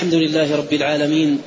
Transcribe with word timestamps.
الحمد 0.00 0.14
لله 0.14 0.56
رب 0.56 0.72
العالمين 0.72 1.42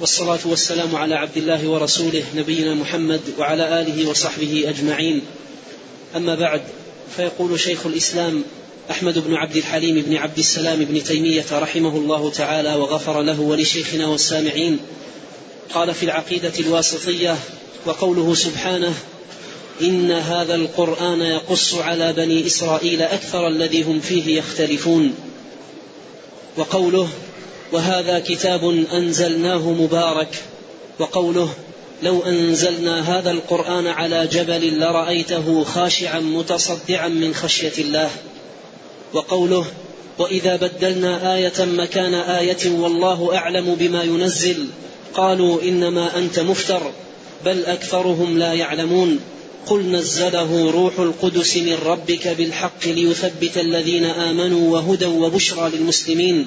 والصلاة 0.00 0.38
والسلام 0.44 0.96
على 0.96 1.14
عبد 1.14 1.36
الله 1.36 1.68
ورسوله 1.68 2.22
نبينا 2.36 2.74
محمد 2.74 3.20
وعلى 3.38 3.80
آله 3.80 4.10
وصحبه 4.10 4.64
أجمعين. 4.68 5.22
أما 6.16 6.34
بعد 6.34 6.60
فيقول 7.16 7.60
شيخ 7.60 7.86
الإسلام 7.86 8.44
أحمد 8.90 9.18
بن 9.18 9.34
عبد 9.34 9.56
الحليم 9.56 10.00
بن 10.00 10.16
عبد 10.16 10.38
السلام 10.38 10.84
بن 10.84 11.02
تيمية 11.02 11.44
رحمه 11.52 11.96
الله 11.96 12.30
تعالى 12.30 12.74
وغفر 12.74 13.22
له 13.22 13.40
ولشيخنا 13.40 14.06
والسامعين 14.06 14.78
قال 15.74 15.94
في 15.94 16.02
العقيدة 16.02 16.52
الواسطية 16.58 17.36
وقوله 17.86 18.34
سبحانه 18.34 18.94
إن 19.80 20.10
هذا 20.10 20.54
القرآن 20.54 21.20
يقص 21.20 21.74
على 21.74 22.12
بني 22.12 22.46
إسرائيل 22.46 23.02
أكثر 23.02 23.48
الذي 23.48 23.82
هم 23.82 24.00
فيه 24.00 24.38
يختلفون. 24.38 25.14
وقوله 26.56 27.08
وهذا 27.72 28.18
كتاب 28.18 28.84
أنزلناه 28.92 29.70
مبارك 29.70 30.42
وقوله 30.98 31.48
لو 32.02 32.22
أنزلنا 32.22 33.18
هذا 33.18 33.30
القرآن 33.30 33.86
على 33.86 34.26
جبل 34.26 34.80
لرأيته 34.80 35.64
خاشعا 35.64 36.20
متصدعا 36.20 37.08
من 37.08 37.34
خشية 37.34 37.72
الله. 37.78 38.10
وقوله 39.12 39.66
وإذا 40.18 40.56
بدلنا 40.56 41.34
آية 41.34 41.64
مكان 41.64 42.14
آية 42.14 42.70
والله 42.70 43.36
أعلم 43.36 43.74
بما 43.74 44.02
ينزل 44.02 44.66
قالوا 45.14 45.62
إنما 45.62 46.18
أنت 46.18 46.40
مفتر 46.40 46.82
بل 47.44 47.64
أكثرهم 47.64 48.38
لا 48.38 48.52
يعلمون. 48.52 49.20
قل 49.66 49.92
نزله 49.92 50.70
روح 50.70 50.98
القدس 50.98 51.56
من 51.56 51.78
ربك 51.86 52.28
بالحق 52.28 52.86
ليثبت 52.86 53.58
الذين 53.58 54.04
آمنوا 54.04 54.72
وهدى 54.72 55.06
وبشرى 55.06 55.70
للمسلمين. 55.70 56.46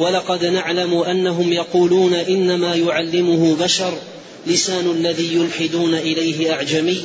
ولقد 0.00 0.44
نعلم 0.44 0.94
أنهم 0.94 1.52
يقولون 1.52 2.14
إنما 2.14 2.74
يعلمه 2.74 3.56
بشر 3.56 3.98
لسان 4.46 4.90
الذي 4.90 5.34
يلحدون 5.34 5.94
إليه 5.94 6.52
أعجمي 6.52 7.02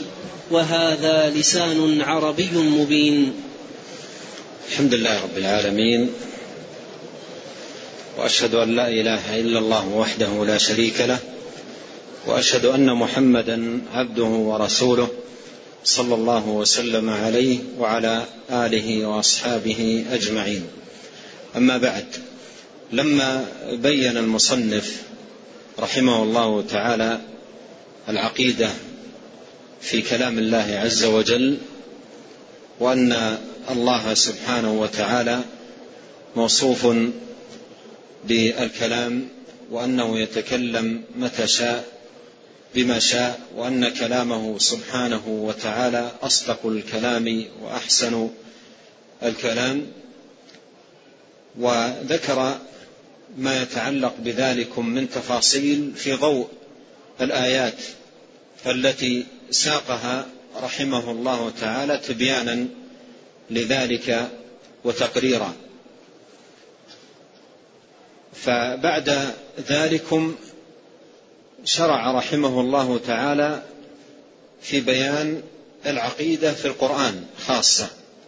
وهذا 0.51 1.29
لسان 1.35 2.01
عربي 2.01 2.49
مبين. 2.53 3.33
الحمد 4.69 4.93
لله 4.93 5.23
رب 5.23 5.37
العالمين 5.37 6.09
وأشهد 8.17 8.55
أن 8.55 8.75
لا 8.75 8.87
إله 8.89 9.39
إلا 9.39 9.59
الله 9.59 9.87
وحده 9.87 10.45
لا 10.45 10.57
شريك 10.57 11.01
له 11.01 11.19
وأشهد 12.27 12.65
أن 12.65 12.93
محمدا 12.93 13.81
عبده 13.93 14.23
ورسوله 14.23 15.07
صلى 15.83 16.15
الله 16.15 16.47
وسلم 16.47 17.09
عليه 17.09 17.57
وعلى 17.79 18.23
آله 18.51 19.05
وأصحابه 19.05 20.05
أجمعين. 20.11 20.63
أما 21.55 21.77
بعد 21.77 22.05
لما 22.91 23.45
بين 23.71 24.17
المصنف 24.17 25.01
رحمه 25.79 26.23
الله 26.23 26.61
تعالى 26.61 27.21
العقيدة 28.09 28.69
في 29.81 30.01
كلام 30.01 30.39
الله 30.39 30.79
عز 30.83 31.03
وجل 31.03 31.57
وأن 32.79 33.37
الله 33.71 34.13
سبحانه 34.13 34.81
وتعالى 34.81 35.41
موصوف 36.35 36.87
بالكلام 38.27 39.27
وأنه 39.71 40.19
يتكلم 40.19 41.03
متى 41.15 41.47
شاء 41.47 41.85
بما 42.75 42.99
شاء 42.99 43.39
وأن 43.55 43.89
كلامه 43.89 44.59
سبحانه 44.59 45.23
وتعالى 45.27 46.11
أصدق 46.21 46.65
الكلام 46.65 47.45
وأحسن 47.61 48.29
الكلام. 49.23 49.87
وذكر 51.59 52.57
ما 53.37 53.61
يتعلق 53.61 54.13
بذلكم 54.19 54.89
من 54.89 55.09
تفاصيل 55.09 55.91
في 55.95 56.13
ضوء 56.13 56.47
الآيات 57.21 57.81
التي 58.65 59.25
ساقها 59.51 60.25
رحمه 60.61 61.11
الله 61.11 61.51
تعالى 61.61 61.97
تبيانا 61.97 62.67
لذلك 63.49 64.29
وتقريرا. 64.83 65.53
فبعد 68.33 69.33
ذلكم 69.69 70.35
شرع 71.65 72.11
رحمه 72.11 72.61
الله 72.61 72.99
تعالى 73.07 73.63
في 74.61 74.81
بيان 74.81 75.41
العقيدة 75.85 76.53
في 76.53 76.65
القرآن 76.65 77.25
خاصة 77.47 77.87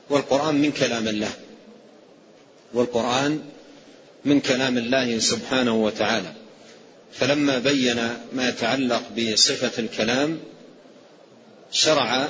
والقرآن 0.09 0.55
من 0.55 0.71
كلام 0.71 1.07
الله. 1.07 1.31
والقرآن 2.73 3.41
من 4.25 4.39
كلام 4.39 4.77
الله 4.77 5.19
سبحانه 5.19 5.83
وتعالى. 5.83 6.33
فلما 7.13 7.57
بين 7.59 7.95
ما 8.33 8.49
يتعلق 8.49 9.03
بصفة 9.17 9.71
الكلام 9.79 10.39
شرع 11.71 12.29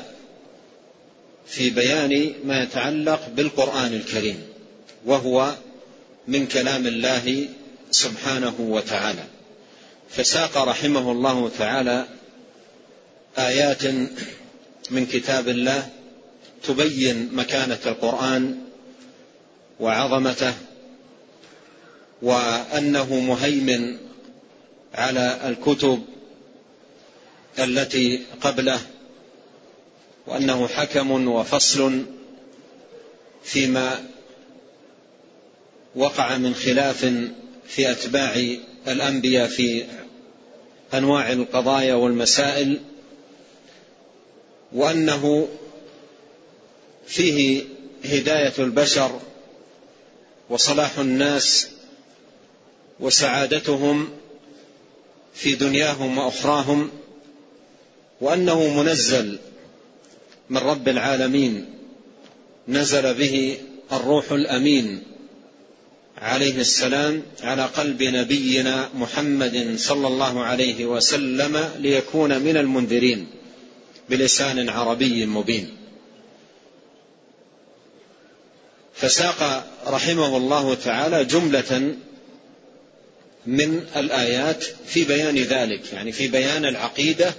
في 1.48 1.70
بيان 1.70 2.34
ما 2.46 2.64
يتعلق 2.64 3.30
بالقرآن 3.36 3.94
الكريم 3.94 4.42
وهو 5.06 5.56
من 6.28 6.48
كلام 6.48 6.88
الله 6.88 7.48
سبحانه 7.92 8.56
وتعالى. 8.60 9.24
فساق 10.10 10.58
رحمه 10.58 11.12
الله 11.12 11.52
تعالى 11.60 12.08
آيات 13.38 13.86
من 14.92 15.06
كتاب 15.06 15.48
الله 15.48 15.90
تبين 16.64 17.30
مكانة 17.34 17.80
القرآن 17.86 18.67
وعظمته 19.80 20.54
وأنه 22.22 23.20
مهيمن 23.20 23.98
على 24.96 25.40
الكتب 25.46 26.04
التي 27.60 28.22
قبله 28.42 28.80
وأنه 30.28 30.68
حكم 30.68 31.28
وفصل 31.28 32.06
فيما 33.44 34.06
وقع 35.96 36.38
من 36.38 36.56
خلاف 36.56 37.06
في 37.68 37.92
أتباع 37.92 38.56
الأنبياء 38.88 39.48
في 39.48 39.86
أنواع 40.94 41.32
القضايا 41.32 41.94
والمسائل 41.94 42.80
وأنه 44.74 45.48
فيه 47.08 47.64
هداية 48.06 48.54
البشر 48.60 49.20
وصلاح 50.50 51.00
الناس 51.00 51.68
وسعادتهم 53.00 54.10
في 55.34 55.56
دنياهم 55.56 56.18
وأخراهم 56.18 56.90
وأنه 58.22 58.84
منزل 58.84 59.40
من 60.50 60.58
رب 60.58 60.88
العالمين 60.88 61.66
نزل 62.68 63.14
به 63.14 63.58
الروح 63.92 64.32
الأمين 64.32 65.04
عليه 66.18 66.62
السلام 66.62 67.24
على 67.42 67.66
قلب 67.66 68.04
نبينا 68.04 68.90
محمد 68.96 69.76
صلى 69.78 70.08
الله 70.08 70.44
عليه 70.44 70.86
وسلم 70.86 71.70
ليكون 71.80 72.42
من 72.42 72.58
المنذرين 72.58 73.28
بلسان 74.10 74.70
عربي 74.70 75.26
مبين. 75.26 75.77
فساق 78.98 79.68
رحمه 79.88 80.38
الله 80.38 80.76
تعالى 80.76 81.26
جملة 81.26 81.96
من 83.46 83.86
الآيات 83.96 84.64
في 84.64 85.04
بيان 85.04 85.38
ذلك 85.38 85.94
يعني 85.94 86.12
في 86.12 86.28
بيان 86.28 86.66
العقيدة 86.66 87.34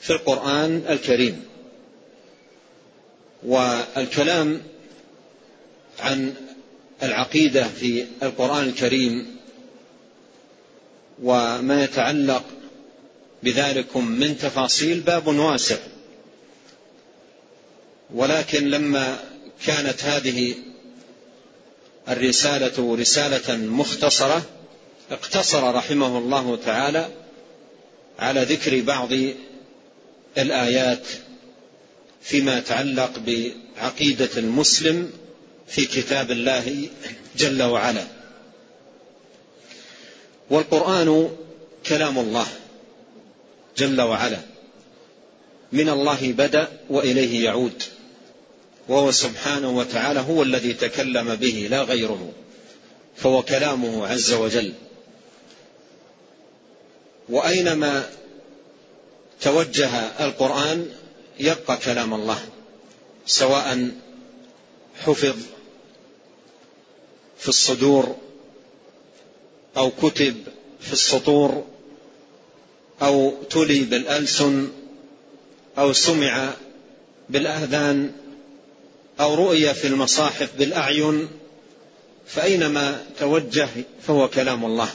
في 0.00 0.10
القرآن 0.10 0.82
الكريم. 0.88 1.44
والكلام 3.42 4.62
عن 6.00 6.34
العقيدة 7.02 7.68
في 7.68 8.06
القرآن 8.22 8.64
الكريم 8.64 9.36
وما 11.22 11.84
يتعلق 11.84 12.44
بذلكم 13.42 14.06
من 14.06 14.38
تفاصيل 14.38 15.00
باب 15.00 15.26
واسع. 15.26 15.76
ولكن 18.14 18.70
لما 18.70 19.29
كانت 19.66 20.04
هذه 20.04 20.54
الرسالة 22.08 22.96
رسالة 22.96 23.56
مختصرة 23.56 24.42
اقتصر 25.10 25.74
رحمه 25.74 26.18
الله 26.18 26.56
تعالى 26.56 27.08
على 28.18 28.42
ذكر 28.42 28.80
بعض 28.80 29.08
الآيات 30.38 31.06
فيما 32.22 32.58
يتعلق 32.58 33.18
بعقيدة 33.18 34.28
المسلم 34.36 35.12
في 35.68 35.86
كتاب 35.86 36.30
الله 36.30 36.88
جل 37.36 37.62
وعلا. 37.62 38.04
والقرآن 40.50 41.30
كلام 41.86 42.18
الله 42.18 42.46
جل 43.76 44.00
وعلا. 44.00 44.38
من 45.72 45.88
الله 45.88 46.32
بدأ 46.32 46.68
وإليه 46.90 47.44
يعود. 47.44 47.82
وهو 48.90 49.10
سبحانه 49.10 49.70
وتعالى 49.70 50.20
هو 50.20 50.42
الذي 50.42 50.72
تكلم 50.72 51.34
به 51.34 51.66
لا 51.70 51.82
غيره. 51.82 52.32
فهو 53.16 53.42
كلامه 53.42 54.06
عز 54.06 54.32
وجل. 54.32 54.72
وأينما 57.28 58.10
توجه 59.40 59.90
القرآن 60.24 60.90
يبقى 61.40 61.76
كلام 61.76 62.14
الله 62.14 62.38
سواء 63.26 63.90
حفظ 65.04 65.36
في 67.38 67.48
الصدور 67.48 68.16
أو 69.76 69.90
كتب 69.90 70.36
في 70.80 70.92
السطور 70.92 71.64
أو 73.02 73.42
تلي 73.50 73.80
بالألسن 73.80 74.68
أو 75.78 75.92
سمع 75.92 76.54
بالآذان 77.28 78.12
أو 79.20 79.34
رؤي 79.34 79.74
في 79.74 79.86
المصاحف 79.86 80.50
بالأعين 80.58 81.28
فأينما 82.26 83.04
توجه 83.18 83.68
فهو 84.06 84.28
كلام 84.28 84.64
الله. 84.64 84.88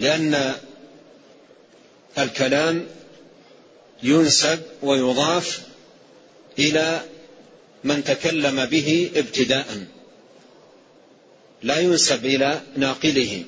لأن 0.00 0.54
الكلام 2.18 2.86
ينسب 4.02 4.60
ويضاف 4.82 5.62
إلى 6.58 7.00
من 7.84 8.04
تكلم 8.04 8.64
به 8.64 9.10
ابتداء 9.16 9.86
لا 11.62 11.78
ينسب 11.78 12.26
إلى 12.26 12.60
ناقله 12.76 13.44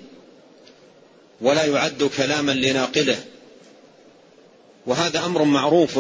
ولا 1.41 1.65
يعد 1.65 2.11
كلاما 2.17 2.53
لناقله. 2.53 3.25
وهذا 4.87 5.25
أمر 5.25 5.45
معروف 5.45 5.99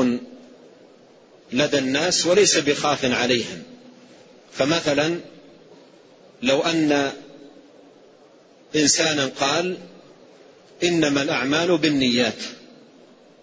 لدى 1.52 1.78
الناس 1.78 2.26
وليس 2.26 2.58
بخاف 2.58 3.04
عليهم. 3.04 3.62
فمثلا 4.52 5.20
لو 6.42 6.60
أن 6.60 7.12
انسانا 8.76 9.26
قال 9.26 9.76
إنما 10.84 11.22
الأعمال 11.22 11.78
بالنيات 11.78 12.42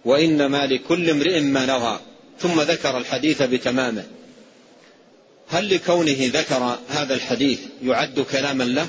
وإنما 0.05 0.65
لكل 0.65 1.09
امرئ 1.09 1.39
ما 1.39 1.65
نوى 1.65 2.00
ثم 2.39 2.61
ذكر 2.61 2.97
الحديث 2.97 3.41
بتمامه 3.41 4.03
هل 5.47 5.75
لكونه 5.75 6.17
ذكر 6.19 6.79
هذا 6.89 7.13
الحديث 7.13 7.59
يعد 7.83 8.19
كلاما 8.19 8.63
له؟ 8.63 8.88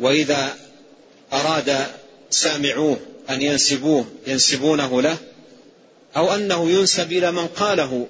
وإذا 0.00 0.56
أراد 1.32 1.86
سامعوه 2.30 3.00
أن 3.30 3.42
ينسبوه 3.42 4.06
ينسبونه 4.26 5.02
له 5.02 5.16
أو 6.16 6.34
أنه 6.34 6.70
ينسب 6.70 7.12
إلى 7.12 7.32
من 7.32 7.46
قاله 7.46 8.06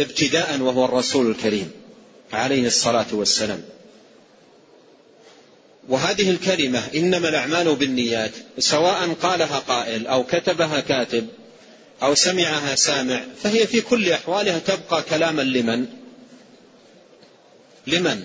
ابتداء 0.00 0.60
وهو 0.60 0.84
الرسول 0.84 1.30
الكريم 1.30 1.70
عليه 2.32 2.66
الصلاة 2.66 3.06
والسلام. 3.12 3.62
وهذه 5.88 6.30
الكلمة 6.30 6.82
إنما 6.94 7.28
الأعمال 7.28 7.74
بالنيات 7.74 8.30
سواء 8.58 9.12
قالها 9.22 9.58
قائل 9.58 10.06
أو 10.06 10.24
كتبها 10.24 10.80
كاتب 10.80 11.26
أو 12.02 12.14
سمعها 12.14 12.74
سامع 12.74 13.24
فهي 13.42 13.66
في 13.66 13.80
كل 13.80 14.12
أحوالها 14.12 14.58
تبقى 14.58 15.02
كلاما 15.02 15.42
لمن؟ 15.42 15.86
لمن؟ 17.86 18.24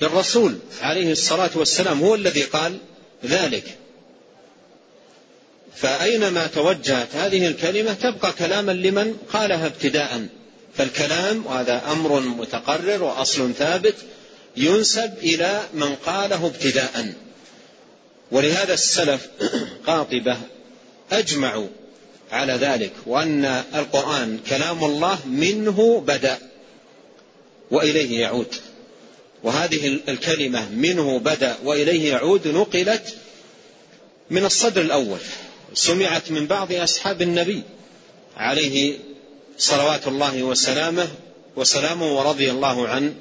للرسول 0.00 0.58
عليه 0.82 1.12
الصلاة 1.12 1.50
والسلام 1.54 2.00
هو 2.00 2.14
الذي 2.14 2.42
قال 2.42 2.78
ذلك. 3.24 3.78
فأينما 5.76 6.46
توجهت 6.46 7.14
هذه 7.14 7.46
الكلمة 7.46 7.92
تبقى 7.92 8.32
كلاما 8.32 8.72
لمن 8.72 9.16
قالها 9.32 9.66
ابتداء. 9.66 10.26
فالكلام 10.76 11.46
وهذا 11.46 11.82
أمر 11.92 12.20
متقرر 12.20 13.02
وأصل 13.02 13.54
ثابت 13.54 13.94
ينسب 14.56 15.18
إلى 15.18 15.62
من 15.74 15.94
قاله 15.94 16.46
ابتداء. 16.46 17.14
ولهذا 18.32 18.74
السلف 18.74 19.28
قاطبة 19.86 20.36
أجمعوا 21.12 21.68
على 22.32 22.52
ذلك 22.52 22.92
وأن 23.06 23.44
القرآن 23.74 24.38
كلام 24.48 24.84
الله 24.84 25.26
منه 25.26 26.00
بدأ 26.00 26.38
وإليه 27.70 28.20
يعود. 28.20 28.54
وهذه 29.42 30.00
الكلمة 30.08 30.68
منه 30.68 31.18
بدأ 31.18 31.56
وإليه 31.64 32.10
يعود 32.12 32.48
نقلت 32.48 33.14
من 34.30 34.44
الصدر 34.44 34.80
الأول. 34.80 35.18
سمعت 35.74 36.30
من 36.30 36.46
بعض 36.46 36.72
أصحاب 36.72 37.22
النبي 37.22 37.62
عليه 38.36 38.98
صلوات 39.58 40.08
الله 40.08 40.42
وسلامه 40.42 41.08
وسلامه 41.56 42.16
ورضي 42.18 42.50
الله 42.50 42.88
عن 42.88 43.14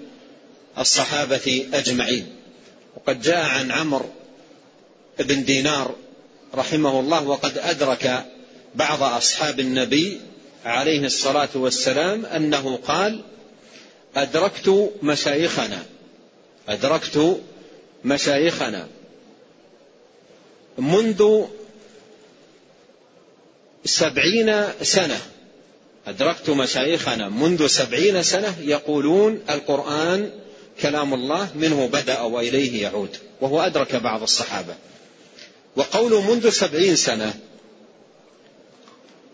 الصحابة 0.77 1.67
أجمعين. 1.73 2.27
وقد 2.95 3.21
جاء 3.21 3.45
عن 3.45 3.71
عمرو 3.71 4.09
بن 5.19 5.43
دينار 5.43 5.95
رحمه 6.55 6.99
الله 6.99 7.27
وقد 7.27 7.57
أدرك 7.57 8.25
بعض 8.75 9.03
أصحاب 9.03 9.59
النبي 9.59 10.21
عليه 10.65 11.05
الصلاة 11.05 11.49
والسلام 11.55 12.25
أنه 12.25 12.79
قال 12.87 13.21
أدركت 14.15 14.91
مشايخنا 15.03 15.85
أدركت 16.69 17.41
مشايخنا 18.05 18.87
منذ 20.77 21.45
سبعين 23.85 24.63
سنة. 24.81 25.21
أدركت 26.07 26.49
مشايخنا 26.49 27.29
منذ 27.29 27.67
سبعين 27.67 28.23
سنة 28.23 28.55
يقولون 28.61 29.41
القرآن 29.49 30.31
كلام 30.81 31.13
الله 31.13 31.49
منه 31.55 31.87
بدأ 31.87 32.21
وإليه 32.21 32.83
يعود 32.83 33.17
وهو 33.41 33.61
أدرك 33.61 33.95
بعض 33.95 34.21
الصحابة. 34.21 34.75
وقوله 35.75 36.33
منذ 36.33 36.49
سبعين 36.49 36.95
سنة 36.95 37.33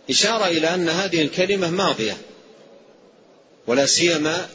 إشارة 0.10 0.48
إلى 0.48 0.74
أن 0.74 0.90
هذه 0.90 1.22
الكلمة 1.22 1.70
ماضية 1.70 2.18
ولا 3.68 3.86
سيما 3.86 4.50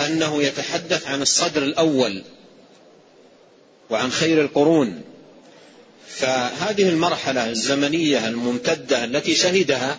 أنه 0.00 0.42
يتحدث 0.42 1.06
عن 1.06 1.22
الصدر 1.22 1.62
الأول 1.62 2.22
وعن 3.90 4.12
خير 4.12 4.40
القرون. 4.40 5.02
فهذه 6.16 6.88
المرحلة 6.88 7.50
الزمنية 7.50 8.28
الممتدة 8.28 9.04
التي 9.04 9.34
شهدها 9.34 9.98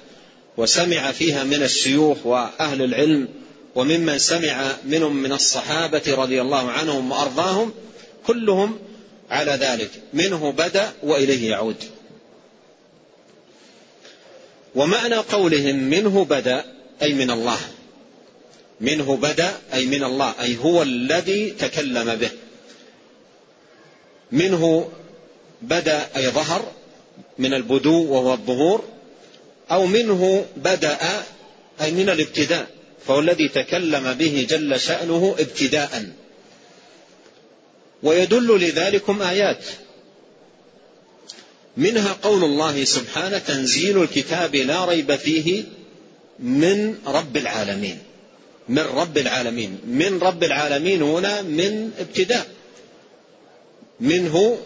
وسمع 0.57 1.12
فيها 1.12 1.44
من 1.44 1.63
الشيوخ 1.63 2.25
وأهل 2.25 2.81
العلم 2.81 3.27
وممن 3.75 4.18
سمع 4.18 4.75
منهم 4.86 5.15
من 5.15 5.31
الصحابة 5.31 6.01
رضي 6.07 6.42
الله 6.42 6.71
عنهم 6.71 7.12
وأرضاهم 7.12 7.74
كلهم 8.27 8.80
على 9.29 9.51
ذلك. 9.51 9.89
منه 10.13 10.51
بدأ 10.51 10.91
وإليه 11.03 11.50
يعود. 11.50 11.84
ومعنى 14.75 15.15
قولهم 15.15 15.75
منه 15.75 16.25
بدأ 16.25 16.65
أي 17.01 17.13
من 17.13 17.32
الله. 17.32 17.60
منه 18.82 19.17
بدأ 19.17 19.53
أي 19.74 19.86
من 19.86 20.03
الله 20.03 20.34
أي 20.41 20.58
هو 20.58 20.84
الذي 20.84 21.50
تكلم 21.50 22.15
به. 22.15 22.29
منه 24.32 24.91
بدا 25.63 26.10
أي 26.15 26.29
ظهر 26.29 26.72
من 27.38 27.53
البدو 27.53 28.03
وهو 28.12 28.34
الظهور 28.34 28.84
أو 29.72 29.86
منه 29.86 30.46
بدا 30.58 30.98
أي 31.82 31.91
من 31.91 32.10
الابتداء 32.10 32.67
فهو 33.08 33.20
الذي 33.20 33.50
تكلم 33.50 34.13
به 34.13 34.48
جل 34.50 34.79
شأنه 34.79 35.36
ابتداء. 35.39 36.05
ويدل 38.03 38.67
لذلكم 38.67 39.22
آيات. 39.22 39.65
منها 41.77 42.17
قول 42.24 42.43
الله 42.43 42.84
سبحانه 42.84 43.38
تنزيل 43.38 44.03
الكتاب 44.03 44.55
لا 44.55 44.86
ريب 44.86 45.15
فيه 45.15 45.63
من 46.39 46.96
رب 47.08 47.38
العالمين. 47.38 48.00
من 48.70 48.79
رب 48.79 49.17
العالمين. 49.17 49.79
من 49.88 50.20
رب 50.20 50.43
العالمين 50.43 51.01
هنا 51.01 51.41
من 51.41 51.91
ابتداء. 52.00 52.48
منه 54.00 54.58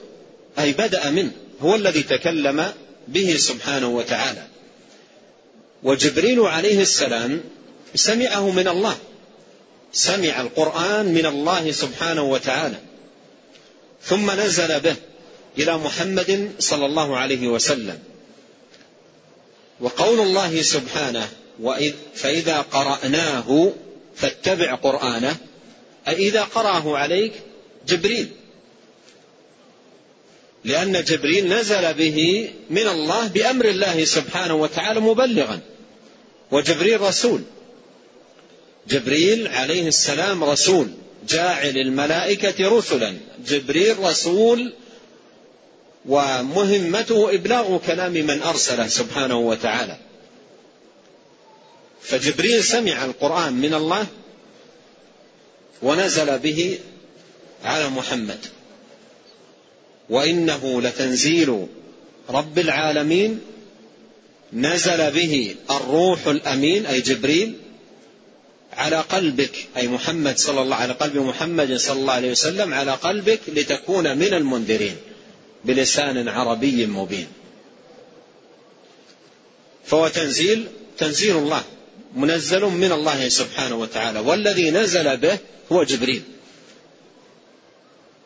أي 0.60 0.72
بدأ 0.72 1.10
منه 1.10 1.32
هو 1.62 1.76
الذي 1.76 2.04
تكلم 2.04 2.74
به 3.08 3.38
سبحانه 3.38 3.88
وتعالى. 3.88 4.48
وجبريل 5.84 6.40
عليه 6.40 6.82
السلام 6.82 7.42
سمعه 7.96 8.52
من 8.52 8.68
الله 8.68 8.98
سمع 9.94 10.42
القرآن 10.42 11.06
من 11.06 11.26
الله 11.26 11.72
سبحانه 11.72 12.22
وتعالى 12.24 12.76
ثم 14.04 14.32
نزل 14.32 14.80
به 14.80 14.96
إلى 15.58 15.78
محمد 15.78 16.52
صلى 16.60 16.86
الله 16.86 17.18
عليه 17.18 17.48
وسلم. 17.48 18.00
وقول 19.80 20.20
الله 20.20 20.62
سبحانه 20.62 21.30
فإذا 22.16 22.58
قرأناه 22.62 23.74
فاتبع 24.16 24.76
قرآنه 24.76 25.36
أي 26.08 26.14
إذا 26.14 26.44
قرأه 26.44 26.98
عليك 26.98 27.34
جبريل. 27.88 28.30
لأن 30.68 31.04
جبريل 31.04 31.48
نزل 31.48 31.94
به 31.94 32.50
من 32.70 32.88
الله 32.88 33.28
بأمر 33.28 33.66
الله 33.66 34.06
سبحانه 34.06 34.56
وتعالى 34.56 35.00
مبلغا 35.00 35.60
وجبريل 36.52 37.02
رسول. 37.02 37.42
جبريل 38.88 39.48
عليه 39.48 39.88
السلام 39.88 40.44
رسول 40.44 40.88
جاعل 41.30 41.78
الملائكة 41.78 42.78
رسلا 42.78 43.18
جبريل 43.48 44.00
رسول 44.00 44.74
ومهمته 46.06 47.36
إبلاغ 47.36 47.78
كلام 47.78 48.12
من 48.12 48.42
أرسله 48.42 48.88
سبحانه 48.88 49.38
وتعالى. 49.38 49.98
فجبريل 52.02 52.64
سمع 52.64 53.06
القرآن 53.06 53.54
من 53.54 53.74
الله 53.74 54.06
ونزل 55.82 56.40
به 56.40 56.80
على 57.64 57.90
محمد. 57.90 58.57
وإنه 60.10 60.82
لتنزيل 60.82 61.68
رب 62.30 62.60
العالمين 62.60 63.40
نزل 64.54 65.12
به 65.12 65.56
الروح 65.72 66.28
الأمين 66.28 66.86
أي 66.86 67.02
جبريل 67.02 67.54
على 68.74 68.96
قلبك 68.96 69.68
أي 69.78 69.88
محمد 69.88 70.38
صلى 70.38 70.62
الله 70.62 70.76
على 70.76 70.94
قلب 70.94 71.18
محمد 71.18 71.76
صلى 71.76 72.00
الله 72.00 72.14
عليه 72.14 72.32
وسلم 72.32 72.74
على 72.74 72.92
قلبك 72.92 73.40
لتكون 73.48 74.18
من 74.18 74.34
المنذرين 74.34 74.96
بلسان 75.66 76.28
عربي 76.28 76.86
مبين. 76.86 77.28
فهو 79.86 80.08
تنزيل 80.08 80.68
تنزيل 80.98 81.38
الله 81.38 81.64
منزل 82.16 82.62
من 82.62 82.92
الله 82.92 83.30
سبحانه 83.30 83.76
وتعالى 83.76 84.20
والذي 84.20 84.72
نزل 84.72 85.18
به 85.18 85.38
هو 85.72 85.84
جبريل. 85.84 86.22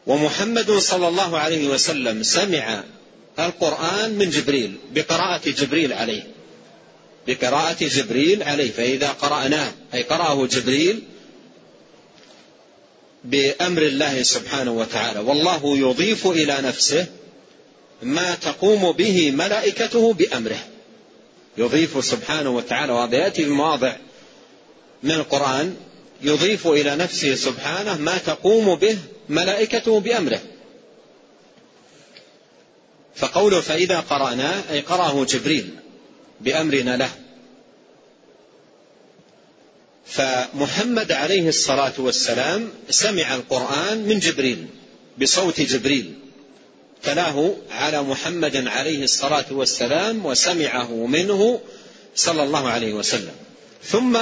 ومحمد 0.07 0.71
صلى 0.71 1.07
الله 1.07 1.37
عليه 1.37 1.67
وسلم 1.67 2.23
سمع 2.23 2.83
القرآن 3.39 4.17
من 4.17 4.29
جبريل 4.29 4.75
بقراءة 4.93 5.49
جبريل 5.49 5.93
عليه. 5.93 6.27
بقراءة 7.27 7.77
جبريل 7.81 8.43
عليه 8.43 8.71
فإذا 8.71 9.09
قرأناه 9.09 9.71
أي 9.93 10.03
قرأه 10.03 10.45
جبريل 10.45 11.03
بأمر 13.23 13.81
الله 13.81 14.23
سبحانه 14.23 14.71
وتعالى 14.71 15.19
والله 15.19 15.77
يضيف 15.77 16.27
إلى 16.27 16.57
نفسه 16.61 17.05
ما 18.01 18.35
تقوم 18.35 18.91
به 18.91 19.31
ملائكته 19.31 20.13
بأمره. 20.13 20.59
يضيف 21.57 22.05
سبحانه 22.05 22.49
وتعالى 22.49 22.93
وهذا 22.93 23.17
يأتي 23.17 23.43
في 23.43 23.49
مواضع 23.49 23.95
من 25.03 25.11
القرآن 25.11 25.75
يضيف 26.21 26.67
إلى 26.67 26.95
نفسه 26.95 27.35
سبحانه 27.35 27.97
ما 27.97 28.17
تقوم 28.17 28.75
به 28.75 28.97
ملائكته 29.29 29.99
بأمره. 29.99 30.39
فقوله 33.15 33.61
فإذا 33.61 33.99
قرأناه 33.99 34.63
أي 34.71 34.79
قرأه 34.79 35.25
جبريل 35.25 35.69
بأمرنا 36.41 36.97
له. 36.97 37.09
فمحمد 40.05 41.11
عليه 41.11 41.47
الصلاة 41.47 41.93
والسلام 41.97 42.69
سمع 42.89 43.35
القرآن 43.35 43.97
من 44.07 44.19
جبريل 44.19 44.67
بصوت 45.21 45.61
جبريل. 45.61 46.13
تلاه 47.03 47.55
على 47.71 48.03
محمد 48.03 48.67
عليه 48.67 49.03
الصلاة 49.03 49.45
والسلام 49.51 50.25
وسمعه 50.25 51.05
منه 51.05 51.61
صلى 52.15 52.43
الله 52.43 52.69
عليه 52.69 52.93
وسلم. 52.93 53.35
ثم 53.83 54.19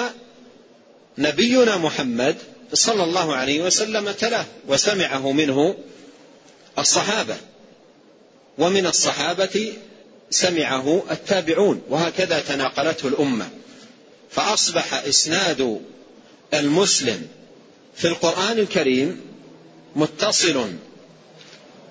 نبينا 1.17 1.77
محمد 1.77 2.35
صلى 2.73 3.03
الله 3.03 3.35
عليه 3.35 3.61
وسلم 3.61 4.11
تلاه 4.11 4.45
وسمعه 4.67 5.31
منه 5.31 5.75
الصحابة. 6.79 7.37
ومن 8.57 8.85
الصحابة 8.85 9.73
سمعه 10.29 11.03
التابعون 11.11 11.81
وهكذا 11.89 12.39
تناقلته 12.39 13.07
الأمة. 13.07 13.49
فأصبح 14.31 14.93
إسناد 14.93 15.81
المسلم 16.53 17.27
في 17.95 18.07
القرآن 18.07 18.59
الكريم 18.59 19.21
متصل. 19.95 20.71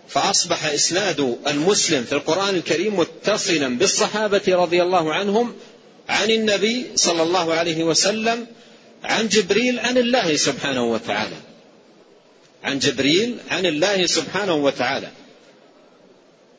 فأصبح 0.08 0.64
إسناد 0.64 1.38
المسلم 1.46 2.04
في 2.04 2.12
القرآن 2.12 2.54
الكريم 2.54 2.98
متصلا 2.98 3.78
بالصحابة 3.78 4.42
رضي 4.48 4.82
الله 4.82 5.14
عنهم 5.14 5.54
عن 6.08 6.30
النبي 6.30 6.86
صلى 6.94 7.22
الله 7.22 7.54
عليه 7.54 7.84
وسلم 7.84 8.46
عن 9.04 9.28
جبريل 9.28 9.78
عن 9.78 9.98
الله 9.98 10.36
سبحانه 10.36 10.84
وتعالى. 10.84 11.36
عن 12.64 12.78
جبريل 12.78 13.36
عن 13.50 13.66
الله 13.66 14.06
سبحانه 14.06 14.54
وتعالى. 14.54 15.08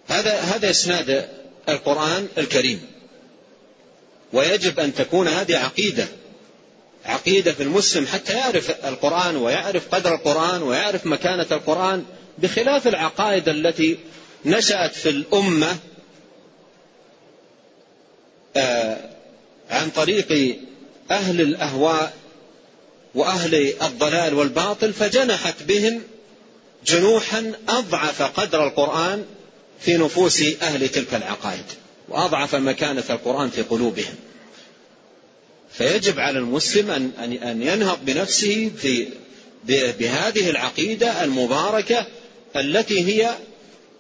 هذا 0.08 0.40
هذا 0.40 0.70
إسناد 0.70 1.30
القرآن 1.70 2.28
الكريم. 2.38 2.82
ويجب 4.34 4.80
أن 4.80 4.94
تكون 4.94 5.28
هذه 5.28 5.58
عقيدة. 5.58 6.08
عقيدة 7.06 7.52
في 7.52 7.64
المسلم 7.64 8.08
حتى 8.08 8.34
يعرف 8.34 8.86
القرآن 8.86 9.36
ويعرف 9.36 9.96
قدر 9.96 10.16
القرآن 10.16 10.62
ويعرف 10.62 11.06
مكانة 11.06 11.46
القرآن 11.52 12.06
بخلاف 12.38 12.88
العقائد 12.88 13.50
التي 13.50 13.98
نشأت 14.46 14.96
في 14.96 15.10
الأمة 15.10 15.78
آه، 18.58 18.98
عن 19.70 19.90
طريق 19.90 20.60
أهل 21.12 21.42
الأهواء 21.42 22.14
وأهل 23.16 23.74
الضلال 23.82 24.34
والباطل 24.34 24.94
فجنحت 24.94 25.64
بهم 25.64 26.02
جنوحا 26.86 27.54
أضعف 27.70 28.22
قدر 28.22 28.68
القرآن 28.68 29.26
في 29.80 29.98
نفوس 29.98 30.44
أهل 30.62 30.90
تلك 30.90 31.14
العقائد 31.14 31.66
وأضعف 32.10 32.56
مكانة 32.56 33.04
القرآن 33.10 33.50
في 33.50 33.62
قلوبهم. 33.62 34.16
فيجب 35.72 36.20
على 36.20 36.40
المسلم 36.40 36.92
أن 36.92 37.34
أن 37.34 37.62
ينهض 37.62 38.00
بنفسه 38.06 38.72
في 38.78 39.08
بهذه 40.00 40.50
العقيدة 40.50 41.24
المباركة 41.24 42.06
التي 42.56 43.06
هي 43.06 43.36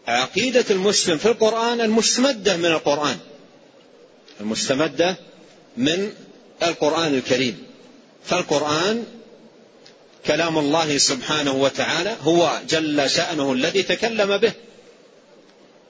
عقيدة 0.08 0.66
المسلم 0.70 1.18
في 1.18 1.26
القرآن 1.26 1.82
المستمدة 1.82 2.58
من 2.58 2.66
القرآن 2.66 3.18
المستمدة 4.42 5.16
من 5.78 6.14
القرآن 6.64 7.14
الكريم. 7.14 7.69
فالقرآن 8.30 9.04
كلام 10.26 10.58
الله 10.58 10.98
سبحانه 10.98 11.52
وتعالى 11.52 12.16
هو 12.22 12.60
جل 12.70 13.10
شأنه 13.10 13.54
الذي 13.54 13.84
تكلم 13.84 14.38
به. 14.38 14.52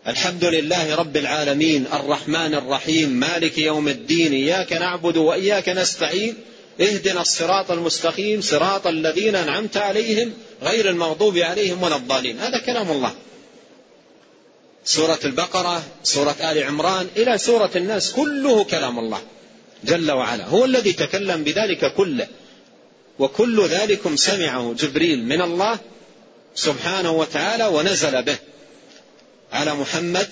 الحمد 0.07 0.45
لله 0.45 0.95
رب 0.95 1.17
العالمين 1.17 1.85
الرحمن 1.93 2.53
الرحيم 2.53 3.09
مالك 3.09 3.57
يوم 3.57 3.87
الدين 3.87 4.33
إياك 4.33 4.73
نعبد 4.73 5.17
وإياك 5.17 5.69
نستعين 5.69 6.35
اهدنا 6.81 7.21
الصراط 7.21 7.71
المستقيم 7.71 8.41
صراط 8.41 8.87
الذين 8.87 9.35
أنعمت 9.35 9.77
عليهم 9.77 10.33
غير 10.61 10.89
المغضوب 10.89 11.37
عليهم 11.37 11.83
ولا 11.83 11.95
الضالين. 11.95 12.39
هذا 12.39 12.57
كلام 12.57 12.91
الله. 12.91 13.13
سورة 14.85 15.19
البقرة 15.25 15.83
سورة 16.03 16.35
آل 16.51 16.63
عمران 16.63 17.07
إلى 17.17 17.37
سورة 17.37 17.71
الناس 17.75 18.11
كله 18.11 18.63
كلام 18.63 18.99
الله. 18.99 19.21
جل 19.83 20.11
وعلا. 20.11 20.45
هو 20.45 20.65
الذي 20.65 20.93
تكلم 20.93 21.43
بذلك 21.43 21.93
كله. 21.93 22.27
وكل 23.19 23.67
ذلكم 23.67 24.15
سمعه 24.15 24.73
جبريل 24.73 25.25
من 25.25 25.41
الله 25.41 25.79
سبحانه 26.55 27.11
وتعالى 27.11 27.67
ونزل 27.67 28.23
به 28.23 28.37
على 29.51 29.75
محمد 29.75 30.27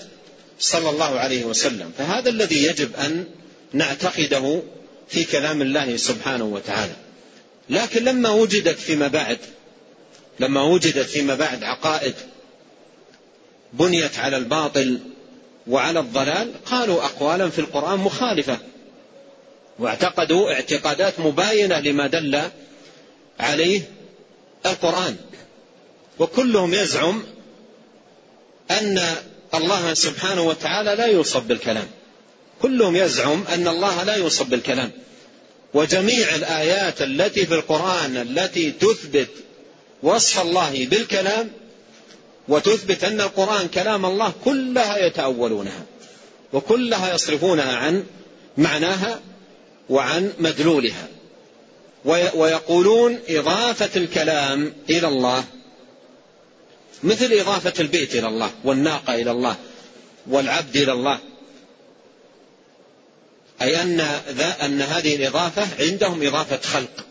صلى 0.60 0.90
الله 0.90 1.18
عليه 1.18 1.44
وسلم. 1.44 1.92
فهذا 1.98 2.30
الذي 2.30 2.64
يجب 2.64 2.96
أن 2.96 3.24
نعتقده 3.72 4.62
في 5.08 5.24
كلام 5.24 5.62
الله 5.62 5.96
سبحانه 5.96 6.44
وتعالى. 6.44 6.96
لكن 7.70 8.04
لما 8.04 8.30
وجدت 8.30 8.78
فيما 8.78 9.08
بعد 9.08 9.38
لما 10.40 10.62
وجدت 10.62 11.06
فيما 11.06 11.34
بعد 11.34 11.64
عقائد 11.64 12.14
بنيت 13.72 14.18
على 14.18 14.36
الباطل 14.36 14.98
وعلى 15.66 16.00
الضلال 16.00 16.52
قالوا 16.64 17.04
أقوالا 17.04 17.50
في 17.50 17.58
القرآن 17.58 17.98
مخالفة. 17.98 18.58
واعتقدوا 19.78 20.52
اعتقادات 20.52 21.20
مباينة 21.20 21.80
لما 21.80 22.06
دل 22.06 22.40
عليه 23.40 23.82
القرآن. 24.66 25.16
وكلهم 26.18 26.74
يزعم 26.74 27.22
أن 28.70 29.02
الله 29.54 29.94
سبحانه 29.94 30.42
وتعالى 30.42 30.94
لا 30.94 31.06
يوصف 31.06 31.42
بالكلام. 31.42 31.86
كلهم 32.62 32.96
يزعم 32.96 33.44
أن 33.54 33.68
الله 33.68 34.02
لا 34.02 34.14
يوصف 34.14 34.46
بالكلام. 34.46 34.90
وجميع 35.74 36.34
الآيات 36.34 37.02
التي 37.02 37.46
في 37.46 37.54
القرآن 37.54 38.16
التي 38.16 38.70
تثبت 38.70 39.28
وصف 40.02 40.40
الله 40.40 40.86
بالكلام 40.86 41.50
وتثبت 42.48 43.04
أن 43.04 43.20
القرآن 43.20 43.68
كلام 43.68 44.06
الله 44.06 44.32
كلها 44.44 45.06
يتأولونها 45.06 45.82
وكلها 46.52 47.14
يصرفونها 47.14 47.76
عن 47.76 48.04
معناها 48.56 49.20
وعن 49.90 50.32
مدلولها. 50.38 51.08
ويقولون 52.34 53.18
إضافة 53.28 53.90
الكلام 53.96 54.72
إلى 54.90 55.08
الله. 55.08 55.44
مثل 57.02 57.32
إضافة 57.32 57.72
البيت 57.80 58.14
إلى 58.14 58.28
الله 58.28 58.50
والناقة 58.64 59.14
إلى 59.14 59.30
الله 59.30 59.56
والعبد 60.26 60.76
إلى 60.76 60.92
الله. 60.92 61.18
أي 63.62 63.82
أن, 63.82 64.00
أن 64.64 64.82
هذه 64.82 65.16
الإضافة 65.16 65.66
عندهم 65.84 66.26
إضافة 66.26 66.60
خلق. 66.60 67.06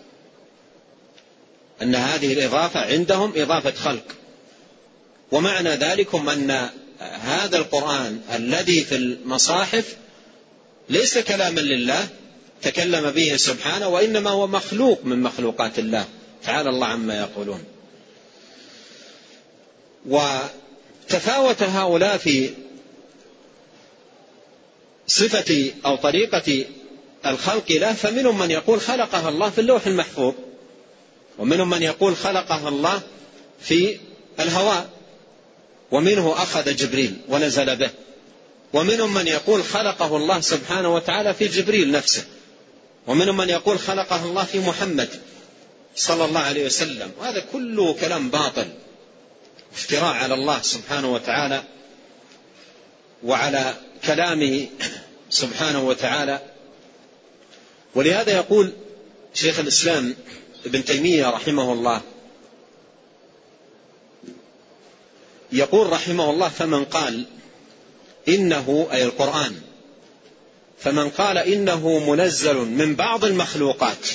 أن 1.82 1.96
هذه 1.96 2.34
الإضافة 2.34 2.80
عندهم 2.80 3.34
إضافة 3.36 3.72
خلق. 3.72 4.06
ومعنى 5.32 5.70
ذلكم 5.70 6.30
أن 6.30 6.70
هذا 7.02 7.58
القرآن 7.58 8.22
الذي 8.36 8.84
في 8.84 8.96
المصاحف 8.96 9.96
ليس 10.90 11.18
كلاما 11.18 11.60
لله 11.60 12.08
تكلم 12.62 13.12
به 13.12 13.36
سبحانه 13.38 13.88
وإنما 13.88 14.30
هو 14.30 14.48
مخلوق 14.48 15.00
من 15.04 15.24
مخلوقات 15.24 15.80
الله. 15.80 16.06
تعالى 16.44 16.70
الله 16.70 16.88
عما 16.88 17.20
يقولون. 17.20 17.64
وتفاوت 20.06 21.64
هؤلاء 21.64 22.18
في 22.18 22.50
صفة 25.08 25.72
أو 25.86 25.96
طريقة 25.96 26.66
الخلق 27.26 27.72
له 27.72 27.94
فمنهم 27.94 28.40
من 28.40 28.52
يقول 28.52 28.82
خلقها 28.82 29.30
الله 29.30 29.50
في 29.50 29.62
اللوح 29.62 29.88
المحفوظ 29.88 30.34
ومنهم 31.40 31.70
من 31.70 31.84
يقول 31.84 32.16
خلقها 32.16 32.70
الله 32.70 33.02
في 33.62 33.98
الهواء 34.40 34.90
ومنه 35.92 36.34
أخذ 36.34 36.76
جبريل 36.76 37.18
ونزل 37.30 37.76
به 37.76 37.90
ومنهم 38.74 39.14
من 39.14 39.28
يقول 39.28 39.64
خلقه 39.64 40.18
الله 40.18 40.42
سبحانه 40.42 40.96
وتعالى 40.96 41.34
في 41.34 41.48
جبريل 41.48 41.92
نفسه. 41.92 42.24
ومنهم 43.08 43.38
من 43.38 43.50
يقول 43.50 43.80
خلقه 43.80 44.26
الله 44.26 44.44
في 44.44 44.60
محمد 44.60 45.10
صلى 45.96 46.26
الله 46.26 46.40
عليه 46.40 46.66
وسلم. 46.66 47.12
وهذا 47.20 47.46
كله 47.54 47.94
كلام 47.94 48.30
باطل 48.30 48.68
افتراء 49.74 50.14
على 50.14 50.34
الله 50.34 50.62
سبحانه 50.62 51.14
وتعالى 51.14 51.64
وعلى 53.24 53.74
كلامه 54.06 54.68
سبحانه 55.30 55.84
وتعالى. 55.84 56.42
ولهذا 57.96 58.32
يقول 58.32 58.74
شيخ 59.34 59.60
الإسلام 59.60 60.16
ابن 60.66 60.86
تيمية 60.86 61.30
رحمه 61.30 61.74
الله 61.74 62.02
يقول 65.52 65.90
رحمه 65.90 66.30
الله 66.30 66.50
فمن 66.50 66.86
قال 66.86 67.26
إنه 68.28 68.88
أي 68.92 69.04
القرآن 69.04 69.62
فمن 70.80 71.10
قال 71.10 71.38
إنه 71.38 72.00
منزل 72.00 72.56
من 72.56 72.96
بعض 72.96 73.26
المخلوقات 73.26 74.08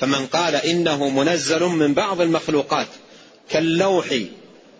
فمن 0.00 0.26
قال 0.26 0.54
إنه 0.54 1.08
منزل 1.08 1.62
من 1.62 1.94
بعض 1.94 2.20
المخلوقات 2.20 2.86
كاللوح 3.50 4.20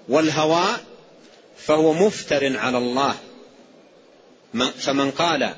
والهواء 0.08 0.80
فهو 1.58 1.92
مفتر 1.92 2.56
على 2.56 2.78
الله. 2.78 3.14
فمن 4.78 5.10
قال 5.10 5.54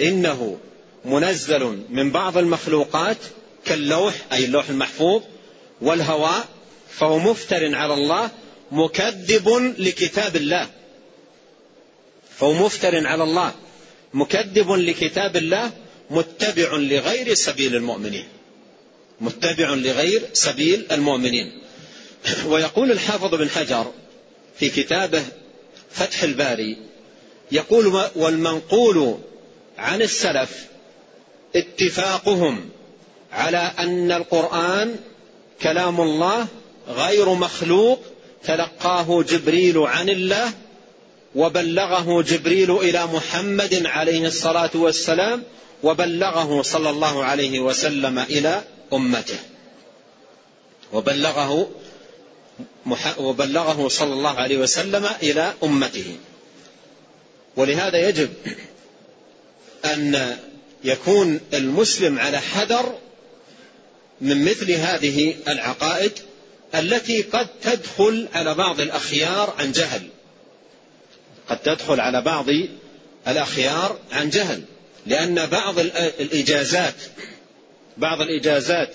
إنه 0.00 0.58
منزل 1.04 1.82
من 1.90 2.10
بعض 2.10 2.38
المخلوقات 2.38 3.16
كاللوح 3.64 4.14
أي 4.32 4.44
اللوح 4.44 4.68
المحفوظ 4.68 5.22
والهواء 5.80 6.44
فهو 6.90 7.18
مفتر 7.18 7.74
على 7.74 7.94
الله 7.94 8.30
مكذب 8.72 9.74
لكتاب 9.78 10.36
الله. 10.36 10.66
فهو 12.38 12.52
مفتر 12.52 13.06
على 13.06 13.22
الله. 13.24 13.54
مكذب 14.16 14.70
لكتاب 14.70 15.36
الله 15.36 15.72
متبع 16.10 16.76
لغير 16.76 17.34
سبيل 17.34 17.76
المؤمنين. 17.76 18.24
متبع 19.20 19.74
لغير 19.74 20.22
سبيل 20.32 20.86
المؤمنين. 20.92 21.52
ويقول 22.50 22.90
الحافظ 22.90 23.34
بن 23.34 23.48
حجر 23.48 23.92
في 24.58 24.68
كتابه 24.68 25.24
فتح 25.90 26.22
الباري 26.22 26.76
يقول 27.52 28.02
والمنقول 28.14 29.18
عن 29.78 30.02
السلف 30.02 30.66
اتفاقهم 31.56 32.68
على 33.32 33.72
أن 33.78 34.12
القرآن 34.12 34.96
كلام 35.62 36.00
الله 36.00 36.46
غير 36.88 37.34
مخلوق 37.34 38.02
تلقاه 38.44 39.22
جبريل 39.22 39.78
عن 39.78 40.08
الله 40.08 40.52
وبلغه 41.36 42.22
جبريل 42.22 42.76
إلى 42.76 43.06
محمد 43.06 43.86
عليه 43.86 44.26
الصلاة 44.26 44.70
والسلام 44.74 45.42
وبلغه 45.82 46.62
صلى 46.62 46.90
الله 46.90 47.24
عليه 47.24 47.60
وسلم 47.60 48.18
إلى 48.18 48.64
أمته. 48.92 49.38
وبلغه 50.92 51.70
وبلغه 53.18 53.88
صلى 53.88 54.12
الله 54.12 54.30
عليه 54.30 54.58
وسلم 54.58 55.08
إلى 55.22 55.54
أمته. 55.62 56.16
ولهذا 57.56 58.08
يجب 58.08 58.30
أن 59.84 60.36
يكون 60.84 61.40
المسلم 61.54 62.18
على 62.18 62.40
حذر 62.40 62.98
من 64.20 64.44
مثل 64.44 64.70
هذه 64.72 65.34
العقائد 65.48 66.12
التي 66.74 67.22
قد 67.22 67.48
تدخل 67.62 68.28
على 68.34 68.54
بعض 68.54 68.80
الأخيار 68.80 69.54
عن 69.58 69.72
جهل. 69.72 70.08
قد 71.48 71.58
تدخل 71.58 72.00
على 72.00 72.22
بعض 72.22 72.46
الأخيار 73.28 73.98
عن 74.12 74.30
جهل 74.30 74.62
لأن 75.06 75.46
بعض 75.46 75.78
الإجازات 75.78 76.94
بعض 77.96 78.20
الإجازات 78.20 78.94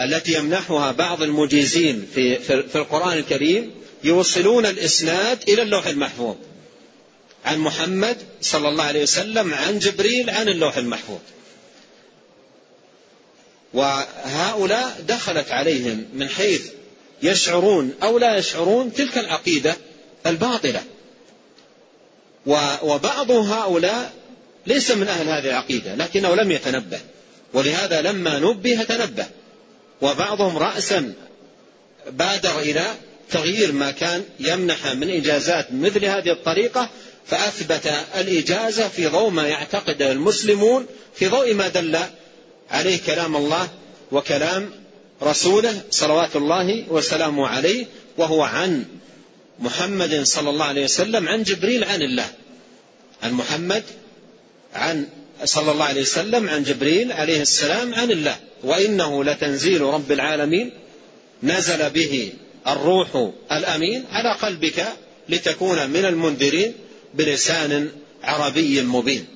التي 0.00 0.32
يمنحها 0.32 0.92
بعض 0.92 1.22
المجيزين 1.22 2.06
في 2.14 2.38
في 2.38 2.76
القرآن 2.78 3.18
الكريم 3.18 3.70
يوصلون 4.04 4.66
الإسناد 4.66 5.38
إلى 5.48 5.62
اللوح 5.62 5.86
المحفوظ. 5.86 6.36
عن 7.44 7.58
محمد 7.58 8.16
صلى 8.40 8.68
الله 8.68 8.84
عليه 8.84 9.02
وسلم 9.02 9.54
عن 9.54 9.78
جبريل 9.78 10.30
عن 10.30 10.48
اللوح 10.48 10.76
المحفوظ. 10.76 11.18
وهؤلاء 13.74 15.04
دخلت 15.08 15.50
عليهم 15.50 16.06
من 16.14 16.28
حيث 16.28 16.70
يشعرون 17.22 17.94
أو 18.02 18.18
لا 18.18 18.38
يشعرون 18.38 18.92
تلك 18.92 19.18
العقيدة 19.18 19.76
الباطلة. 20.26 20.84
وبعض 22.82 23.30
هؤلاء 23.30 24.12
ليس 24.66 24.90
من 24.90 25.08
أهل 25.08 25.28
هذه 25.28 25.50
العقيدة 25.50 25.94
لكنه 25.94 26.34
لم 26.34 26.50
يتنبه. 26.50 27.00
ولهذا 27.54 28.02
لما 28.02 28.38
نبه 28.38 28.82
تنبه. 28.82 29.26
وبعضهم 30.02 30.58
راسا 30.58 31.14
بادر 32.10 32.58
إلى 32.58 32.94
تغيير 33.30 33.72
ما 33.72 33.90
كان 33.90 34.24
يمنح 34.40 34.86
من 34.86 35.10
إجازات 35.10 35.72
مثل 35.72 36.04
هذه 36.04 36.30
الطريقة 36.30 36.88
فأثبت 37.26 37.92
الإجازة 38.18 38.88
في 38.88 39.06
ضوء 39.06 39.30
ما 39.30 39.48
يعتقده 39.48 40.12
المسلمون 40.12 40.86
في 41.14 41.28
ضوء 41.28 41.54
ما 41.54 41.68
دل 41.68 41.98
عليه 42.70 42.98
كلام 43.06 43.36
الله 43.36 43.68
وكلام 44.12 44.70
رسوله 45.22 45.80
صلوات 45.90 46.36
الله 46.36 46.84
وسلامه 46.88 47.46
عليه 47.46 47.86
وهو 48.18 48.42
عن 48.42 48.84
محمد 49.58 50.22
صلى 50.22 50.50
الله 50.50 50.64
عليه 50.64 50.84
وسلم 50.84 51.28
عن 51.28 51.42
جبريل 51.42 51.84
عن 51.84 52.02
الله. 52.02 52.28
عن 53.22 53.32
محمد 53.32 53.82
عن 54.74 55.08
صلى 55.44 55.72
الله 55.72 55.84
عليه 55.84 56.02
وسلم 56.02 56.48
عن 56.48 56.62
جبريل 56.62 57.12
عليه 57.12 57.40
السلام 57.42 57.94
عن 57.94 58.10
الله. 58.10 58.36
وإنه 58.64 59.24
لتنزيل 59.24 59.80
رب 59.80 60.12
العالمين 60.12 60.72
نزل 61.42 61.90
به 61.90 62.32
الروح 62.66 63.30
الأمين 63.52 64.04
على 64.10 64.32
قلبك 64.32 64.86
لتكون 65.28 65.90
من 65.90 66.04
المنذرين 66.04 66.72
بلسان 67.14 67.90
عربي 68.22 68.82
مبين. 68.82 69.26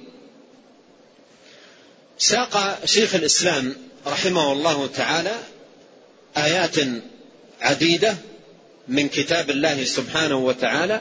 ساق 2.18 2.85
شيخ 2.85 3.14
الإسلام 3.14 3.76
رحمه 4.06 4.52
الله 4.52 4.87
تعالى 4.87 5.35
آيات 6.37 6.76
عديدة 7.61 8.16
من 8.90 9.09
كتاب 9.09 9.50
الله 9.50 9.85
سبحانه 9.85 10.37
وتعالى 10.37 11.00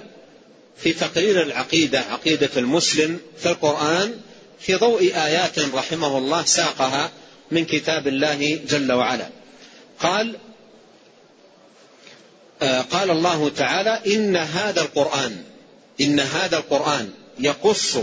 في 0.77 0.93
تقرير 0.93 1.41
العقيدة 1.41 1.99
عقيدة 1.99 2.49
المسلم 2.57 3.19
في 3.37 3.49
القرآن 3.49 4.19
في 4.59 4.75
ضوء 4.75 5.01
آيات 5.01 5.59
رحمه 5.59 6.17
الله 6.17 6.45
ساقها 6.45 7.11
من 7.51 7.65
كتاب 7.65 8.07
الله 8.07 8.59
جل 8.69 8.91
وعلا. 8.91 9.29
قال 9.99 10.35
آه 12.61 12.81
قال 12.81 13.11
الله 13.11 13.49
تعالى 13.49 14.15
إن 14.15 14.35
هذا 14.35 14.81
القرآن 14.81 15.43
إن 16.01 16.19
هذا 16.19 16.57
القرآن 16.57 17.09
يقص 17.39 17.97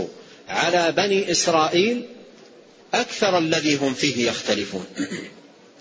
على 0.49 0.91
بني 0.91 1.31
إسرائيل 1.31 2.05
أكثر 2.93 3.37
الذي 3.37 3.75
هم 3.75 3.93
فيه 3.93 4.29
يختلفون. 4.29 4.85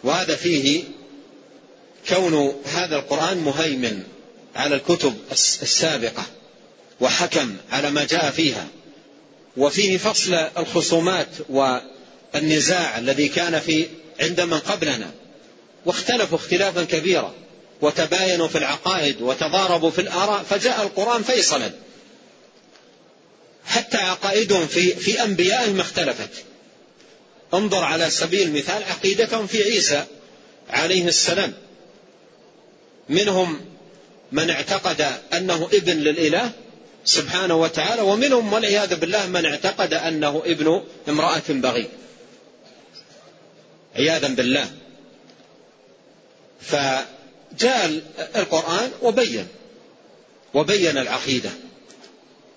وهذا 0.04 0.36
فيه 0.36 0.84
كون 2.08 2.62
هذا 2.64 2.96
القرآن 2.96 3.38
مهيمن 3.38 4.02
على 4.56 4.74
الكتب 4.74 5.14
السابقة 5.62 6.22
وحكم 7.00 7.56
على 7.72 7.90
ما 7.90 8.04
جاء 8.04 8.30
فيها 8.30 8.66
وفيه 9.56 9.98
فصل 9.98 10.34
الخصومات 10.34 11.28
والنزاع 11.48 12.98
الذي 12.98 13.28
كان 13.28 13.60
في 13.60 13.86
عند 14.20 14.40
من 14.40 14.58
قبلنا 14.58 15.10
واختلفوا 15.86 16.38
اختلافا 16.38 16.84
كبيرا 16.84 17.34
وتباينوا 17.80 18.48
في 18.48 18.58
العقائد 18.58 19.22
وتضاربوا 19.22 19.90
في 19.90 20.00
الآراء 20.00 20.42
فجاء 20.42 20.82
القرآن 20.82 21.22
فيصلا. 21.22 21.70
حتى 23.64 23.96
عقائدهم 23.96 24.66
في 24.66 24.94
في 24.96 25.22
أنبيائهم 25.22 25.80
اختلفت. 25.80 26.30
انظر 27.54 27.84
على 27.84 28.10
سبيل 28.10 28.48
المثال 28.48 28.82
عقيدتهم 28.82 29.46
في 29.46 29.62
عيسى 29.62 30.04
عليه 30.70 31.08
السلام. 31.08 31.54
منهم 33.08 33.60
من 34.32 34.50
اعتقد 34.50 35.06
أنه 35.32 35.68
ابن 35.72 35.92
للإله 35.92 36.52
سبحانه 37.04 37.54
وتعالى 37.54 38.02
ومنهم 38.02 38.52
والعياذ 38.52 38.96
بالله 38.96 39.26
من 39.26 39.46
اعتقد 39.46 39.94
أنه 39.94 40.42
ابن 40.46 40.82
امرأة 41.08 41.42
بغي. 41.48 41.86
عياذا 43.96 44.28
بالله. 44.28 44.70
فجاء 46.60 48.00
القرآن 48.36 48.90
وبين 49.02 49.46
وبين 50.54 50.98
العقيدة 50.98 51.50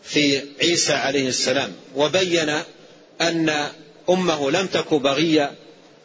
في 0.03 0.41
عيسى 0.61 0.93
عليه 0.93 1.27
السلام 1.27 1.71
وبين 1.95 2.61
أن 3.21 3.69
أمه 4.09 4.51
لم 4.51 4.67
تك 4.67 4.93
بغية 4.93 5.51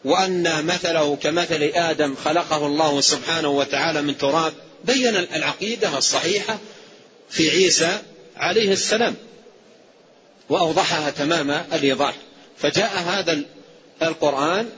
وأن 0.05 0.67
مثله 0.67 1.17
كمثل 1.17 1.62
آدم 1.75 2.14
خلقه 2.25 2.67
الله 2.67 3.01
سبحانه 3.01 3.49
وتعالى 3.49 4.03
من 4.03 4.19
تراب 4.19 4.53
بين 4.85 5.17
العقيدة 5.17 5.99
الصحيحة 5.99 6.59
في 7.31 7.51
عيسى 7.51 7.99
عليه 8.37 8.73
السلام 8.73 9.14
وأوضحها 10.49 11.11
تمام 11.11 11.51
الإيضاح. 11.51 12.14
فجاء 12.59 12.99
هذا 12.99 13.43
القرآن 14.03 14.69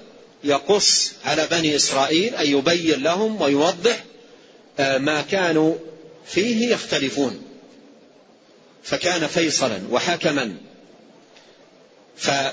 يقص 0.45 1.13
على 1.25 1.49
بني 1.51 1.77
إسرائيل 1.77 2.35
أن 2.35 2.47
يبين 2.47 3.03
لهم 3.03 3.43
ويوضح 3.43 4.05
آه، 4.79 4.99
ما 4.99 5.23
كانوا 5.23 5.75
فيه 6.27 6.73
يختلفون. 6.73 7.43
فكان 8.83 9.27
فيصلا 9.27 9.81
وحكما. 9.91 10.57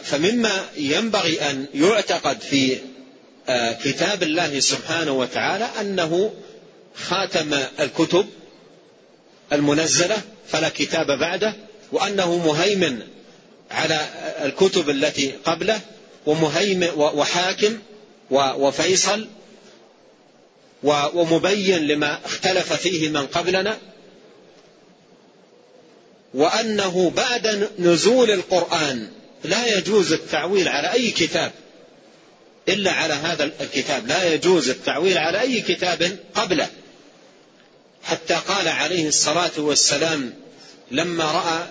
فمما 0.03 0.65
ينبغي 0.77 1.41
أن 1.41 1.65
يعتقد 1.73 2.41
في 2.41 2.77
آه، 3.49 3.71
كتاب 3.71 4.23
الله 4.23 4.59
سبحانه 4.59 5.11
وتعالى 5.11 5.69
أنه 5.81 6.33
خاتم 6.95 7.53
الكتب 7.79 8.25
المنزلة 9.53 10.17
فلا 10.47 10.69
كتاب 10.69 11.19
بعده 11.19 11.53
وأنه 11.91 12.37
مهيمن 12.37 12.99
على 13.71 14.07
الكتب 14.45 14.89
التي 14.89 15.31
قبله 15.45 15.81
ومهيمن 16.25 16.89
وحاكم 16.95 17.79
وفيصل 18.31 19.27
ومبين 21.13 21.87
لما 21.87 22.19
اختلف 22.25 22.73
فيه 22.73 23.09
من 23.09 23.27
قبلنا 23.27 23.77
وأنه 26.33 27.09
بعد 27.09 27.69
نزول 27.79 28.31
القرآن 28.31 29.09
لا 29.43 29.77
يجوز 29.77 30.13
التعويل 30.13 30.67
على 30.67 30.93
أي 30.93 31.11
كتاب 31.11 31.51
إلا 32.69 32.91
على 32.91 33.13
هذا 33.13 33.51
الكتاب. 33.61 34.07
لا 34.07 34.33
يجوز 34.33 34.69
التعويل 34.69 35.17
على 35.17 35.41
أي 35.41 35.61
كتاب 35.61 36.17
قبله. 36.35 36.69
حتى 38.03 38.33
قال 38.33 38.67
عليه 38.67 39.07
الصلاة 39.07 39.51
والسلام 39.57 40.33
لما 40.91 41.23
رأى 41.23 41.65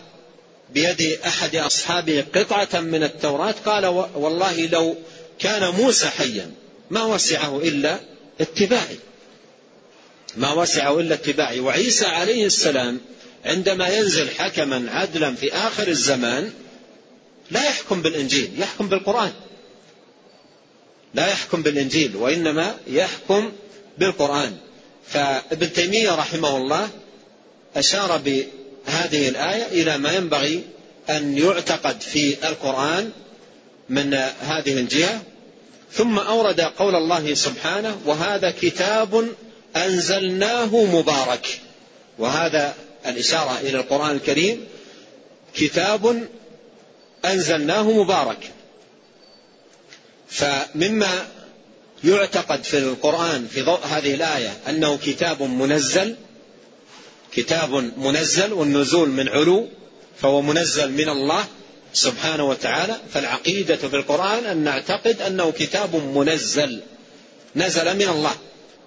بيد 0.74 1.18
أحد 1.26 1.56
أصحابه 1.56 2.24
قطعة 2.34 2.80
من 2.80 3.02
التوراة 3.02 3.54
قال 3.66 3.86
والله 4.14 4.66
لو 4.66 4.96
كان 5.38 5.74
موسى 5.74 6.06
حيا 6.06 6.50
ما 6.90 7.04
وسعه 7.04 7.58
إلا 7.58 8.00
اتباعي. 8.40 8.98
ما 10.36 10.52
وسعه 10.52 11.00
إلا 11.00 11.14
اتباعي. 11.14 11.60
وعيسى 11.60 12.06
عليه 12.06 12.46
السلام 12.46 13.00
عندما 13.44 13.88
ينزل 13.88 14.30
حكما 14.30 14.90
عدلا 14.90 15.34
في 15.34 15.52
آخر 15.52 15.88
الزمان 15.88 16.52
لا 17.52 17.64
يحكم 17.64 18.02
بالإنجيل 18.02 18.50
يحكم 18.58 18.88
بالقرآن. 18.88 19.32
لا 21.14 21.26
يحكم 21.26 21.62
بالإنجيل 21.62 22.16
وإنما 22.16 22.76
يحكم 22.86 23.52
بالقرآن. 23.98 24.56
فابن 25.06 25.72
تيمية 25.72 26.14
رحمه 26.14 26.56
الله 26.56 26.88
أشار 27.76 28.16
بهذه 28.16 29.28
الآية 29.28 29.82
إلى 29.82 29.98
ما 29.98 30.12
ينبغي 30.12 30.62
أن 31.10 31.38
يعتقد 31.38 32.00
في 32.00 32.48
القرآن 32.48 33.10
من 33.88 34.14
هذه 34.40 34.78
الجهة. 34.80 35.22
ثم 35.92 36.18
أورد 36.18 36.60
قول 36.60 36.94
الله 36.94 37.34
سبحانه 37.34 38.00
وهذا 38.06 38.54
كتاب 38.60 39.28
أنزلناه 39.76 40.84
مبارك 40.84 41.60
وهذا 42.18 42.74
الإشارة 43.06 43.58
إلى 43.60 43.78
القرآن 43.78 44.16
الكريم 44.16 44.64
كتاب 45.54 46.28
أنزلناه 47.24 47.82
مبارك. 47.82 48.50
فمما 50.28 51.26
يعتقد 52.04 52.64
في 52.64 52.78
القرآن 52.78 53.46
في 53.46 53.62
ضوء 53.62 53.80
هذه 53.90 54.14
الآية 54.14 54.56
أنه 54.68 54.96
كتاب 54.96 55.42
منزل 55.42 56.16
كتاب 57.32 57.74
منزل 57.98 58.52
والنزول 58.52 59.08
من 59.08 59.28
علو 59.28 59.68
فهو 60.20 60.42
منزل 60.42 60.92
من 60.92 61.08
الله 61.08 61.44
سبحانه 61.92 62.44
وتعالى 62.44 62.96
فالعقيدة 63.14 63.76
في 63.76 63.96
القرآن 63.96 64.46
أن 64.46 64.56
نعتقد 64.56 65.22
أنه 65.22 65.50
كتاب 65.50 65.96
منزل 65.96 66.80
نزل 67.56 67.96
من 67.96 68.08
الله 68.08 68.34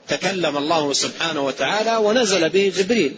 تكلم 0.07 0.57
الله 0.57 0.93
سبحانه 0.93 1.45
وتعالى 1.45 1.97
ونزل 1.97 2.49
به 2.49 2.73
جبريل. 2.77 3.15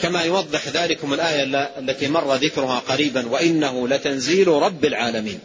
كما 0.00 0.22
يوضح 0.22 0.68
ذلكم 0.68 1.14
الآية 1.14 1.42
التي 1.78 2.08
مر 2.08 2.34
ذكرها 2.34 2.78
قريبا 2.78 3.28
وإنه 3.28 3.88
لتنزيل 3.88 4.48
رب 4.48 4.84
العالمين. 4.84 5.40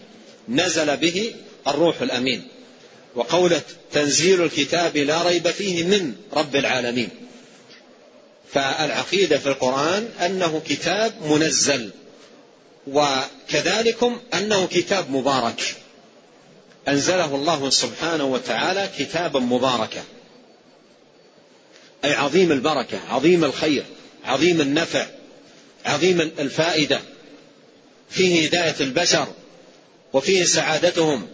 نزل 0.50 0.98
به 0.98 1.34
الروح 1.68 2.02
الأمين. 2.02 2.48
وقولة 3.16 3.62
تنزيل 3.92 4.44
الكتاب 4.44 4.98
لا 4.98 5.22
ريب 5.22 5.48
فيه 5.48 5.84
من 5.84 6.16
رب 6.34 6.56
العالمين. 6.56 7.10
فالعقيدة 8.54 9.38
في 9.38 9.50
القرآن 9.50 10.10
أنه 10.26 10.62
كتاب 10.68 11.14
منزل 11.30 11.90
وكذلكم 12.88 14.20
أنه 14.34 14.68
كتاب 14.68 15.12
مبارك. 15.12 15.76
أنزله 16.88 17.36
الله 17.36 17.70
سبحانه 17.70 18.26
وتعالى 18.26 18.90
كتابا 19.00 19.40
مباركا. 19.40 20.04
أي 22.06 22.14
عظيم 22.14 22.52
البركة 22.52 23.00
عظيم 23.10 23.44
الخير. 23.44 23.84
عظيم 24.26 24.62
النفع 24.62 25.06
عظيم 25.86 26.22
الفائدة 26.22 27.00
فيه 28.10 28.48
هداية 28.48 28.76
البشر 28.82 29.28
وفيه 30.14 30.44
سعادتهم 30.44 31.28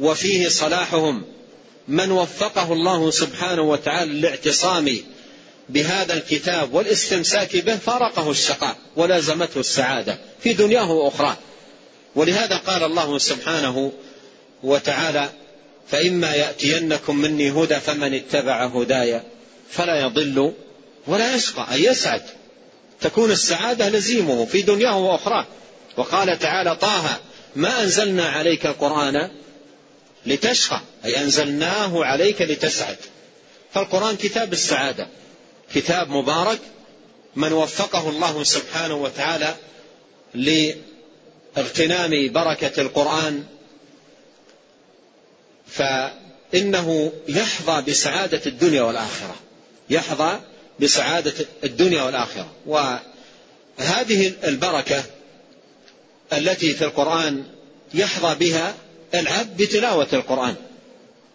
وفيه 0.00 0.48
صلاحهم. 0.48 1.24
من 1.88 2.10
وفقه 2.10 2.72
الله 2.72 3.10
سبحانه 3.10 3.62
وتعالى 3.62 4.12
للاعتصام 4.12 4.96
بهذا 5.68 6.14
الكتاب 6.14 6.74
والاستمساك 6.74 7.56
به 7.56 7.76
فارقه 7.76 8.30
الشقاء 8.30 8.76
ولازمته 8.96 9.60
السعادة 9.60 10.18
في 10.42 10.52
دنياه 10.52 10.90
واخراه 10.90 11.36
ولهذا 12.14 12.56
قال 12.56 12.82
الله 12.82 13.18
سبحانه 13.18 13.92
وتعالى 14.62 15.30
فإما 15.88 16.34
يأتينكم 16.34 17.16
مني 17.16 17.50
هدى 17.50 17.74
فمن 17.74 18.14
اتبع 18.14 18.66
هداي 18.66 19.20
فلا 19.70 20.00
يضل 20.00 20.52
ولا 21.06 21.34
يشقى. 21.34 21.66
أي 21.72 21.84
يسعد. 21.84 22.22
تكون 23.00 23.30
السعادة 23.30 23.88
لزيمه 23.88 24.44
في 24.44 24.62
دنياه 24.62 24.98
وأخراه. 24.98 25.46
وقال 25.96 26.38
تعالى 26.38 26.76
طه 26.76 27.20
ما 27.56 27.82
أنزلنا 27.82 28.28
عليك 28.28 28.66
القرآن 28.66 29.30
لتشقى. 30.26 30.80
أي 31.04 31.18
أنزلناه 31.18 32.04
عليك 32.04 32.42
لتسعد. 32.42 32.96
فالقرآن 33.72 34.16
كتاب 34.16 34.52
السعادة. 34.52 35.08
كتاب 35.74 36.10
مبارك. 36.10 36.58
من 37.36 37.52
وفقه 37.52 38.08
الله 38.08 38.42
سبحانه 38.42 38.94
وتعالى 38.94 39.54
لاغتنام 40.34 42.32
بركة 42.32 42.80
القرآن 42.80 43.44
فإنه 45.66 47.12
يحظى 47.28 47.90
بسعادة 47.90 48.40
الدنيا 48.46 48.82
والآخرة. 48.82 49.34
يحظى 49.90 50.40
بسعادة 50.80 51.34
الدنيا 51.64 52.02
والآخرة. 52.02 52.52
وهذه 52.66 54.32
البركة 54.44 55.04
التي 56.32 56.74
في 56.74 56.84
القرآن 56.84 57.44
يحظى 57.94 58.34
بها 58.34 58.74
العبد 59.14 59.62
بتلاوة 59.62 60.08
القرآن. 60.12 60.54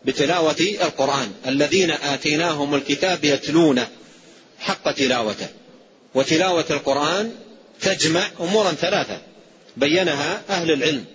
بتلاوة 0.06 0.56
القرآن. 0.82 1.34
الذين 1.48 1.92
آتيناهم 1.92 2.76
الكتاب 2.76 3.26
يتلونه 3.26 3.88
حق 4.60 4.92
تلاوته. 4.92 5.48
وتلاوة 6.16 6.66
القرآن 6.70 7.36
تجمع 7.82 8.28
أمورا 8.40 8.72
ثلاثة. 8.72 9.22
بينها 9.78 10.42
أهل 10.50 10.72
العلم. 10.72 11.06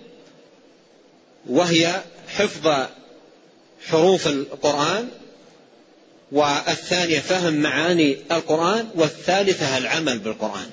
وهي 1.49 2.01
حفظ 2.27 2.87
حروف 3.87 4.27
القرآن 4.27 5.09
والثانية 6.31 7.19
فهم 7.19 7.53
معاني 7.53 8.17
القرآن 8.31 8.87
والثالثة 8.95 9.77
العمل 9.77 10.19
بالقرآن. 10.19 10.69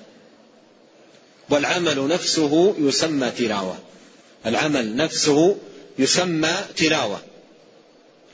والعمل 1.51 2.09
نفسه 2.09 2.75
يسمى 2.79 3.31
تلاوة. 3.31 3.79
العمل 4.47 4.97
نفسه 4.97 5.57
يسمى 5.99 6.55
تلاوة. 6.77 7.21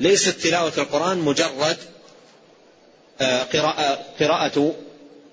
ليست 0.01 0.29
تلاوة 0.29 0.73
القرآن 0.79 1.19
مجرد 1.19 1.77
آه، 3.21 3.43
قراءة, 3.43 4.05
قراءة 4.21 4.75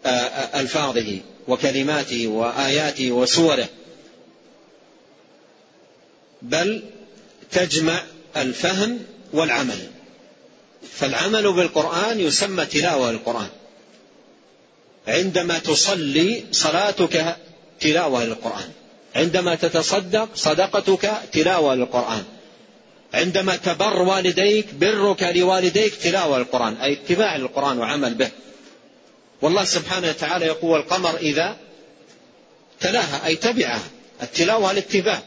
آه، 0.06 0.10
آه، 0.10 0.60
ألفاظه 0.60 1.20
وكلماته 1.48 2.28
وآياته 2.28 3.12
وسوره. 3.12 3.70
بل 6.42 6.84
تجمع 7.52 8.04
الفهم 8.38 9.00
والعمل. 9.34 9.97
فالعمل 10.94 11.54
بالقرآن 11.54 12.20
يسمى 12.20 12.66
تلاوة 12.66 13.12
للقرآن 13.12 13.50
عندما 15.08 15.60
تصلي 15.60 16.46
صلاتك 16.52 17.36
تلاوة 17.80 18.24
للقرآن 18.24 18.72
عندما 19.16 19.56
تتصدق 19.56 20.30
صدقتك 20.36 21.12
تلاوة 21.34 21.76
للقرآن 21.76 22.24
عندما 23.14 23.56
تبر 23.56 24.02
والديك 24.02 24.74
برك 24.74 25.24
لوالديك 25.24 25.96
تلاوة 25.96 26.38
للقرآن 26.38 26.74
أي 26.74 26.94
اتباع 26.94 27.36
للقرآن 27.36 27.80
وعمل 27.80 28.14
به. 28.14 28.30
والله 29.42 29.64
سبحانه 29.64 30.10
وتعالى 30.10 30.46
يقول 30.46 30.80
القمر 30.80 31.18
إذا 31.18 31.58
تلاها. 32.80 33.26
أي 33.26 33.36
تبعها. 33.36 33.84
التلاوة 34.22 34.72
الاتباع. 34.72 35.20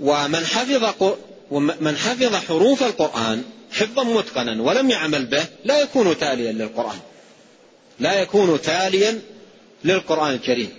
ومن 0.00 0.46
حفظ 0.46 0.84
ومن 1.50 1.96
حفظ 1.96 2.34
حروف 2.34 2.82
القرآن 2.82 3.44
حفظا 3.72 4.02
متقنا 4.02 4.62
ولم 4.62 4.90
يعمل 4.90 5.26
به 5.26 5.44
لا 5.64 5.80
يكون 5.80 6.18
تاليا 6.18 6.52
للقرآن. 6.52 6.98
لا 8.00 8.20
يكون 8.20 8.62
تاليا 8.62 9.20
للقرآن 9.84 10.34
الكريم. 10.34 10.70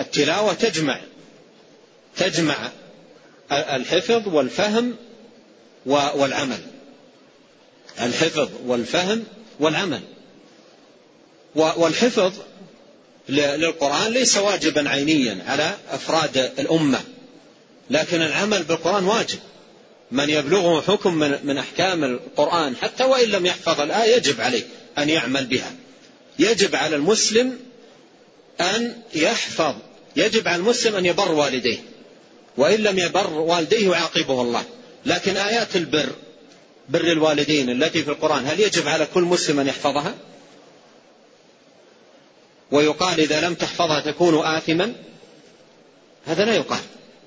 التلاوة 0.00 0.52
تجمع 0.52 1.00
تجمع 2.16 2.70
الحفظ 3.52 4.28
والفهم 4.28 4.96
والعمل. 5.86 6.60
الحفظ 8.00 8.48
والفهم 8.66 9.24
والعمل. 9.60 10.00
والحفظ 11.54 12.32
للقرآن 13.28 14.12
ليس 14.12 14.36
واجبا 14.36 14.88
عينيا 14.88 15.44
على 15.46 15.76
أفراد 15.90 16.36
الأمة 16.36 17.00
لكن 17.90 18.22
العمل 18.22 18.62
بالقرآن 18.62 19.04
واجب. 19.04 19.38
من 20.10 20.30
يبلغه 20.30 20.80
حكم 20.80 21.14
من 21.44 21.58
أحكام 21.58 22.04
القرآن 22.04 22.76
حتى 22.76 23.04
وإن 23.04 23.28
لم 23.28 23.46
يحفظ 23.46 23.80
الآية 23.80 24.16
يجب 24.16 24.40
عليه 24.40 24.62
أن 24.98 25.08
يعمل 25.08 25.46
بها. 25.46 25.72
يجب 26.38 26.76
على 26.76 26.96
المسلم 26.96 27.58
أن 28.60 29.02
يحفظ 29.14 29.74
يجب 30.16 30.48
على 30.48 30.56
المسلم 30.56 30.96
أن 30.96 31.06
يبر 31.06 31.32
والديه 31.32 31.78
وإن 32.56 32.80
لم 32.80 32.98
يبر 32.98 33.32
والديه 33.32 33.90
يعاقبه 33.90 34.42
الله. 34.42 34.64
لكن 35.06 35.36
آيات 35.36 35.76
البر 35.76 36.08
بر 36.88 37.12
الوالدين 37.12 37.70
التي 37.70 38.02
في 38.02 38.10
القرآن 38.10 38.46
هل 38.46 38.60
يجب 38.60 38.88
على 38.88 39.06
كل 39.14 39.22
مسلم 39.22 39.60
أن 39.60 39.66
يحفظها؟ 39.66 40.14
ويقال 42.70 43.20
إذا 43.20 43.40
لم 43.40 43.54
تحفظها 43.54 44.00
تكون 44.00 44.46
آثما؟ 44.46 44.92
هذا 46.26 46.44
لا 46.44 46.54
يقال. 46.54 46.80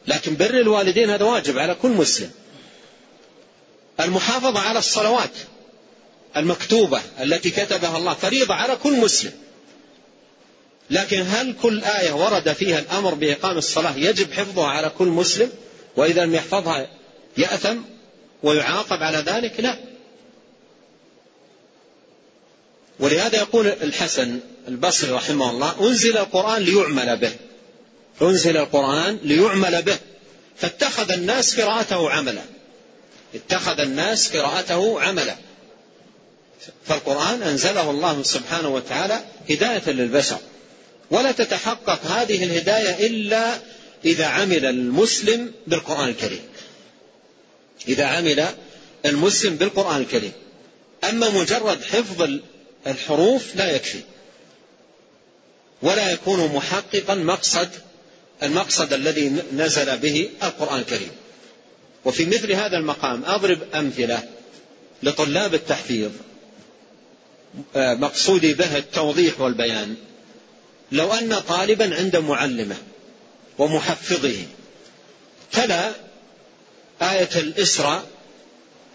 لكن 0.07 0.35
بر 0.35 0.59
الوالدين 0.59 1.09
هذا 1.09 1.25
واجب 1.25 1.57
على 1.57 1.75
كل 1.81 1.89
مسلم. 1.89 2.31
المحافظة 3.99 4.59
على 4.59 4.79
الصلوات 4.79 5.31
المكتوبة 6.37 7.01
التي 7.21 7.49
كتبها 7.49 7.97
الله 7.97 8.13
فريضة 8.13 8.53
على 8.53 8.75
كل 8.75 8.99
مسلم. 8.99 9.31
لكن 10.89 11.21
هل 11.21 11.55
كل 11.61 11.83
آية 11.83 12.11
ورد 12.11 12.53
فيها 12.53 12.79
الأمر 12.79 13.13
بإقام 13.13 13.57
الصلاة 13.57 13.97
يجب 13.97 14.33
حفظها 14.33 14.67
على 14.67 14.89
كل 14.89 15.07
مسلم؟ 15.07 15.51
وإذا 15.95 16.25
لم 16.25 16.35
يحفظها 16.35 16.87
يأثم 17.37 17.77
ويعاقب 18.43 19.03
على 19.03 19.17
ذلك؟ 19.17 19.59
لا. 19.59 19.77
ولهذا 22.99 23.37
يقول 23.37 23.67
الحسن 23.67 24.39
البصري 24.67 25.11
رحمه 25.11 25.49
الله 25.49 25.87
أنزل 25.87 26.17
القرآن 26.17 26.61
ليعمل 26.61 27.17
به. 27.17 27.31
أنزل 28.21 28.57
القرآن 28.57 29.19
ليعمل 29.23 29.81
به. 29.81 29.97
فاتخذ 30.57 31.11
الناس 31.11 31.59
قراءته 31.59 32.09
عملا. 32.09 32.41
اتخذ 33.35 33.79
الناس 33.79 34.37
قراءته 34.37 35.01
عملا. 35.01 35.35
فالقرآن 36.85 37.43
أنزله 37.43 37.89
الله 37.89 38.23
سبحانه 38.23 38.69
وتعالى 38.69 39.19
هداية 39.49 39.89
للبشر. 39.89 40.37
ولا 41.11 41.31
تتحقق 41.31 42.05
هذه 42.05 42.43
الهداية 42.43 43.07
إلا 43.07 43.57
إذا 44.05 44.25
عمل 44.25 44.65
المسلم 44.65 45.51
بالقرآن 45.67 46.09
الكريم. 46.09 46.41
إذا 47.87 48.05
عمل 48.05 48.45
المسلم 49.05 49.55
بالقرآن 49.55 50.01
الكريم. 50.01 50.31
أما 51.09 51.29
مجرد 51.29 51.83
حفظ 51.83 52.29
الحروف 52.87 53.55
لا 53.55 53.75
يكفي. 53.75 53.99
ولا 55.81 56.11
يكون 56.11 56.55
محققا 56.55 57.15
مقصد 57.15 57.69
المقصد 58.43 58.93
الذي 58.93 59.43
نزل 59.53 59.97
به 59.97 60.29
القرآن 60.43 60.79
الكريم. 60.79 61.11
وفي 62.05 62.25
مثل 62.25 62.51
هذا 62.51 62.77
المقام 62.77 63.23
أضرب 63.25 63.59
أمثلة 63.75 64.23
لطلاب 65.03 65.53
التحفيظ. 65.53 66.11
آه، 67.75 67.93
مقصودي 67.93 68.53
به 68.53 68.77
التوضيح 68.77 69.41
والبيان. 69.41 69.95
لو 70.91 71.13
أن 71.13 71.39
طالبا 71.39 71.95
عند 71.95 72.17
معلمه 72.17 72.75
ومحفظه 73.57 74.35
تلا 75.51 75.91
آية 77.01 77.29
الإسراء 77.35 78.03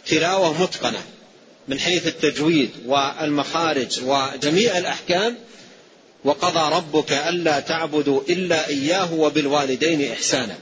تلاوة 0.06 0.62
متقنة 0.62 1.02
من 1.68 1.78
حيث 1.78 2.06
التجويد 2.06 2.70
والمخارج 2.86 4.00
وجميع 4.04 4.78
الأحكام 4.78 5.36
وقضى 6.24 6.76
ربك 6.76 7.12
ألا 7.12 7.60
تعبدوا 7.60 8.20
إلا 8.28 8.68
إياه 8.68 9.14
وبالوالدين 9.14 10.12
إحسانا. 10.12 10.58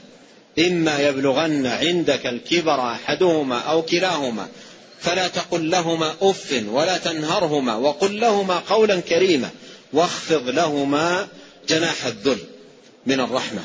إما 0.59 0.99
يبلغن 0.99 1.65
عندك 1.65 2.25
الكبر 2.25 2.91
أحدهما 2.91 3.59
أو 3.59 3.81
كلاهما 3.81 4.47
فلا 4.99 5.27
تقل 5.27 5.69
لهما 5.69 6.13
أف 6.21 6.63
ولا 6.67 6.97
تنهرهما 6.97 7.75
وقل 7.75 8.19
لهما 8.19 8.59
قولا 8.59 8.99
كريما 8.99 9.49
واخفض 9.93 10.49
لهما 10.49 11.27
جناح 11.69 12.05
الذل 12.05 12.37
من 13.05 13.19
الرحمة 13.19 13.61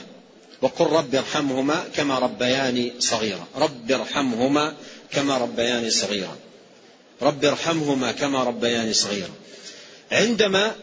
وقل 0.62 0.86
رب 0.86 1.14
ارحمهما 1.14 1.84
كما 1.96 2.18
ربياني 2.18 2.92
صغيرا 2.98 3.46
رب 3.56 3.92
ارحمهما 3.92 4.74
كما 5.12 5.38
ربياني 5.38 5.90
صغيرا 5.90 6.36
رب 7.22 7.44
ارحمهما 7.44 8.12
كما 8.12 8.44
ربياني 8.44 8.92
صغيرا. 8.92 9.30
عندما 10.12 10.74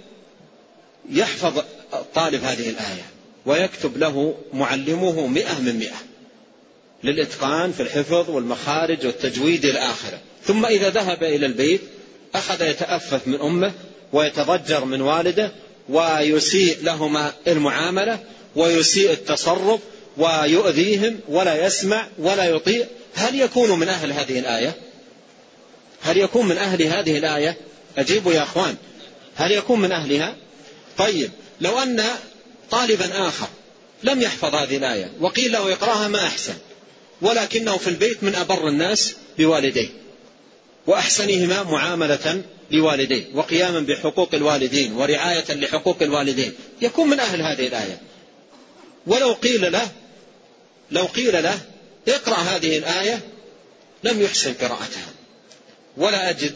يحفظ 1.10 1.63
الطالب 1.94 2.44
هذه 2.44 2.70
الآية 2.70 3.14
ويكتب 3.45 3.97
له 3.97 4.36
معلمه 4.53 5.27
مئة 5.27 5.60
من 5.60 5.79
مئة 5.79 5.97
للإتقان 7.03 7.71
في 7.71 7.84
الحفظ 7.84 8.29
والمخارج 8.29 9.05
والتجويد 9.05 9.65
إلى 9.65 9.79
آخره. 9.79 10.19
ثم 10.43 10.65
إذا 10.65 10.89
ذهب 10.89 11.23
إلى 11.23 11.45
البيت 11.45 11.81
أخذ 12.36 12.62
يتأفف 12.62 13.27
من 13.27 13.41
أمه 13.41 13.71
ويتضجر 14.13 14.86
من 14.86 15.01
والده 15.01 15.51
ويسيء 15.89 16.77
لهما 16.81 17.34
المعاملة 17.47 18.19
ويسيء 18.55 19.12
التصرف 19.12 19.79
ويؤذيهم 20.17 21.19
ولا 21.27 21.65
يسمع 21.65 22.08
ولا 22.17 22.45
يطيع. 22.45 22.86
هل 23.15 23.41
يكون 23.41 23.79
من 23.79 23.89
أهل 23.89 24.12
هذه 24.12 24.39
الآية؟ 24.39 24.73
هل 26.01 26.17
يكون 26.17 26.47
من 26.47 26.58
أهل 26.58 26.84
هذه 26.84 27.17
الآية؟ 27.17 27.58
أجيبوا 27.97 28.34
يا 28.34 28.43
أخوان. 28.43 28.75
هل 29.36 29.51
يكون 29.51 29.81
من 29.81 29.91
أهلها؟ 29.91 30.36
طيب 30.97 31.31
لو 31.62 31.79
أن 31.79 32.03
طالبا 32.71 33.28
آخر. 33.28 33.47
لم 34.04 34.21
يحفظ 34.21 34.56
هذه 34.56 34.78
الآية. 34.78 35.12
وقيل 35.19 35.51
له 35.51 35.69
يقرأها 35.69 36.08
ما 36.08 36.28
أحسن. 36.28 36.54
ولكنه 37.21 37.78
في 37.78 37.88
البيت 37.88 38.23
من 38.23 38.36
أبر 38.36 38.67
الناس 38.67 39.15
بوالديه. 39.38 39.89
وأحسنهما 40.88 41.63
معاملة 41.63 42.41
لوالديه. 42.71 43.25
وقياما 43.34 43.80
بحقوق 43.80 44.30
الوالدين. 44.34 44.93
ورعاية 44.93 45.54
لحقوق 45.54 45.97
الوالدين. 46.01 46.54
يكون 46.82 47.10
من 47.10 47.19
أهل 47.19 47.41
هذه 47.41 47.67
الآية. 47.67 48.01
ولو 49.08 49.34
قيل 49.34 49.71
له 49.71 49.91
لو 50.91 51.06
قيل 51.06 51.43
له 51.43 51.60
اقرأ 52.08 52.36
هذه 52.36 52.78
الآية 52.78 53.19
لم 54.04 54.21
يحسن 54.21 54.54
قراءتها. 54.54 55.10
ولا 55.97 56.30
أجد 56.30 56.56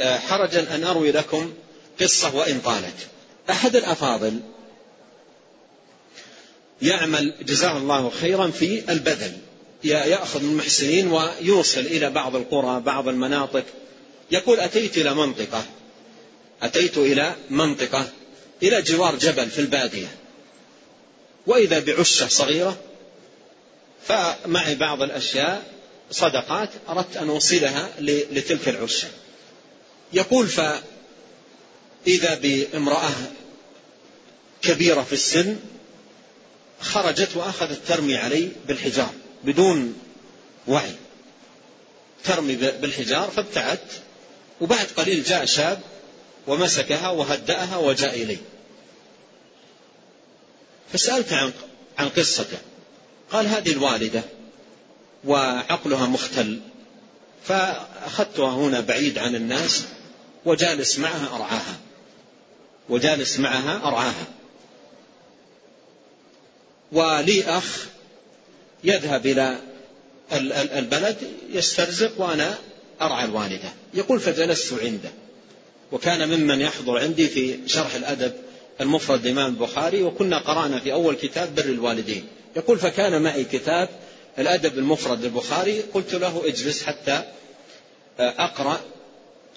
آه، 0.00 0.18
حرجا 0.18 0.74
أن 0.74 0.84
أروي 0.84 1.12
لكم 1.12 1.52
قصة 2.00 2.34
وإن 2.36 2.60
طالت. 2.60 2.96
أحد 3.50 3.76
الأفاضل 3.76 4.40
يعمل 6.82 7.34
جزاه 7.42 7.76
الله 7.76 8.10
خيرا 8.10 8.50
في 8.50 8.92
البذل. 8.92 9.32
يأخذ 9.84 10.42
من 10.42 10.50
المحسنين 10.50 11.12
ويوصل 11.12 11.80
إلى 11.80 12.10
بعض 12.10 12.36
القرى 12.36 12.80
بعض 12.80 13.08
المناطق. 13.08 13.64
يقول 14.30 14.60
أتيت 14.60 14.98
إلى 14.98 15.14
منطقة. 15.14 15.64
أتيت 16.62 16.98
إلى 16.98 17.34
منطقة 17.50 18.08
إلى 18.62 18.82
جوار 18.82 19.16
جبل 19.16 19.50
في 19.50 19.58
البادية. 19.58 20.08
وإذا 21.46 21.78
بعشة 21.78 22.28
صغيرة 22.28 22.78
فمعي 24.06 24.74
بعض 24.74 25.02
الأشياء 25.02 25.62
صدقات 26.10 26.68
أردت 26.88 27.16
أن 27.16 27.28
أوصلها 27.28 27.90
لتلك 28.00 28.68
العشة. 28.68 29.08
يقول 30.12 30.48
فإذا 30.48 32.34
بامرأة 32.34 33.10
كبيرة 34.62 35.02
في 35.02 35.12
السن 35.12 35.56
خرجت 36.80 37.36
وأخذت 37.36 37.88
ترمي 37.88 38.16
علي 38.16 38.48
بالحجار 38.68 39.10
بدون 39.44 39.94
وعي. 40.68 40.94
ترمي 42.24 42.56
بالحجار 42.56 43.30
فابتعدت 43.30 44.00
وبعد 44.60 44.86
قليل 44.96 45.22
جاء 45.22 45.44
شاب 45.44 45.80
ومسكها 46.46 47.08
وهدأها 47.08 47.76
وجاء 47.76 48.22
إلي. 48.22 48.38
فسألت 50.92 51.32
عن 51.32 51.52
عن 51.98 52.08
قصته. 52.08 52.58
قال 53.32 53.46
هذه 53.46 53.72
الوالدة 53.72 54.22
وعقلها 55.24 56.06
مختل 56.06 56.60
فأخذتها 57.44 58.50
هنا 58.50 58.80
بعيد 58.80 59.18
عن 59.18 59.34
الناس 59.34 59.84
وجالس 60.44 60.98
معها 60.98 61.36
أرعاها. 61.36 61.76
وجالس 62.88 63.38
معها 63.38 63.88
أرعاها. 63.88 64.39
ولي 66.92 67.44
أخ 67.44 67.86
يذهب 68.84 69.26
إلى 69.26 69.58
البلد 70.78 71.16
يسترزق 71.52 72.20
وأنا 72.20 72.54
أرعى 73.00 73.24
الوالدة. 73.24 73.68
يقول 73.94 74.20
فجلست 74.20 74.72
عنده. 74.72 75.10
وكان 75.92 76.28
ممن 76.28 76.60
يحضر 76.60 76.98
عندي 76.98 77.28
في 77.28 77.58
شرح 77.66 77.94
الأدب 77.94 78.32
المفرد 78.80 79.26
الإمام 79.26 79.50
البخاري 79.50 80.02
وكنا 80.02 80.38
قرأنا 80.38 80.80
في 80.80 80.92
أول 80.92 81.14
كتاب 81.14 81.54
بر 81.54 81.64
الوالدين. 81.64 82.24
يقول 82.56 82.78
فكان 82.78 83.22
معي 83.22 83.44
كتاب 83.44 83.88
الأدب 84.38 84.78
المفرد 84.78 85.24
البخاري 85.24 85.80
قلت 85.80 86.14
له 86.14 86.42
اجلس 86.46 86.82
حتى 86.82 87.22
أقرأ 88.18 88.80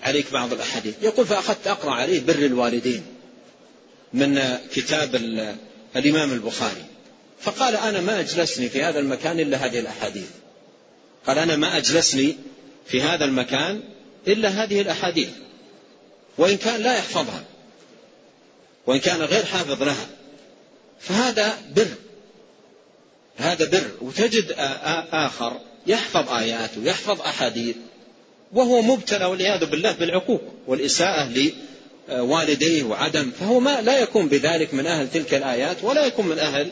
عليك 0.03 0.31
بعض 0.33 0.53
الأحاديث. 0.53 0.95
يقول 1.01 1.25
فأخذت 1.25 1.67
أقرأ 1.67 1.91
عليه 1.91 2.19
بر 2.19 2.35
الوالدين 2.35 3.03
من 4.13 4.57
كتاب 4.73 5.15
الإمام 5.95 6.31
البخاري. 6.31 6.83
فقال 7.43 7.75
أنا 7.75 8.01
ما 8.01 8.19
أجلسني 8.19 8.69
في 8.69 8.83
هذا 8.83 8.99
المكان 8.99 9.39
إلا 9.39 9.57
هذه 9.57 9.79
الأحاديث. 9.79 10.27
قال 11.27 11.37
أنا 11.37 11.55
ما 11.55 11.77
أجلسني 11.77 12.35
في 12.87 13.01
هذا 13.01 13.25
المكان 13.25 13.81
إلا 14.27 14.49
هذه 14.49 14.81
الأحاديث. 14.81 15.29
وإن 16.37 16.57
كان 16.57 16.81
لا 16.81 16.97
يحفظها 16.97 17.43
وإن 18.87 18.99
كان 18.99 19.21
غير 19.21 19.45
حافظ 19.45 19.83
لها 19.83 20.07
فهذا 20.99 21.57
بر 21.75 21.87
هذا 23.37 23.65
بر. 23.65 23.91
وتجد 24.01 24.55
آخر 25.11 25.59
يحفظ 25.87 26.29
آيات 26.29 26.69
ويحفظ 26.77 27.21
أحاديث 27.21 27.75
وهو 28.53 28.81
مبتلى 28.81 29.25
والعياذ 29.25 29.65
بالله 29.65 29.91
بالعقوق 29.91 30.41
والإساءة 30.67 31.51
لوالديه 32.09 32.83
وعدم. 32.83 33.31
فهو 33.39 33.59
ما 33.59 33.81
لا 33.81 33.99
يكون 33.99 34.27
بذلك 34.27 34.73
من 34.73 34.85
أهل 34.85 35.09
تلك 35.09 35.33
الآيات 35.33 35.83
ولا 35.83 36.05
يكون 36.05 36.27
من 36.27 36.39
أهل 36.39 36.71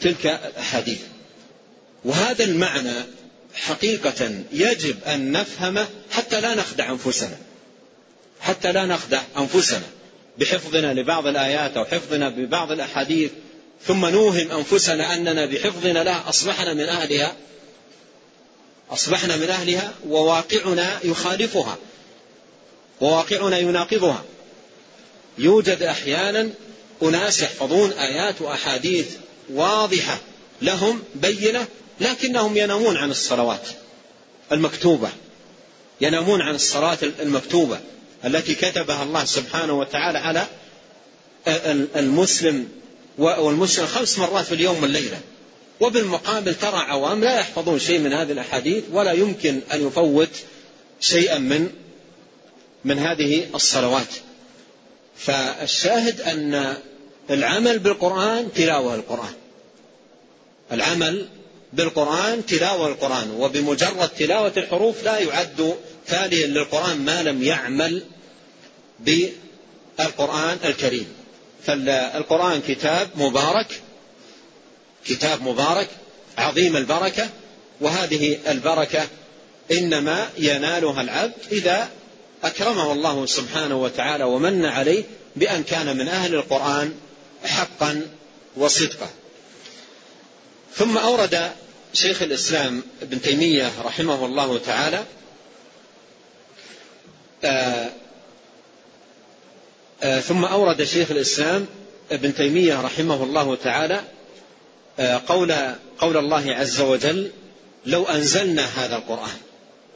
تلك 0.00 0.26
الأحاديث. 0.26 1.00
وهذا 2.04 2.44
المعنى 2.44 2.94
حقيقة 3.54 4.30
يجب 4.52 5.04
أن 5.04 5.32
نفهمه 5.32 5.88
حتى 6.10 6.40
لا 6.40 6.54
نخدع 6.54 6.90
أنفسنا. 6.90 7.36
حتى 8.40 8.72
لا 8.72 8.86
نخدع 8.86 9.22
أنفسنا. 9.38 9.86
بحفظنا 10.38 10.94
لبعض 10.94 11.26
الآيات 11.26 11.76
أو 11.76 11.84
حفظنا 11.84 12.28
ببعض 12.28 12.72
الأحاديث 12.72 13.30
ثم 13.86 14.06
نوهم 14.06 14.50
أنفسنا 14.50 15.14
أننا 15.14 15.46
بحفظنا 15.46 16.04
لها 16.04 16.28
أصبحنا 16.28 16.74
من 16.74 16.88
أهلها 16.88 17.36
أصبحنا 18.90 19.36
من 19.36 19.50
أهلها 19.50 19.92
وواقعنا 20.08 20.98
يخالفها 21.04 21.78
وواقعنا 23.00 23.58
يناقضها. 23.58 24.24
يوجد 25.38 25.82
أحيانا 25.82 26.50
أناس 27.02 27.42
يحفظون 27.42 27.92
آيات 27.92 28.42
وأحاديث 28.42 29.06
واضحة 29.50 30.20
لهم 30.62 31.02
بينة 31.14 31.66
لكنهم 32.00 32.56
ينامون 32.56 32.96
عن 32.96 33.10
الصلوات 33.10 33.68
المكتوبة. 34.52 35.08
ينامون 36.00 36.42
عن 36.42 36.54
الصلاة 36.54 36.98
المكتوبة 37.02 37.80
التي 38.24 38.54
كتبها 38.54 39.02
الله 39.02 39.24
سبحانه 39.24 39.72
وتعالى 39.72 40.18
على 40.18 40.46
المسلم 41.96 42.68
والمسلم 43.18 43.86
خمس 43.86 44.18
مرات 44.18 44.44
في 44.44 44.54
اليوم 44.54 44.82
والليلة. 44.82 45.20
وبالمقابل 45.80 46.54
ترى 46.54 46.76
عوام 46.76 47.24
لا 47.24 47.38
يحفظون 47.38 47.78
شيء 47.78 47.98
من 47.98 48.12
هذه 48.12 48.32
الأحاديث 48.32 48.84
ولا 48.92 49.12
يمكن 49.12 49.60
أن 49.72 49.86
يفوت 49.86 50.30
شيئا 51.00 51.38
من 51.38 51.70
من 52.84 52.98
هذه 52.98 53.46
الصلوات. 53.54 54.08
فالشاهد 55.16 56.20
أن 56.20 56.76
العمل 57.30 57.78
بالقرآن 57.78 58.52
تلاوة 58.52 58.94
القرآن. 58.94 59.34
العمل 60.72 61.28
بالقرآن 61.72 62.46
تلاوة 62.46 62.88
القرآن. 62.88 63.30
وبمجرد 63.30 64.08
تلاوة 64.08 64.52
الحروف 64.56 65.04
لا 65.04 65.18
يعد 65.18 65.74
تاليا 66.06 66.46
للقرآن 66.46 67.04
ما 67.04 67.22
لم 67.22 67.42
يعمل 67.42 68.02
بالقرآن 69.00 70.58
الكريم. 70.64 71.06
فالقرآن 71.66 72.60
كتاب 72.68 73.08
مبارك 73.16 73.80
كتاب 75.06 75.42
مبارك 75.42 75.88
عظيم 76.38 76.76
البركة. 76.76 77.28
وهذه 77.80 78.38
البركة 78.48 79.06
إنما 79.72 80.28
ينالها 80.38 81.02
العبد 81.02 81.32
إذا 81.52 81.88
أكرمه 82.44 82.92
الله 82.92 83.26
سبحانه 83.26 83.82
وتعالى 83.82 84.24
ومن 84.24 84.64
عليه 84.64 85.04
بأن 85.36 85.62
كان 85.62 85.96
من 85.96 86.08
أهل 86.08 86.34
القرآن 86.34 86.94
حقا 87.44 88.06
وصدقا. 88.56 89.08
ثم 90.74 90.98
أورد 90.98 91.52
شيخ 91.92 92.22
الإسلام 92.22 92.82
ابن 93.02 93.22
تيمية 93.22 93.72
رحمه 93.84 94.26
الله 94.26 94.58
تعالى 94.58 95.04
آآ 97.44 97.90
آآ 100.02 100.20
ثم 100.20 100.44
أورد 100.44 100.84
شيخ 100.84 101.10
الإسلام 101.10 101.66
ابن 102.12 102.34
تيمية 102.34 102.80
رحمه 102.80 103.22
الله 103.22 103.56
تعالى 103.56 104.00
قول 105.26 105.52
قول 105.98 106.16
الله 106.16 106.54
عز 106.54 106.80
وجل 106.80 107.30
لو 107.86 108.04
أنزلنا 108.04 108.62
هذا 108.62 108.96
القرآن 108.96 109.36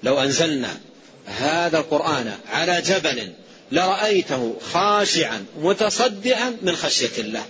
لو 0.03 0.21
أنزلنا 0.21 0.81
هذا 1.27 1.79
القرآن 1.79 2.39
على 2.53 2.81
جبل 2.81 3.33
لرأيته 3.73 4.57
خاشعا 4.73 5.45
متصدعا 5.59 6.57
من 6.63 6.77
خشية 6.77 7.19
الله. 7.19 7.45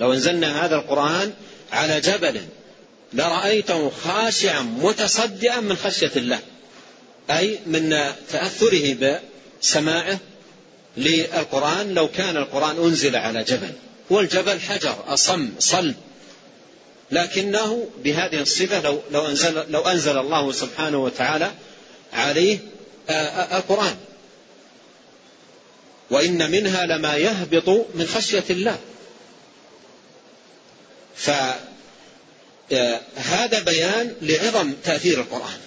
لو 0.00 0.12
أنزلنا 0.12 0.64
هذا 0.64 0.76
القرآن 0.76 1.32
على 1.72 2.00
جبل 2.00 2.40
لرأيته 3.12 3.90
خاشعا 3.90 4.62
متصدعا 4.62 5.60
من 5.60 5.76
خشية 5.76 6.10
الله. 6.16 6.38
أي 7.30 7.58
من 7.66 7.90
تأثره 8.32 9.18
بسماعه 9.62 10.18
للقرآن 10.96 11.94
لو 11.94 12.08
كان 12.08 12.36
القرآن 12.36 12.76
أنزل 12.84 13.16
على 13.16 13.42
جبل. 13.42 13.72
والجبل 14.10 14.60
حجر 14.60 15.04
أصم 15.08 15.50
صلب. 15.58 15.94
لكنه 17.10 17.88
بهذه 18.04 18.40
الصفة 18.40 18.80
لو, 18.80 19.00
لو, 19.10 19.26
أنزل, 19.26 19.64
لو 19.70 19.80
أنزل 19.80 20.18
الله 20.18 20.52
سبحانه 20.52 20.98
وتعالى 20.98 21.50
عليه 22.12 22.58
القرآن. 23.52 23.96
وإن 26.10 26.50
منها 26.50 26.86
لما 26.86 27.16
يهبط 27.16 27.68
من 27.94 28.06
خشية 28.06 28.44
الله. 28.50 28.78
فهذا 31.16 31.60
بيان 33.66 34.14
لعظم 34.22 34.72
تأثير 34.84 35.20
القرآن. 35.20 35.58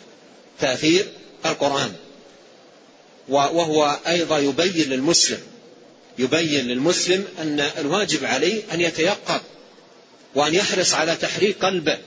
تأثير 0.59 1.07
القرآن. 1.45 1.93
وهو 3.29 3.99
أيضا 4.07 4.39
يبين 4.39 4.89
للمسلم 4.89 5.41
يبين 6.19 6.67
للمسلم 6.67 7.25
أن 7.39 7.59
الواجب 7.59 8.25
عليه 8.25 8.63
أن 8.73 8.81
يتيقظ 8.81 9.39
وأن 10.35 10.55
يحرص 10.55 10.93
على 10.93 11.15
تحريك 11.15 11.65
قلبه 11.65 11.97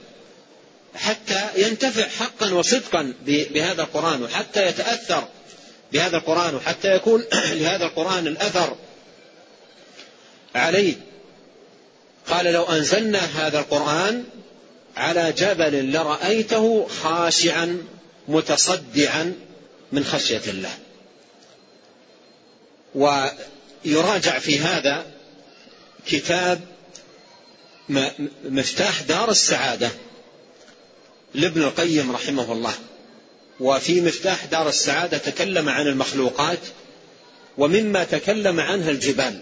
حتى 0.95 1.49
ينتفع 1.55 2.07
حقا 2.07 2.53
وصدقا 2.53 3.13
بهذا 3.25 3.81
القرآن 3.81 4.23
وحتى 4.23 4.67
يتأثر 4.67 5.27
بهذا 5.93 6.17
القرآن 6.17 6.55
وحتى 6.55 6.95
يكون 6.95 7.25
لهذا 7.59 7.85
القرآن 7.85 8.27
الأثر 8.27 8.75
عليه. 10.55 10.95
قال 12.27 12.45
لو 12.45 12.63
أنزلنا 12.63 13.19
هذا 13.19 13.59
القرآن 13.59 14.23
على 14.97 15.31
جبل 15.31 15.91
لرأيته 15.91 16.87
خاشعا 16.87 17.83
متصدعا 18.27 19.33
من 19.91 20.03
خشية 20.03 20.41
الله. 20.47 20.77
ويراجع 22.95 24.39
في 24.39 24.59
هذا 24.59 25.05
كتاب 26.07 26.61
مفتاح 28.43 29.01
دار 29.01 29.31
السعادة 29.31 29.89
لابن 31.33 31.61
القيم 31.61 32.11
رحمه 32.11 32.51
الله. 32.51 32.73
وفي 33.61 34.01
مفتاح 34.01 34.45
دار 34.45 34.69
السعادة 34.69 35.17
تكلم 35.17 35.69
عن 35.69 35.87
المخلوقات 35.87 36.59
ومما 37.57 38.03
تكلم 38.03 38.59
عنها 38.59 38.89
الجبال 38.91 39.41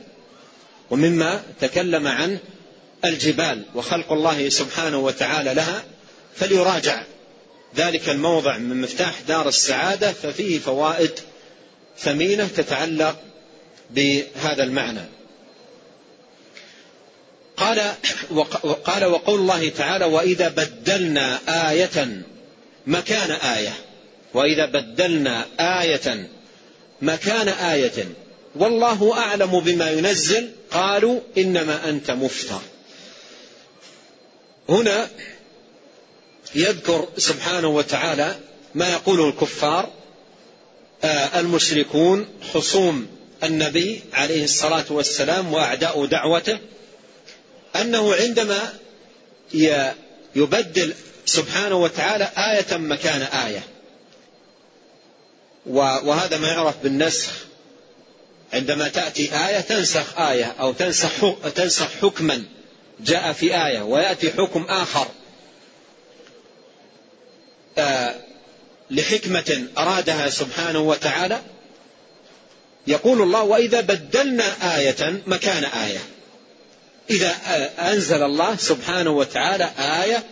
ومما 0.89 1.43
تكلم 1.61 2.07
عنه 2.07 2.39
الجبال 3.05 3.63
وخلق 3.75 4.11
الله 4.11 4.49
سبحانه 4.49 4.97
وتعالى 4.97 5.53
لها 5.53 5.83
فليراجع 6.35 7.03
ذلك 7.75 8.09
الموضع 8.09 8.57
من 8.57 8.81
مفتاح 8.81 9.21
دار 9.27 9.47
السعادة 9.47 10.11
ففيه 10.11 10.59
فوائد 10.59 11.11
ثمينة 11.99 12.47
تتعلق 12.57 13.19
بهذا 13.91 14.63
المعنى. 14.63 15.01
قال 17.57 17.93
وقال 18.63 19.05
وقول 19.05 19.39
الله 19.39 19.69
تعالى 19.69 20.05
وإذا 20.05 20.47
بدلنا 20.47 21.39
آية 21.69 22.23
مكان 22.87 23.31
آية. 23.31 23.88
وإذا 24.33 24.65
بدلنا 24.65 25.45
آية 25.59 26.29
مكان 27.01 27.47
آية 27.47 28.05
والله 28.55 29.17
أعلم 29.17 29.59
بما 29.59 29.91
ينزل 29.91 30.49
قالوا 30.71 31.19
إنما 31.37 31.89
أنت 31.89 32.11
مفتر. 32.11 32.61
هنا 34.69 35.09
يذكر 36.55 37.07
سبحانه 37.17 37.67
وتعالى 37.67 38.35
ما 38.75 38.89
يقوله 38.89 39.29
الكفار 39.29 39.89
آه، 41.03 41.39
المشركون 41.39 42.27
خصوم 42.53 43.07
النبي 43.43 44.01
عليه 44.13 44.43
الصلاة 44.43 44.85
والسلام 44.89 45.53
وأعداء 45.53 46.05
دعوته 46.05 46.59
أنه 47.75 48.15
عندما 48.15 48.73
يبدل 50.35 50.93
سبحانه 51.25 51.75
وتعالى 51.75 52.29
آية 52.37 52.77
مكان 52.77 53.21
آية. 53.21 53.63
وهذا 55.65 56.37
ما 56.37 56.47
يعرف 56.47 56.75
بالنسخ. 56.83 57.31
عندما 58.53 58.87
تأتي 58.87 59.47
آية 59.47 59.59
تنسخ 59.59 60.19
آية 60.19 60.55
أو 60.59 60.73
تنسخ 60.73 61.11
تنسخ 61.55 61.87
حكما. 62.01 62.43
جاء 62.99 63.33
في 63.33 63.65
آية 63.65 63.81
ويأتي 63.81 64.31
حكم 64.31 64.63
آخر. 64.63 65.07
آه، 67.77 68.15
لحكمة 68.91 69.67
أرادها 69.77 70.29
سبحانه 70.29 70.79
وتعالى. 70.79 71.41
يقول 72.87 73.21
الله 73.21 73.43
وإذا 73.43 73.81
بدلنا 73.81 74.77
آية 74.77 75.21
مكان 75.27 75.63
آية. 75.63 75.99
إذا 77.09 77.35
أنزل 77.79 78.23
الله 78.23 78.55
سبحانه 78.55 79.11
وتعالى 79.11 79.69
آية 79.79 80.23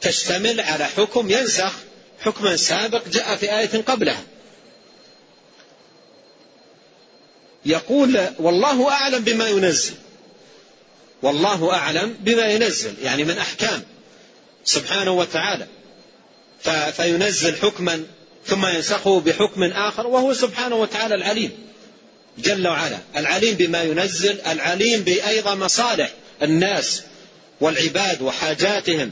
تشتمل 0.00 0.60
على 0.60 0.84
حكم 0.84 1.30
ينسخ. 1.30 1.72
حكما 2.20 2.56
سابق 2.56 3.08
جاء 3.08 3.36
في 3.36 3.58
آية 3.58 3.82
قبلها. 3.86 4.22
يقول 7.66 8.20
والله 8.38 8.90
أعلم 8.90 9.24
بما 9.24 9.48
ينزل. 9.48 9.94
والله 11.22 11.72
أعلم 11.72 12.16
بما 12.20 12.46
ينزل 12.46 12.94
يعني 13.02 13.24
من 13.24 13.38
أحكام 13.38 13.82
سبحانه 14.64 15.10
وتعالى. 15.10 15.66
فينزل 16.96 17.56
حكما 17.56 18.04
ثم 18.46 18.66
ينسخه 18.66 19.20
بحكم 19.20 19.62
آخر 19.62 20.06
وهو 20.06 20.34
سبحانه 20.34 20.76
وتعالى 20.76 21.14
العليم 21.14 21.50
جل 22.38 22.68
وعلا. 22.68 22.98
العليم 23.16 23.54
بما 23.54 23.82
ينزل 23.82 24.40
العليم 24.40 25.00
بأيضا 25.00 25.54
مصالح 25.54 26.10
الناس 26.42 27.02
والعباد 27.60 28.22
وحاجاتهم 28.22 29.10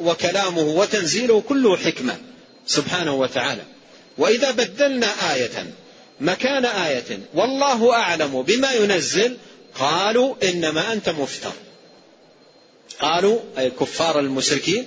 وكلامه 0.00 0.62
وتنزيله 0.62 1.40
كله 1.40 1.76
حكمة 1.76 2.16
سبحانه 2.66 3.14
وتعالى. 3.14 3.62
وإذا 4.18 4.50
بدلنا 4.50 5.34
آية 5.34 5.72
مكان 6.22 6.64
آية. 6.64 7.18
والله 7.34 7.92
أعلم 7.94 8.42
بما 8.42 8.72
ينزل. 8.72 9.36
قالوا 9.74 10.34
إنما 10.42 10.92
أنت 10.92 11.08
مفتر. 11.08 11.52
قالوا 13.00 13.38
أي 13.58 13.70
كفار 13.70 14.18
المشركين 14.20 14.86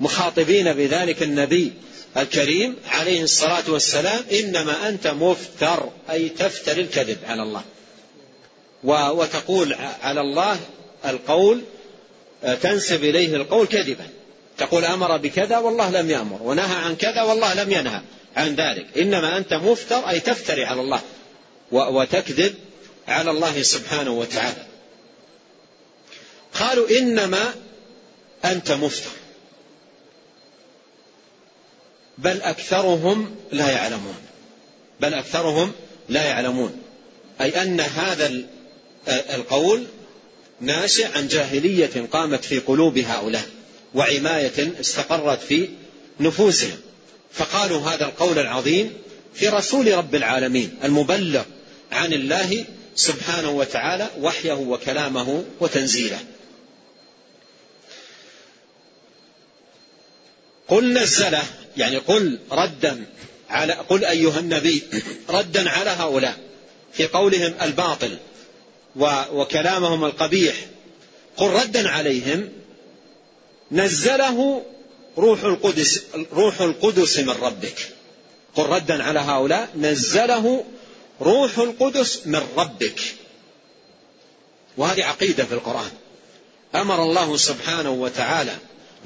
مخاطبين 0.00 0.72
بذلك 0.72 1.22
النبي 1.22 1.72
الكريم 2.16 2.76
عليه 2.88 3.22
الصلاة 3.22 3.62
والسلام 3.68 4.24
إنما 4.32 4.88
أنت 4.88 5.06
مفتر. 5.06 5.90
أي 6.10 6.28
تفتر 6.28 6.76
الكذب 6.76 7.18
على 7.26 7.42
الله. 7.42 7.62
وتقول 9.12 9.74
على 10.02 10.20
الله 10.20 10.60
القول 11.06 11.62
تنسب 12.62 13.04
إليه 13.04 13.36
القول 13.36 13.66
كذبا. 13.66 14.06
تقول 14.58 14.84
أمر 14.84 15.16
بكذا 15.16 15.58
والله 15.58 15.90
لم 15.90 16.10
يأمر. 16.10 16.42
ونهى 16.42 16.76
عن 16.76 16.96
كذا 16.96 17.22
والله 17.22 17.54
لم 17.54 17.72
ينهى. 17.72 18.00
عن 18.36 18.54
ذلك. 18.54 18.98
إنما 18.98 19.36
أنت 19.36 19.54
مفتر 19.54 20.08
أي 20.08 20.20
تفتري 20.20 20.64
على 20.64 20.80
الله 20.80 21.00
وتكذب 21.72 22.54
على 23.08 23.30
الله 23.30 23.62
سبحانه 23.62 24.10
وتعالى. 24.10 24.66
قالوا 26.54 26.90
إنما 26.90 27.54
أنت 28.44 28.72
مفتر. 28.72 29.10
بل 32.18 32.42
أكثرهم 32.42 33.36
لا 33.52 33.70
يعلمون. 33.70 34.16
بل 35.00 35.14
أكثرهم 35.14 35.72
لا 36.08 36.24
يعلمون. 36.24 36.82
أي 37.40 37.62
أن 37.62 37.80
هذا 37.80 38.44
القول 39.08 39.84
ناشئ 40.60 41.06
عن 41.06 41.28
جاهلية 41.28 42.06
قامت 42.12 42.44
في 42.44 42.58
قلوب 42.58 42.98
هؤلاء 42.98 43.48
وعماية 43.94 44.80
استقرت 44.80 45.40
في 45.40 45.68
نفوسهم. 46.20 46.80
فقالوا 47.34 47.80
هذا 47.80 48.04
القول 48.04 48.38
العظيم 48.38 48.92
في 49.34 49.48
رسول 49.48 49.94
رب 49.94 50.14
العالمين 50.14 50.78
المبلغ 50.84 51.42
عن 51.92 52.12
الله 52.12 52.64
سبحانه 52.96 53.50
وتعالى 53.50 54.10
وحيه 54.20 54.52
وكلامه 54.52 55.44
وتنزيله. 55.60 56.18
قل 60.68 60.92
نزله 60.92 61.42
يعني 61.76 61.96
قل 61.96 62.38
ردا 62.52 63.04
على 63.50 63.72
قل 63.72 64.04
أيها 64.04 64.38
النبي 64.38 64.82
ردا 65.28 65.70
على 65.70 65.90
هؤلاء 65.90 66.38
في 66.92 67.06
قولهم 67.06 67.54
الباطل 67.62 68.18
وكلامهم 69.32 70.04
القبيح 70.04 70.54
قل 71.36 71.46
ردا 71.46 71.88
عليهم 71.88 72.48
نزله 73.72 74.62
روح 75.18 75.44
القدس 75.44 76.02
روح 76.32 76.60
القدس 76.60 77.18
من 77.18 77.30
ربك. 77.30 77.88
قل 78.54 78.62
ردا 78.62 79.02
على 79.02 79.20
هؤلاء 79.20 79.68
نزله 79.76 80.64
روح 81.20 81.58
القدس 81.58 82.20
من 82.26 82.42
ربك. 82.56 83.00
وهذه 84.76 85.04
عقيدة 85.04 85.44
في 85.44 85.54
القرآن. 85.54 85.90
أمر 86.74 87.02
الله 87.02 87.36
سبحانه 87.36 87.90
وتعالى 87.90 88.56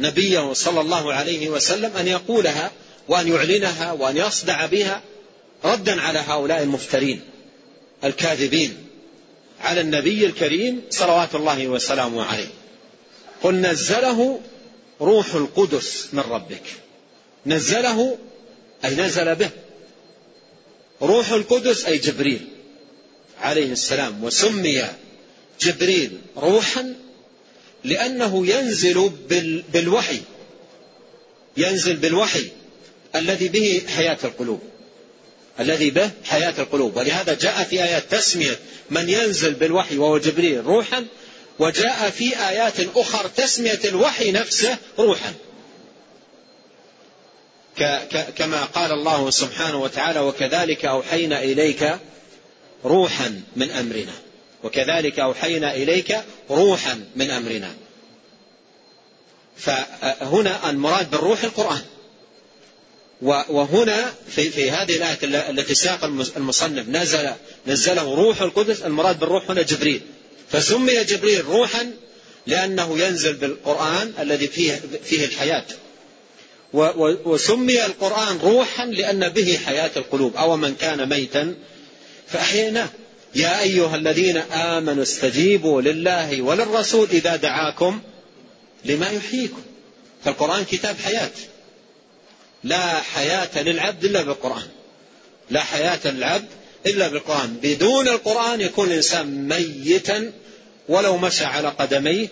نبيه 0.00 0.52
صلى 0.52 0.80
الله 0.80 1.14
عليه 1.14 1.48
وسلم 1.48 1.96
أن 1.96 2.08
يقولها 2.08 2.70
وأن 3.08 3.28
يعلنها 3.28 3.92
وأن 3.92 4.16
يصدع 4.16 4.66
بها 4.66 5.02
ردا 5.64 6.00
على 6.00 6.18
هؤلاء 6.18 6.62
المفترين 6.62 7.20
الكاذبين 8.04 8.76
على 9.60 9.80
النبي 9.80 10.26
الكريم 10.26 10.82
صلوات 10.90 11.34
الله 11.34 11.68
وسلامه 11.68 12.24
عليه. 12.24 12.48
قل 13.42 13.54
نزله 13.54 14.40
روح 15.00 15.34
القدس 15.34 16.08
من 16.12 16.20
ربك. 16.20 16.62
نزله 17.46 18.18
أي 18.84 18.94
نزل 18.94 19.34
به. 19.34 19.50
روح 21.02 21.30
القدس 21.30 21.84
أي 21.84 21.98
جبريل. 21.98 22.46
عليه 23.40 23.72
السلام. 23.72 24.24
وسمي 24.24 24.84
جبريل 25.60 26.18
روحا 26.36 26.94
لأنه 27.84 28.46
ينزل 28.46 29.10
بالوحي. 29.72 30.20
ينزل 31.56 31.96
بالوحي 31.96 32.50
الذي 33.14 33.48
به 33.48 33.82
حياة 33.88 34.18
القلوب. 34.24 34.60
الذي 35.60 35.90
به 35.90 36.10
حياة 36.24 36.54
القلوب. 36.58 36.96
ولهذا 36.96 37.34
جاء 37.34 37.64
في 37.64 37.82
آيات 37.82 38.14
تسمية 38.14 38.58
من 38.90 39.08
ينزل 39.08 39.54
بالوحي 39.54 39.98
وهو 39.98 40.18
جبريل 40.18 40.64
روحا 40.64 41.06
وجاء 41.58 42.10
في 42.10 42.48
آيات 42.48 42.96
أخر 42.96 43.28
تسمية 43.28 43.80
الوحي 43.84 44.32
نفسه 44.32 44.76
روحا. 44.98 45.34
كما 48.36 48.64
قال 48.64 48.92
الله 48.92 49.30
سبحانه 49.30 49.82
وتعالى 49.82 50.20
وكذلك 50.20 50.84
أوحينا 50.84 51.42
إليك 51.42 51.98
روحا 52.84 53.42
من 53.56 53.70
أمرنا. 53.70 54.12
وكذلك 54.64 55.18
أوحينا 55.18 55.74
إليك 55.74 56.20
روحا 56.50 57.04
من 57.16 57.30
أمرنا. 57.30 57.74
فهنا 59.56 60.70
المراد 60.70 61.10
بالروح 61.10 61.44
القرآن. 61.44 61.82
وهنا 63.22 64.12
في, 64.28 64.50
في 64.50 64.70
هذه 64.70 64.96
الآية 64.96 65.50
التي 65.50 65.74
ساق 65.74 66.04
المصنف 66.36 66.88
نزل 66.88 67.30
نزله 67.66 68.14
روح 68.14 68.42
القدس. 68.42 68.82
المراد 68.82 69.18
بالروح 69.18 69.50
هنا 69.50 69.62
جبريل. 69.62 70.00
فسمي 70.52 71.04
جبريل 71.04 71.44
روحا 71.44 71.92
لأنه 72.46 72.98
ينزل 72.98 73.32
بالقرآن 73.32 74.12
الذي 74.18 74.46
فيه, 74.46 74.80
فيه 75.04 75.24
الحياة. 75.24 75.64
وسمي 77.24 77.86
القرآن 77.86 78.38
روحا 78.38 78.86
لأن 78.86 79.28
به 79.28 79.58
حياة 79.66 79.90
القلوب. 79.96 80.36
أو 80.36 80.56
من 80.56 80.74
كان 80.74 81.08
ميتا 81.08 81.54
فأحييناه. 82.28 82.88
يا 83.34 83.60
أيها 83.60 83.96
الذين 83.96 84.36
آمنوا 84.36 85.02
استجيبوا 85.02 85.82
لله 85.82 86.42
وللرسول 86.42 87.08
إذا 87.10 87.36
دعاكم 87.36 88.00
لما 88.84 89.10
يحييكم. 89.10 89.62
فالقرآن 90.24 90.64
كتاب 90.64 90.96
حياة. 91.04 91.30
لا 92.64 93.00
حياة 93.00 93.62
للعبد 93.62 94.04
إلا 94.04 94.22
بالقرآن. 94.22 94.68
لا 95.50 95.60
حياة 95.60 96.00
للعبد 96.04 96.48
إلا 96.86 97.08
بالقرآن. 97.08 97.56
بدون 97.62 98.08
القرآن 98.08 98.60
يكون 98.60 98.88
الإنسان 98.88 99.48
ميتا 99.48 100.32
ولو 100.88 101.16
مشى 101.16 101.44
على 101.44 101.68
قدميه 101.68 102.28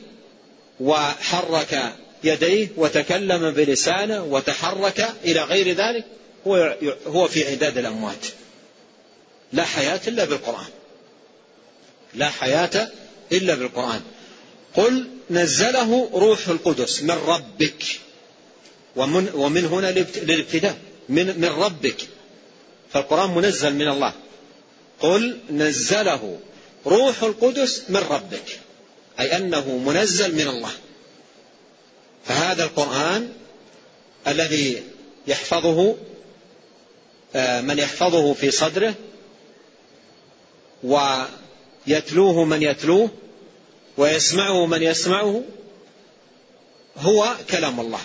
وحرك 0.80 1.94
يديه 2.24 2.68
وتكلم 2.76 3.50
بلسانه 3.50 4.24
وتحرك 4.24 5.12
إلى 5.24 5.40
غير 5.42 5.76
ذلك 5.76 6.04
هو 6.46 6.76
هو 7.06 7.28
في 7.28 7.50
عداد 7.50 7.78
الأموات. 7.78 8.26
لا 9.52 9.64
حياة 9.64 10.00
إلا 10.06 10.24
بالقرآن. 10.24 10.66
لا 12.14 12.28
حياة 12.28 12.88
إلا 13.32 13.54
بالقرآن. 13.54 14.00
قل 14.74 15.08
نزله 15.30 16.10
روح 16.14 16.48
القدس 16.48 17.02
من 17.02 17.10
ربك. 17.26 17.84
ومن, 18.96 19.30
ومن 19.34 19.64
هنا 19.64 19.90
للابتداء. 20.16 20.76
من, 21.08 21.40
من 21.40 21.48
ربك. 21.48 21.96
فالقرآن 22.92 23.30
منزل 23.30 23.74
من 23.74 23.88
الله. 23.88 24.12
قل 25.00 25.38
نزله. 25.50 26.38
روح 26.86 27.22
القدس 27.22 27.82
من 27.88 27.96
ربك 27.96 28.60
أي 29.20 29.36
أنه 29.36 29.76
منزل 29.76 30.34
من 30.34 30.48
الله. 30.48 30.70
فهذا 32.24 32.64
القرآن 32.64 33.32
الذي 34.26 34.82
يحفظه 35.26 35.96
آه، 37.36 37.60
من 37.60 37.78
يحفظه 37.78 38.34
في 38.34 38.50
صدره 38.50 38.94
ويتلوه 40.84 42.44
من 42.44 42.62
يتلوه 42.62 43.10
ويسمعه 43.96 44.66
من 44.66 44.82
يسمعه 44.82 45.42
هو 46.96 47.34
كلام 47.50 47.80
الله. 47.80 48.00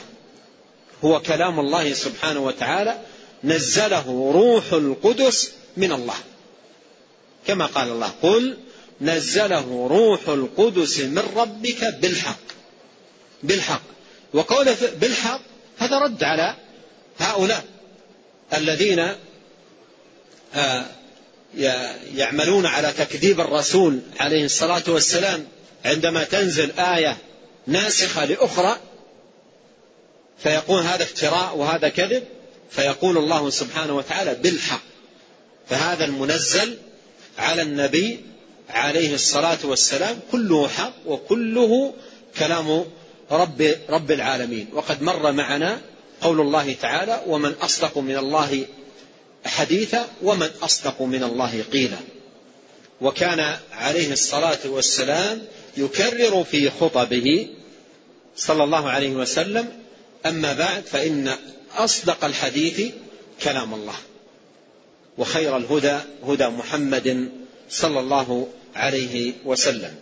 هو 1.04 1.22
كلام 1.22 1.60
الله 1.60 1.94
سبحانه 1.94 2.40
وتعالى. 2.40 2.98
نزله 3.44 4.32
روح 4.34 4.74
القدس 4.74 5.52
من 5.78 5.92
الله. 5.92 6.16
كما 7.48 7.66
قال 7.66 7.88
الله 7.90 8.12
قل 8.22 8.58
نزله 9.02 9.88
روح 9.92 10.30
القدس 10.30 11.00
من 11.00 11.24
ربك 11.36 11.84
بالحق 12.02 12.40
بالحق. 13.44 13.82
وقوله 14.34 14.78
بالحق 15.02 15.42
هذا 15.80 16.00
رد 16.00 16.24
على 16.24 16.56
هؤلاء 17.20 17.66
الذين 18.54 19.16
آه، 20.56 20.86
يعملون 22.16 22.66
على 22.66 22.94
تكذيب 22.98 23.40
الرسول 23.42 24.00
عليه 24.20 24.46
الصلاة 24.46 24.84
والسلام. 24.88 25.48
عندما 25.86 26.24
تنزل 26.24 26.72
آية 26.80 27.18
ناسخة 27.68 28.26
لأخرى 28.26 28.78
فيقول 30.44 30.82
هذا 30.82 31.04
افتراء 31.04 31.58
وهذا 31.58 31.90
كذب 31.90 32.24
فيقول 32.72 33.18
الله 33.18 33.50
سبحانه 33.50 33.96
وتعالى 33.96 34.36
بالحق. 34.36 34.82
فهذا 35.70 36.06
المنزل 36.06 36.78
على 37.40 37.62
النبي 37.62 38.20
عليه 38.70 39.14
الصلاة 39.16 39.58
والسلام 39.64 40.20
كله 40.32 40.68
حق 40.68 40.94
وكله 41.06 41.94
كلام 42.40 42.86
رب, 43.32 43.76
رب 43.90 44.12
العالمين. 44.12 44.68
وقد 44.74 45.02
مر 45.02 45.32
معنا 45.32 45.82
قول 46.22 46.42
الله 46.42 46.76
تعالى 46.82 47.22
ومن 47.28 47.52
أصدق 47.62 47.98
من 47.98 48.18
الله 48.18 48.66
حديثا 49.46 50.08
ومن 50.22 50.50
أصدق 50.62 51.02
من 51.02 51.24
الله 51.24 51.64
قيلا. 51.74 51.98
وكان 53.02 53.58
عليه 53.72 54.12
الصلاة 54.12 54.60
والسلام 54.66 55.42
يكرر 55.78 56.44
في 56.44 56.70
خطبه 56.70 57.48
صلى 58.36 58.64
الله 58.64 58.90
عليه 58.90 59.10
وسلم 59.10 59.70
أما 60.26 60.54
بعد 60.54 60.84
فإن 60.86 61.36
أصدق 61.78 62.26
الحديث 62.26 62.94
كلام 63.44 63.74
الله. 63.74 63.96
وخير 65.20 65.58
الهدى 65.58 65.98
هدى 66.28 66.48
محمد 66.48 67.32
صلى 67.70 68.00
الله 68.00 68.48
عليه 68.76 69.34
وسلم. 69.46 69.96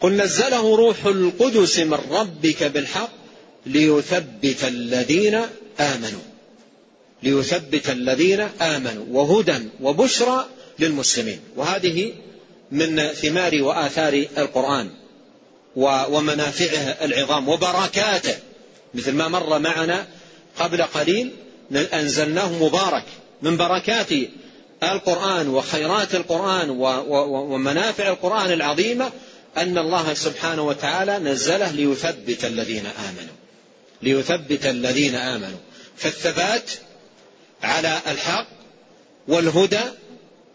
قل 0.00 0.12
نزله 0.12 0.76
روح 0.76 1.06
القدس 1.06 1.78
من 1.78 1.98
ربك 2.10 2.62
بالحق 2.62 3.10
ليثبت 3.66 4.64
الذين 4.64 5.40
آمنوا 5.80 6.20
ليثبت 7.22 7.90
الذين 7.90 8.40
آمنوا 8.60 9.04
وهدى 9.10 9.58
وبشرى 9.80 10.46
للمسلمين. 10.78 11.40
وهذه 11.56 12.12
من 12.72 13.08
ثمار 13.08 13.62
وآثار 13.62 14.26
القرآن 14.38 14.90
ومنافعه 15.76 17.04
العظام 17.04 17.48
وبركاته. 17.48 18.36
مثل 18.94 19.12
ما 19.12 19.28
مر 19.28 19.58
معنا 19.58 20.06
قبل 20.58 20.82
قليل 20.82 21.30
أنزلناه 21.76 22.64
مبارك 22.64 23.04
من 23.42 23.56
بركات 23.56 24.08
القرآن 24.82 25.48
وخيرات 25.48 26.14
القرآن 26.14 26.70
ومنافع 26.70 28.08
القرآن 28.08 28.52
العظيمة 28.52 29.10
أن 29.56 29.78
الله 29.78 30.14
سبحانه 30.14 30.62
وتعالى 30.62 31.18
نزله 31.18 31.70
ليثبت 31.70 32.44
الذين 32.44 32.86
آمنوا. 32.86 33.34
ليثبت 34.02 34.66
الذين 34.66 35.14
آمنوا. 35.14 35.58
فالثبات 35.96 36.70
على 37.62 38.00
الحق 38.06 38.46
والهدى 39.28 39.80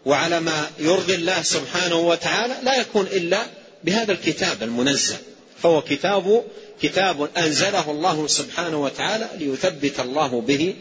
وعلى 0.06 0.40
ما 0.40 0.70
يرضي 0.78 1.14
الله 1.14 1.42
سبحانه 1.42 1.96
وتعالى 1.96 2.54
لا 2.62 2.80
يكون 2.80 3.06
إلا 3.06 3.46
بهذا 3.84 4.12
الكتاب 4.12 4.62
المنزل. 4.62 5.16
فهو 5.62 5.82
كتاب 5.82 6.44
كتاب 6.82 7.28
أنزله 7.36 7.90
الله 7.90 8.26
سبحانه 8.26 8.82
وتعالى 8.82 9.28
ليثبت 9.38 10.00
الله 10.00 10.40
به 10.40 10.74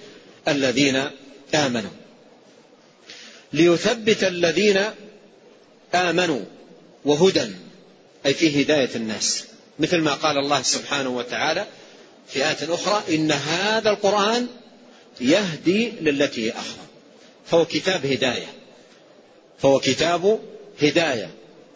الذين 0.48 0.96
آمنوا 0.96 1.27
ليثبت 3.54 4.24
الذين 4.24 4.84
آمنوا 5.96 6.42
وهدى 7.06 7.48
أي 8.26 8.34
في 8.34 8.62
هداية 8.62 8.90
الناس. 8.96 9.44
مثل 9.80 9.98
ما 9.98 10.14
قال 10.14 10.38
الله 10.38 10.62
سبحانه 10.62 11.10
وتعالى 11.10 11.66
في 12.28 12.48
آية 12.48 12.74
أخرى 12.74 13.16
إن 13.16 13.32
هذا 13.32 13.90
القرآن 13.90 14.48
يهدي 15.22 15.90
للتي 16.02 16.46
هي 16.46 16.52
أقوم 16.52 16.88
فهو 17.46 17.66
كتاب 17.66 18.06
هداية. 18.06 18.48
فهو 19.60 19.80
كتاب 19.80 20.40
هداية. 20.82 21.30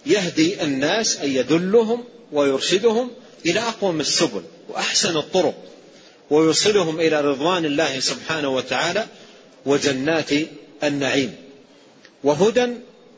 يهدي 0.05 0.63
الناس 0.63 1.17
أي 1.17 1.36
يدلهم 1.36 2.03
ويرشدهم 2.32 3.11
إلى 3.45 3.59
أقوم 3.59 3.99
السبل 3.99 4.43
وأحسن 4.69 5.17
الطرق 5.17 5.55
ويوصلهم 6.30 6.99
إلى 6.99 7.22
رضوان 7.22 7.65
الله 7.65 7.99
سبحانه 7.99 8.49
وتعالى 8.49 9.07
وجنات 9.66 10.30
النعيم 10.84 11.36
وهدى 12.24 12.68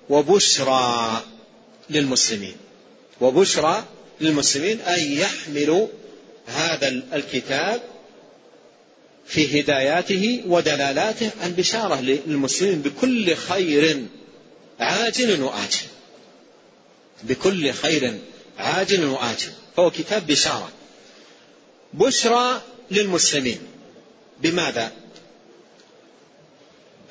وبشرى 0.09 1.21
للمسلمين. 1.89 2.55
وبشرى 3.21 3.83
للمسلمين 4.21 4.81
أن 4.81 5.11
يحملوا 5.11 5.87
هذا 6.47 6.87
الكتاب 6.87 7.81
في 9.25 9.59
هداياته 9.61 10.43
ودلالاته 10.47 11.29
البشارة 11.43 12.01
للمسلمين 12.01 12.81
بكل 12.81 13.35
خير 13.35 14.05
عاجل 14.79 15.41
وآجل. 15.41 15.87
بكل 17.23 17.71
خير 17.71 18.19
عاجل 18.57 19.05
وآجل. 19.05 19.51
فهو 19.77 19.91
كتاب 19.91 20.27
بشارة. 20.27 20.69
بشرى 21.93 22.61
للمسلمين. 22.91 23.59
بماذا؟ 24.41 24.91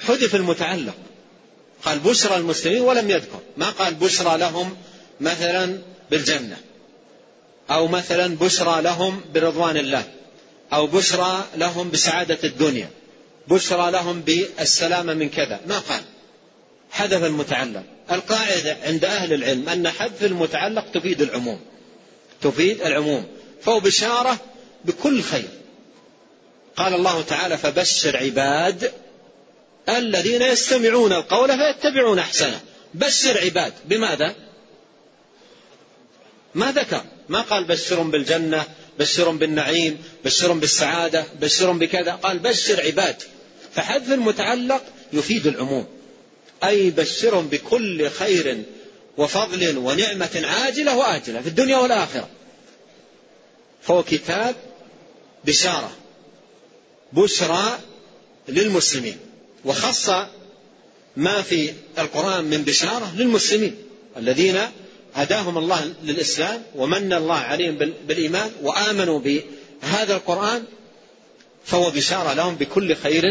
حذف 0.07 0.35
المتعلق. 0.35 0.95
قال 1.85 1.99
بشرى 1.99 2.37
المسلمين 2.37 2.81
ولم 2.81 3.11
يذكر. 3.11 3.41
ما 3.57 3.71
قال 3.71 3.95
بشرى 3.95 4.39
لهم 4.39 4.77
مثلا 5.21 5.79
بالجنة. 6.11 6.57
أو 7.71 7.89
مثلا 7.89 8.37
بشرى 8.37 8.83
لهم 8.83 9.21
برضوان 9.35 9.77
الله. 9.77 10.05
أو 10.73 10.87
بشرى 10.87 11.45
لهم 11.57 11.91
بسعادة 11.91 12.39
الدنيا. 12.45 12.91
بشرى 13.49 13.91
لهم 13.91 14.21
بالسلامة 14.21 15.15
من 15.15 15.29
كذا. 15.29 15.61
ما 15.67 15.79
قال. 15.79 16.03
حذف 16.91 17.25
المتعلق. 17.25 17.83
القاعدة 18.13 18.77
عند 18.83 19.05
أهل 19.05 19.33
العلم 19.33 19.69
أن 19.69 19.89
حذف 19.89 20.25
المتعلق 20.25 20.91
تفيد 20.95 21.23
العموم. 21.23 21.61
تفيد 22.43 22.83
العموم. 22.83 23.27
فهو 23.63 23.81
بشارة 23.81 24.39
بكل 24.85 25.23
خير. 25.23 25.49
قال 26.77 26.95
الله 26.95 27.23
تعالى 27.23 27.59
فبشر 27.59 28.17
عباد 28.17 28.93
الذين 29.89 30.43
يستمعون 30.43 31.13
القول 31.13 31.59
فيتبعون 31.59 32.19
أحسنه. 32.19 32.61
بشر 32.95 33.39
عباد. 33.39 33.73
بماذا؟ 33.85 34.35
ما 36.55 36.73
ذكر. 36.73 37.05
ما 37.29 37.41
قال 37.41 37.65
بشرهم 37.65 38.11
بالجنة 38.11 38.65
بشرهم 38.99 39.39
بالنعيم 39.39 40.05
بشرهم 40.25 40.61
بالسعادة 40.61 41.25
بشرهم 41.41 41.79
بكذا. 41.79 42.13
قال 42.13 42.39
بشر 42.39 42.81
عباد. 42.81 43.23
فحذف 43.75 44.13
المتعلق 44.13 44.83
يفيد 45.13 45.47
العموم. 45.47 45.87
أي 46.65 46.91
بشرهم 46.91 47.49
بكل 47.49 48.11
خير 48.11 48.63
وفضل 49.19 49.79
ونعمة 49.79 50.43
عاجلة 50.45 50.97
وآجلة 50.97 51.41
في 51.41 51.49
الدنيا 51.49 51.77
والآخرة. 51.77 52.29
فهو 53.83 54.03
كتاب 54.03 54.55
بشارة. 55.45 55.93
بشرى 57.13 57.79
للمسلمين. 58.49 59.32
وخص 59.65 60.11
ما 61.17 61.43
في 61.43 61.73
القرآن 61.99 62.45
من 62.45 62.63
بشارة 62.63 63.13
للمسلمين 63.17 63.77
الذين 64.17 64.59
هداهم 65.15 65.59
الله 65.59 65.95
للإسلام 66.03 66.63
ومن 66.75 67.13
الله 67.13 67.37
عليهم 67.37 67.79
بالإيمان 68.07 68.51
وآمنوا 68.63 69.21
بهذا 69.21 70.15
القرآن 70.15 70.65
فهو 71.65 71.91
بشارة 71.91 72.33
لهم 72.33 72.55
بكل 72.55 72.97
خير 72.97 73.23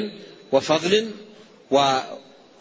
وفضل 0.52 1.12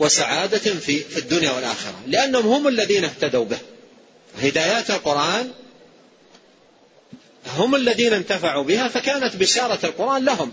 وسعادة 0.00 0.58
في 0.58 0.98
في 0.98 1.18
الدنيا 1.18 1.52
والآخرة 1.52 1.94
لأنهم 2.06 2.46
هم 2.46 2.68
الذين 2.68 3.08
ehtدوا 3.08 3.44
به. 3.44 3.58
هدايات 4.42 4.90
القرآن 4.90 5.50
هم 7.56 7.74
الذين 7.74 8.12
انتفعوا 8.12 8.64
بها 8.64 8.88
فكانت 8.88 9.36
بشارة 9.36 9.78
القرآن 9.84 10.24
لهم. 10.24 10.52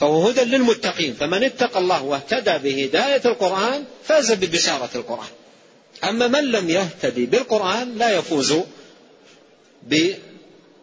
فهو 0.00 0.28
هدى 0.28 0.40
للمتقين 0.40 1.14
فمن 1.14 1.44
اتقى 1.44 1.78
الله 1.78 2.02
واهتدى 2.02 2.58
بهداية 2.58 3.22
القرآن 3.24 3.84
فاز 4.04 4.32
ببشارة 4.32 4.90
القرآن. 4.94 5.28
أما 6.04 6.28
من 6.28 6.44
لم 6.44 6.70
يهتدي 6.70 7.26
بالقرآن 7.26 7.98
لا 7.98 8.10
يفوز 8.10 8.54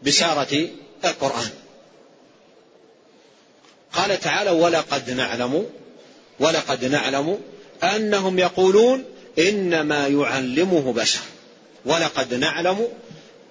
ببشارة 0.03 0.69
القرآن. 1.05 1.49
قال 3.93 4.19
تعالى 4.19 4.49
ولقد 4.49 5.09
نعلم 5.09 5.65
ولقد 6.39 6.85
نعلم 6.85 7.39
أنهم 7.83 8.39
يقولون 8.39 9.03
إنما 9.39 10.07
يعلمه 10.07 10.93
بشر. 10.93 11.19
ولقد 11.85 12.33
نعلم 12.33 12.87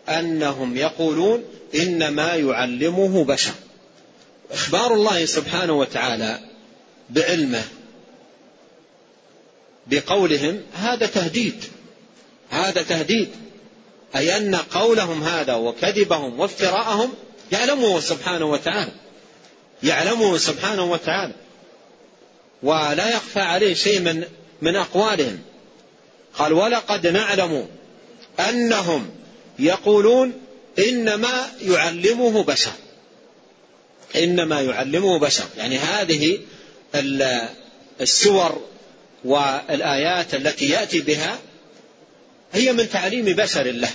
أنهم 0.09 0.77
يقولون 0.77 1.45
إنما 1.75 2.35
يعلمه 2.35 3.25
بشر. 3.25 3.53
إخبار 4.51 4.94
الله 4.94 5.24
سبحانه 5.24 5.72
وتعالى 5.72 6.40
بعلمه 7.11 7.64
بقولهم 9.86 10.62
هذا 10.74 11.07
تهديد 11.07 11.64
هذا 12.51 12.82
تهديد 12.82 13.28
أي 14.16 14.36
أن 14.36 14.55
قولهم 14.55 15.22
هذا 15.22 15.55
وكذبهم 15.55 16.40
وافتراءهم 16.40 17.14
يعلمه 17.53 18.01
سبحانه 18.01 18.44
وتعالى 18.44 18.92
يعلمه 19.82 20.38
سبحانه 20.38 20.84
وتعالى 20.84 21.34
ولا 22.62 23.09
يخفى 23.09 23.40
عليه 23.40 23.74
شيء 23.74 24.01
من 24.01 24.24
من 24.62 24.76
أقوالهم. 24.76 25.38
قال 26.34 26.53
ولقد 26.53 27.07
نعلم 27.07 27.68
أنهم 28.49 29.11
يقولون 29.59 30.32
إنما 30.78 31.51
يعلمه 31.62 32.44
بشر. 32.44 32.72
إنما 34.17 34.61
يعلمه 34.61 35.19
بشر. 35.19 35.45
يعني 35.57 35.79
هذه 35.79 36.39
السور 38.01 38.62
والآيات 39.25 40.35
التي 40.35 40.69
يأتي 40.69 41.01
بها 41.01 41.39
هي 42.53 42.73
من 42.73 42.91
تعليم 42.91 43.25
بشر 43.25 43.62
له 43.62 43.91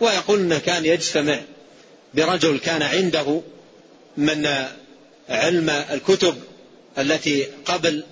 ويقول 0.00 0.40
أنه 0.40 0.58
كان 0.58 0.84
يجتمع 0.84 1.40
برجل 2.14 2.58
كان 2.58 2.82
عنده 2.82 3.42
من 4.16 4.46
علم 5.28 5.70
الكتب 5.70 6.36
التي 6.98 7.46
قبل 7.64 8.04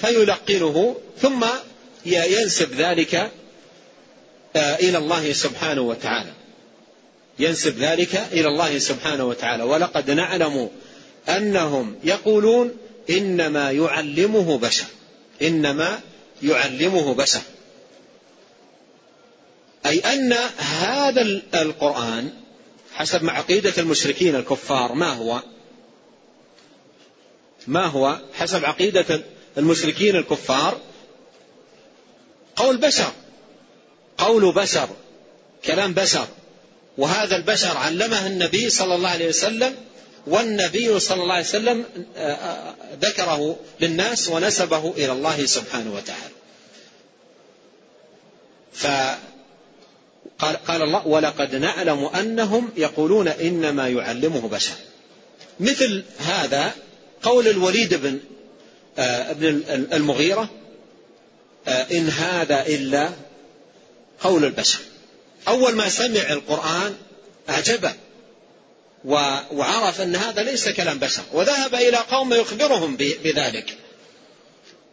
فيلقنه 0.00 0.96
ثم 1.22 1.44
ينسب 2.06 2.74
ذلك 2.74 3.30
آه، 4.56 4.74
إلى 4.74 4.98
الله 4.98 5.32
سبحانه 5.32 5.80
وتعالى. 5.80 6.32
ينسب 7.38 7.78
ذلك 7.78 8.16
إلى 8.32 8.48
الله 8.48 8.78
سبحانه 8.78 9.24
وتعالى. 9.24 9.62
ولقد 9.62 10.10
نعلم 10.10 10.70
أنهم 11.28 11.96
يقولون 12.04 12.76
إنما 13.10 13.70
يعلمه 13.70 14.58
بشر. 14.58 14.86
إنما 15.42 16.00
يعلمه 16.42 17.14
بشر. 17.14 17.40
أي 19.86 19.98
أن 19.98 20.32
هذا 20.58 21.22
القرآن 21.54 22.30
حسب 22.94 23.22
ما 23.24 23.32
عقيدة 23.32 23.72
المشركين 23.78 24.36
الكفار 24.36 24.92
ما 24.92 25.12
هو؟ 25.12 25.42
ما 27.66 27.86
هو 27.86 28.18
حسب 28.34 28.64
عقيدة 28.64 29.22
المشركين 29.58 30.16
الكفار؟ 30.16 30.80
قول 32.56 32.76
بشر. 32.76 33.12
قول 34.18 34.54
بشر. 34.54 34.88
كلام 35.64 35.94
بشر. 35.94 36.26
وهذا 36.98 37.36
البشر 37.36 37.76
علمه 37.76 38.26
النبي 38.26 38.70
صلى 38.70 38.94
الله 38.94 39.08
عليه 39.08 39.28
وسلم 39.28 39.74
والنبي 40.26 41.00
صلى 41.00 41.22
الله 41.22 41.34
عليه 41.34 41.44
وسلم 41.44 41.84
آه، 42.16 42.32
آه، 42.32 42.74
ذكره 43.00 43.56
للناس 43.80 44.28
ونسبه 44.28 44.90
إلى 44.96 45.12
الله 45.12 45.46
سبحانه 45.46 45.94
وتعالى. 45.94 46.34
فقال 48.72 50.56
قال 50.68 50.82
الله 50.82 51.06
ولقد 51.06 51.54
نعلم 51.54 52.04
أنهم 52.04 52.70
يقولون 52.76 53.28
إنما 53.28 53.88
يعلمه 53.88 54.48
بشر. 54.48 54.74
مثل 55.60 56.04
هذا 56.18 56.72
قول 57.22 57.48
الوليد 57.48 57.94
بن 57.94 58.20
آه، 58.98 59.30
ابن 59.30 59.62
المغيرة 59.92 60.50
إن 61.68 62.08
هذا 62.08 62.66
إلا 62.66 63.10
قول 64.20 64.44
البشر 64.44 64.78
أول 65.48 65.74
ما 65.74 65.88
سمع 65.88 66.32
القرآن 66.32 66.96
أعجبه 67.50 67.94
وعرف 69.52 70.00
أن 70.00 70.16
هذا 70.16 70.42
ليس 70.42 70.68
كلام 70.68 70.98
بشر 70.98 71.22
وذهب 71.32 71.74
إلى 71.74 71.96
قوم 71.96 72.34
يخبرهم 72.34 72.96
بذلك. 72.96 73.78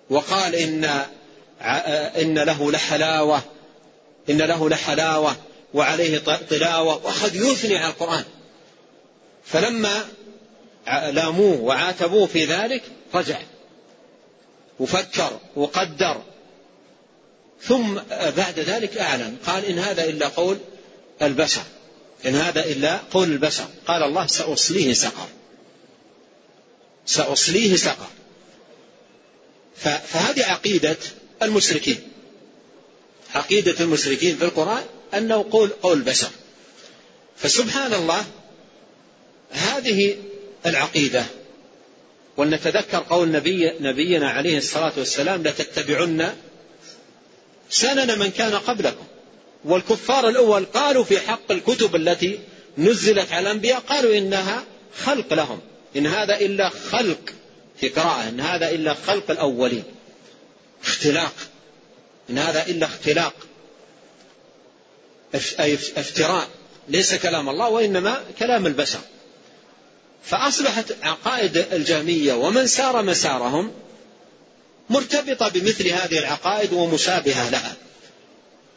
وقال 0.10 0.56
إن 0.56 1.06
إن 2.22 2.40
له 2.40 2.72
لحلاوة 2.72 3.42
إن 4.30 4.42
له 4.42 4.70
لحلاوة 4.70 5.36
وعليه 5.74 6.18
طلاوة 6.50 7.06
وأخذ 7.06 7.36
يثني 7.36 7.78
على 7.78 7.94
القرآن. 7.94 8.24
فلما 9.46 10.06
لاموه 10.88 11.62
وعاتبوه 11.62 12.28
في 12.28 12.46
ذلك 12.46 12.84
رجع. 13.14 13.40
وفكر 14.80 15.40
وقدر 15.56 16.22
ثم 17.64 18.00
بعد 18.38 18.60
ذلك 18.60 18.98
أعلن 18.98 19.38
قال 19.46 19.66
إن 19.66 19.80
هذا 19.80 20.04
إلا 20.04 20.28
قول 20.28 20.58
البشر. 21.22 21.64
إن 22.26 22.36
هذا 22.36 22.66
إلا 22.66 23.00
قول 23.12 23.32
البشر. 23.32 23.66
قال 23.88 24.04
الله 24.04 24.28
سأصليه 24.28 24.94
سقر. 24.94 25.28
سأصليه 27.06 27.76
سقر. 27.76 28.08
فهذه 29.76 30.46
عقيدة 30.46 30.98
المشركين. 31.44 32.00
عقيدة 33.36 33.80
المشركين 33.80 34.38
في 34.38 34.46
القرآن 34.46 34.84
أنه 35.14 35.46
قول 35.52 35.70
قول 35.70 35.98
البشر. 35.98 36.30
فسبحان 37.38 37.94
الله 37.94 38.26
هذه 39.52 40.18
العقيدة. 40.66 41.26
ولنتذكر 42.38 43.04
قول 43.10 43.32
نبي 43.32 43.72
نبينا 43.80 44.30
عليه 44.30 44.58
الصلاة 44.58 44.94
والسلام 44.98 45.44
لتتبعن 45.44 46.36
سنن 47.72 48.20
من 48.20 48.32
كان 48.32 48.56
قبلكم. 48.56 49.06
والكفار 49.66 50.30
الأول 50.30 50.66
قالوا 50.66 51.04
في 51.04 51.20
حق 51.20 51.52
الكتب 51.52 51.96
التي 51.96 52.40
نزلت 52.78 53.32
على 53.32 53.40
الأنبياء 53.42 53.80
قالوا 53.80 54.18
إنها 54.18 54.64
خلق 55.04 55.34
لهم. 55.34 55.60
إن 55.96 56.08
هذا 56.08 56.40
إلا 56.40 56.70
خلق 56.70 57.20
في 57.80 57.90
قراءة 57.90 58.30
إن 58.30 58.40
هذا 58.40 58.70
إلا 58.70 58.94
خلق 58.94 59.32
الأولين. 59.32 59.84
اختلاق. 60.84 61.34
إن 62.30 62.38
هذا 62.38 62.66
إلا 62.68 62.86
اختلاق. 62.86 63.34
افتراء. 65.98 66.48
ليس 66.90 67.16
كلام 67.16 67.50
الله 67.50 67.70
وإنما 67.70 68.24
كلام 68.40 68.66
البشر. 68.66 69.00
فأصبحت 70.24 70.96
عقائد 71.04 71.58
الجهمية 71.58 72.34
ومن 72.34 72.68
سار 72.68 73.04
مسارهم 73.04 73.72
مرتبطة 74.92 75.50
بمثل 75.50 75.88
هذه 75.88 76.20
العقائد 76.20 76.74
ومشابهة 76.74 77.50
لها. 77.50 77.76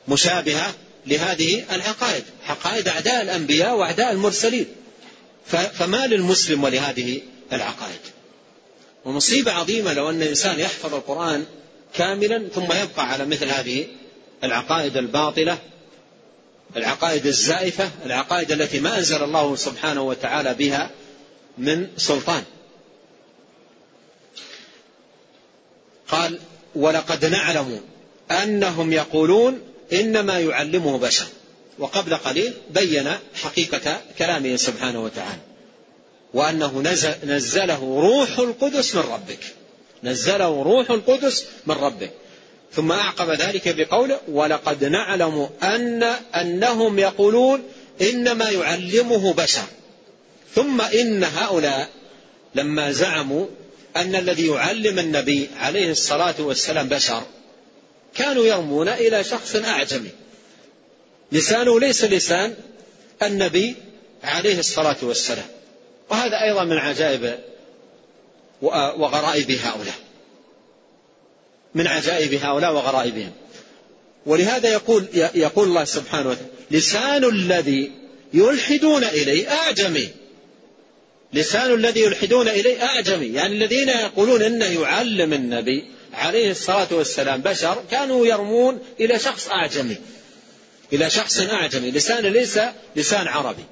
مشابهة 0.08 0.74
لهذه 1.06 1.64
العقائد. 1.72 2.24
عقائد 2.48 2.88
أعداء 2.88 3.22
الأنبياء 3.22 3.76
وأعداء 3.76 4.12
المرسلين. 4.12 4.66
فما 5.74 6.06
للمسلم 6.06 6.64
ولهذه 6.64 7.20
العقائد؟ 7.52 8.00
ومصيبة 9.04 9.52
عظيمة 9.52 9.92
لو 9.92 10.10
أن 10.10 10.22
الإنسان 10.22 10.60
يحفظ 10.60 10.94
القرآن 10.94 11.44
كاملا 11.94 12.48
ثم 12.54 12.72
يبقى 12.72 13.10
على 13.10 13.26
مثل 13.26 13.48
هذه 13.48 13.86
العقائد 14.44 14.96
الباطلة 14.96 15.58
العقائد 16.76 17.26
الزائفة 17.26 17.90
العقائد 18.06 18.52
التي 18.52 18.80
ما 18.80 18.98
أنزل 18.98 19.24
الله 19.24 19.56
سبحانه 19.56 20.02
وتعالى 20.02 20.54
بها 20.54 20.90
من 21.58 21.88
سلطان. 21.96 22.42
قال 26.24 26.38
ولقد 26.74 27.24
نعلم 27.24 27.80
أنهم 28.30 28.92
يقولون 28.92 29.60
إنما 29.92 30.40
يعلمه 30.40 30.98
بشر. 30.98 31.26
وقبل 31.78 32.14
قليل 32.14 32.52
بين 32.70 33.08
حقيقة 33.34 34.00
كلامه 34.18 34.56
سبحانه 34.56 35.04
وتعالى 35.04 35.40
وأنه 36.34 36.80
نزل 36.80 37.14
نزله 37.24 38.00
روح 38.00 38.38
القدس 38.38 38.94
من 38.94 39.02
ربك. 39.02 39.38
نزله 40.04 40.62
روح 40.62 40.90
القدس 40.90 41.44
من 41.66 41.74
ربك 41.74 42.10
ثم 42.72 42.92
أعقب 42.92 43.30
ذلك 43.30 43.68
بقوله 43.76 44.20
ولقد 44.28 44.84
نعلم 44.84 45.48
أن 45.62 46.02
أنهم 46.34 46.98
يقولون 46.98 47.62
إنما 48.00 48.50
يعلمه 48.50 49.32
بشر. 49.32 49.66
ثم 50.54 50.80
إن 50.80 51.24
هؤلاء 51.24 51.88
لما 52.54 52.92
زعموا 52.92 53.46
أن 53.96 54.14
الذي 54.14 54.46
يعلم 54.46 54.98
النبي 54.98 55.48
عليه 55.60 55.90
الصلاة 55.90 56.34
والسلام 56.38 56.88
بشر 56.88 57.22
كانوا 58.14 58.46
يرمون 58.46 58.88
إلى 58.88 59.24
شخص 59.24 59.56
أعجمي. 59.56 60.10
لسانه 61.32 61.80
ليس 61.80 62.04
لسان 62.04 62.54
النبي 63.22 63.74
عليه 64.22 64.58
الصلاة 64.58 64.96
والسلام. 65.02 65.46
وهذا 66.10 66.42
أيضا 66.42 66.64
من 66.64 66.78
عجائب 66.78 67.38
وغرائب 68.62 69.50
هؤلاء. 69.50 69.94
من 71.74 71.86
عجائب 71.86 72.34
هؤلاء 72.34 72.72
وغرائبهم. 72.72 73.32
ولهذا 74.26 74.72
يقول 74.72 75.06
يقول 75.34 75.68
الله 75.68 75.84
سبحانه 75.84 76.28
وتعالى 76.30 76.48
لسان 76.70 77.24
الذي 77.24 77.92
يلحدون 78.34 79.04
إليه 79.04 79.50
أعجمي. 79.50 80.08
لسان 81.34 81.74
الذي 81.74 82.00
يلحدون 82.00 82.48
إليه 82.48 82.84
أعجمي. 82.84 83.26
يعني 83.26 83.54
الذين 83.54 83.88
يقولون 83.88 84.42
أنه 84.42 84.82
يعلم 84.82 85.32
النبي 85.32 85.84
عليه 86.12 86.50
الصلاة 86.50 86.86
والسلام 86.90 87.40
بشر 87.40 87.84
كانوا 87.90 88.26
يرمون 88.26 88.78
إلى 89.00 89.18
شخص 89.18 89.48
أعجمي. 89.48 89.96
إلى 90.92 91.10
شخص 91.10 91.40
أعجمي. 91.40 91.90
لسان 91.90 92.26
ليس 92.26 92.60
لسان 92.96 93.28
عربي. 93.28 93.64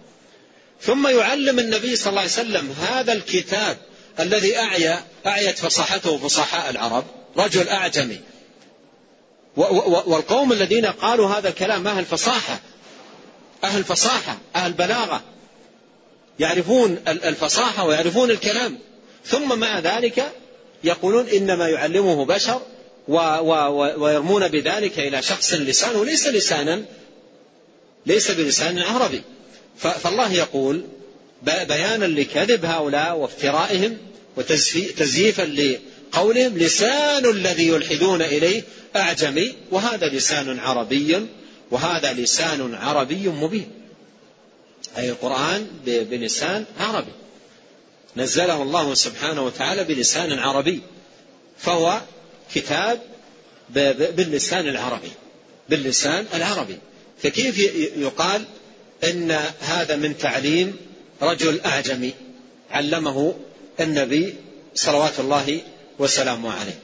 ثم 0.80 1.08
يعلم 1.08 1.58
النبي 1.58 1.96
صلى 1.96 2.10
الله 2.10 2.20
عليه 2.20 2.30
وسلم 2.30 2.74
هذا 2.88 3.12
الكتاب 3.12 3.76
الذي 4.20 4.58
أعيا 4.58 5.04
أعيت 5.26 5.58
فصاحته 5.58 6.18
فصحاء 6.18 6.70
العرب 6.70 7.04
رجل 7.36 7.68
أعجمي. 7.68 8.20
والقوم 10.06 10.52
الذين 10.52 10.86
قالوا 10.86 11.28
هذا 11.28 11.48
الكلام 11.48 11.88
أهل 11.88 12.04
فصاحة. 12.04 12.60
أهل 13.64 13.84
فصاحة 13.84 14.38
أهل 14.56 14.72
بلاغة. 14.72 15.22
يعرفون 16.38 16.98
الفصاحة 17.08 17.86
ويعرفون 17.86 18.30
الكلام. 18.30 18.78
ثم 19.26 19.58
مع 19.58 19.78
ذلك 19.78 20.32
يقولون 20.84 21.28
إنما 21.28 21.68
يعلمه 21.68 22.24
بشر 22.24 22.60
ويرمون 23.98 24.48
بذلك 24.48 24.98
إلى 24.98 25.22
شخص 25.22 25.54
لسانه. 25.54 26.04
ليس 26.04 26.26
لسانا 26.26 26.82
ليس 28.06 28.30
بلسان 28.30 28.78
عربي. 28.78 29.22
فالله 29.78 30.32
يقول 30.32 30.84
بيانا 31.42 32.04
لكذب 32.04 32.64
هؤلاء 32.64 33.16
وافترائهم 33.16 33.98
وتزييفا 34.36 35.42
لقولهم 35.42 36.58
لسان 36.58 37.30
الذي 37.30 37.68
يلحدون 37.68 38.22
إليه 38.22 38.62
أعجمي 38.96 39.54
وهذا 39.70 40.08
لسان 40.08 40.58
عربي 40.58 41.26
وهذا 41.70 42.12
لسان 42.12 42.74
عربي 42.74 43.28
مبين. 43.28 43.81
أي 44.98 45.10
القرآن 45.10 45.66
بلسان 45.86 46.64
عربي. 46.80 47.12
نزله 48.16 48.62
الله 48.62 48.94
سبحانه 48.94 49.42
وتعالى 49.42 49.84
بلسان 49.84 50.38
عربي 50.38 50.80
فهو 51.58 52.00
كتاب 52.54 53.00
باللسان 54.16 54.68
العربي 54.68 55.12
باللسان 55.68 56.26
العربي. 56.34 56.78
فكيف 57.22 57.58
يقال 57.96 58.44
إن 59.04 59.30
هذا 59.60 59.96
من 59.96 60.18
تعليم 60.18 60.76
رجل 61.22 61.60
أعجمي 61.60 62.14
علمه 62.70 63.34
النبي 63.80 64.34
صلوات 64.74 65.20
الله 65.20 65.60
وسلامه 65.98 66.52
عليه. 66.52 66.78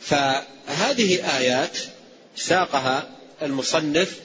فهذه 0.00 1.38
آيات 1.38 1.78
ساقها 2.36 3.08
المصنف 3.42 4.20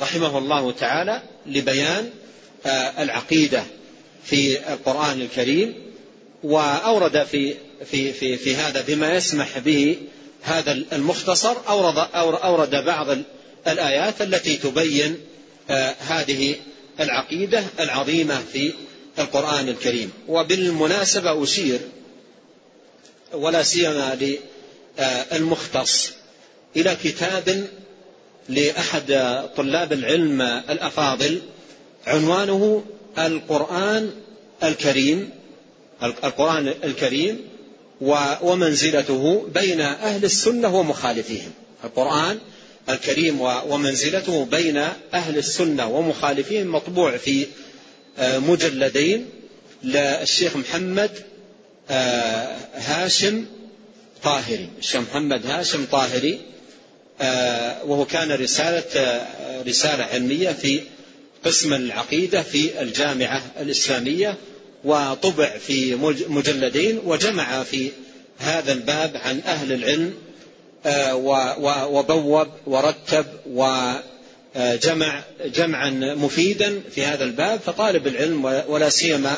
رحمه 0.00 0.38
الله 0.38 0.72
تعالى 0.72 1.22
لبيان 1.46 2.10
آه، 2.66 3.02
العقيدة 3.02 3.64
في 4.24 4.72
القرآن 4.72 5.20
الكريم 5.20 5.74
وأورد 6.42 7.24
في 7.24 7.54
في 7.84 8.12
في 8.12 8.36
في 8.36 8.56
هذا 8.56 8.84
بما 8.88 9.14
يسمح 9.14 9.58
به 9.58 9.96
هذا 10.42 10.72
المختصر 10.92 11.56
أورد 11.68 11.98
أورد 12.14 12.70
بعض 12.70 13.18
الآيات 13.66 14.22
التي 14.22 14.56
تبين 14.56 15.18
آه، 15.70 15.94
هذه 16.00 16.54
العقيدة 17.00 17.64
العظيمة 17.80 18.40
في 18.52 18.72
القرآن 19.18 19.68
الكريم. 19.68 20.12
وبالمناسبة 20.28 21.42
أشير 21.42 21.80
ولا 23.32 23.62
سيما 23.62 24.36
للمختص 24.98 26.12
إلى 26.76 26.96
كتاب 27.04 27.68
لأحد 28.48 29.06
طلاب 29.56 29.92
العلم 29.92 30.42
الأفاضل 30.42 31.40
عنوانه 32.06 32.84
القرآن 33.18 34.10
الكريم 34.62 35.30
القرآن 36.02 36.74
الكريم 36.84 37.40
ومنزلته 38.42 39.48
بين 39.54 39.80
أهل 39.80 40.24
السنة 40.24 40.76
ومخالفيهم. 40.76 41.50
القرآن 41.84 42.38
الكريم 42.88 43.40
ومنزلته 43.40 44.44
بين 44.44 44.76
أهل 45.14 45.38
السنة 45.38 45.86
ومخالفين 45.88 46.66
مطبوع 46.66 47.16
في 47.16 47.46
آه، 48.18 48.38
مجلدين 48.38 49.26
للشيخ 49.84 50.56
محمد 50.56 51.10
آه، 51.90 52.56
هاشم 52.74 53.44
طاهري. 54.22 54.68
الشيخ 54.78 55.00
محمد 55.00 55.46
هاشم 55.46 55.86
طاهري 55.92 56.40
آه، 57.20 57.84
وهو 57.84 58.04
كان 58.04 58.32
رسالة 58.32 59.26
رسالة 59.66 60.04
علمية 60.04 60.50
في 60.50 60.80
قسم 61.44 61.74
العقيدة 61.74 62.42
في 62.42 62.82
الجامعة 62.82 63.42
الإسلامية 63.60 64.36
وطبع 64.84 65.58
في 65.58 65.94
مجلدين 66.28 67.00
وجمع 67.04 67.62
في 67.62 67.90
هذا 68.38 68.72
الباب 68.72 69.16
عن 69.16 69.40
أهل 69.40 69.72
العلم 69.72 70.14
آه، 70.86 71.14
وبوب 71.86 72.48
ورتب 72.66 73.26
وجمع 73.46 75.22
جمعا 75.44 75.90
مفيدا 76.14 76.80
في 76.94 77.04
هذا 77.04 77.24
الباب. 77.24 77.60
فطالب 77.60 78.06
العلم 78.06 78.44
ولا 78.44 78.88
سيما 78.88 79.36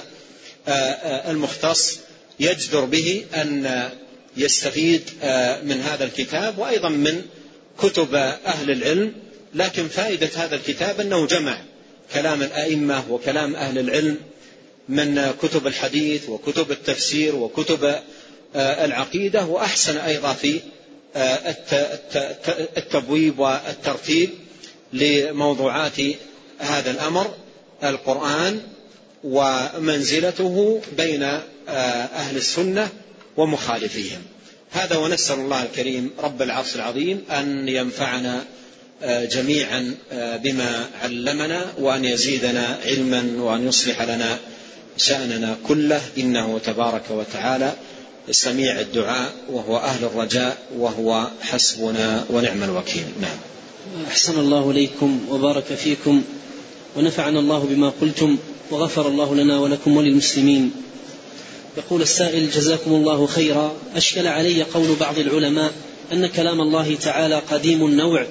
آه، 0.68 0.70
آه، 0.70 1.30
المختص 1.30 1.98
يجدر 2.40 2.84
به 2.84 3.24
أن 3.34 3.88
يستفيد 4.36 5.02
من 5.62 5.80
هذا 5.80 6.04
الكتاب 6.04 6.58
وأيضا 6.58 6.88
من 6.88 7.22
كتب 7.78 8.14
أهل 8.14 8.70
العلم. 8.70 9.12
لكن 9.54 9.88
فائدة 9.88 10.30
هذا 10.36 10.56
الكتاب 10.56 11.00
أنه 11.00 11.26
جمع 11.26 11.58
كلام 12.12 12.42
الأئمة 12.42 13.04
وكلام 13.10 13.56
أهل 13.56 13.78
العلم 13.78 14.16
من 14.88 15.34
كتب 15.42 15.66
الحديث 15.66 16.28
وكتب 16.28 16.70
التفسير 16.70 17.36
وكتب 17.36 17.94
العقيدة 18.56 19.44
وأحسن 19.44 19.96
أيضا 19.96 20.32
في 20.32 20.60
التبويب 22.76 23.38
والترتيب 23.38 24.30
لموضوعات 24.92 26.00
هذا 26.58 26.90
الأمر 26.90 27.34
القرآن 27.84 28.60
ومنزلته 29.24 30.82
بين 30.96 31.22
أهل 31.68 32.36
السنة 32.36 32.88
ومخالفيهم. 33.36 34.22
هذا 34.70 34.96
ونسأل 34.96 35.38
الله 35.38 35.62
الكريم 35.62 36.10
رب 36.18 36.42
العرش 36.42 36.74
العظيم 36.74 37.24
أن 37.30 37.68
ينفعنا 37.68 38.44
جميعا 39.02 39.94
بما 40.12 40.86
علمنا 41.02 41.66
وأن 41.78 42.04
يزيدنا 42.04 42.78
علما 42.84 43.24
وأن 43.38 43.68
يصلح 43.68 44.02
لنا 44.02 44.38
شأننا 44.96 45.56
كله. 45.68 46.02
إنه 46.18 46.58
تبارك 46.58 47.02
وتعالى 47.10 47.72
سميع 48.30 48.80
الدعاء 48.80 49.32
وهو 49.50 49.76
أهل 49.76 50.04
الرجاء 50.04 50.58
وهو 50.78 51.28
حسبنا 51.42 52.24
ونعم 52.30 52.62
الوكيل. 52.62 53.04
نعم. 53.20 53.36
أحسن 54.08 54.38
الله 54.40 54.70
إليكم 54.70 55.20
وبارك 55.30 55.64
فيكم 55.64 56.22
ونفعنا 56.96 57.40
الله 57.40 57.58
بما 57.58 57.92
قلتم 58.00 58.38
وغفر 58.70 59.08
الله 59.08 59.34
لنا 59.34 59.58
ولكم 59.58 59.96
وللمسلمين. 59.96 60.72
يقول 61.76 62.02
السائل 62.02 62.50
جزاكم 62.50 62.92
الله 62.92 63.26
خيرا. 63.26 63.76
أشكل 63.96 64.26
علي 64.26 64.62
قول 64.62 64.96
بعض 65.00 65.18
العلماء 65.18 65.72
أن 66.12 66.26
كلام 66.26 66.60
الله 66.60 66.94
تعالى 66.94 67.42
قديم 67.50 67.86
النوع 67.86 68.26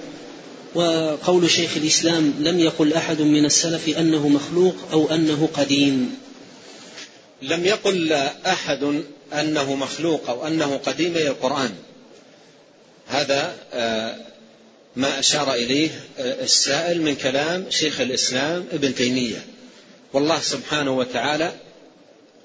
وقول 0.76 1.50
شيخ 1.50 1.78
الإسلام 1.78 2.34
لم 2.40 2.60
يقل 2.60 2.94
أحد 2.94 3.22
من 3.22 3.46
السلف 3.46 3.98
أنه 3.98 4.28
مخلوق 4.28 4.76
أو 4.92 5.12
أنه 5.12 5.50
قديم. 5.54 6.16
لم 7.42 7.66
يقل 7.66 8.14
أحد 8.46 9.04
أنه 9.34 9.76
مخلوق 9.76 10.30
أو 10.30 10.48
أنه 10.48 10.78
قديم 10.78 11.12
إلى 11.12 11.28
القرآن. 11.28 11.72
هذا 13.08 13.56
آه، 13.74 14.16
ما 14.96 15.20
أشار 15.20 15.54
إليه 15.54 15.90
آه، 16.20 16.44
السائل 16.44 17.02
من 17.02 17.16
كلام 17.16 17.66
شيخ 17.70 18.02
الإسلام 18.02 18.66
ابن 18.72 18.96
تيمية. 18.96 19.46
والله 20.14 20.40
سبحانه 20.40 20.98
وتعالى 20.98 21.52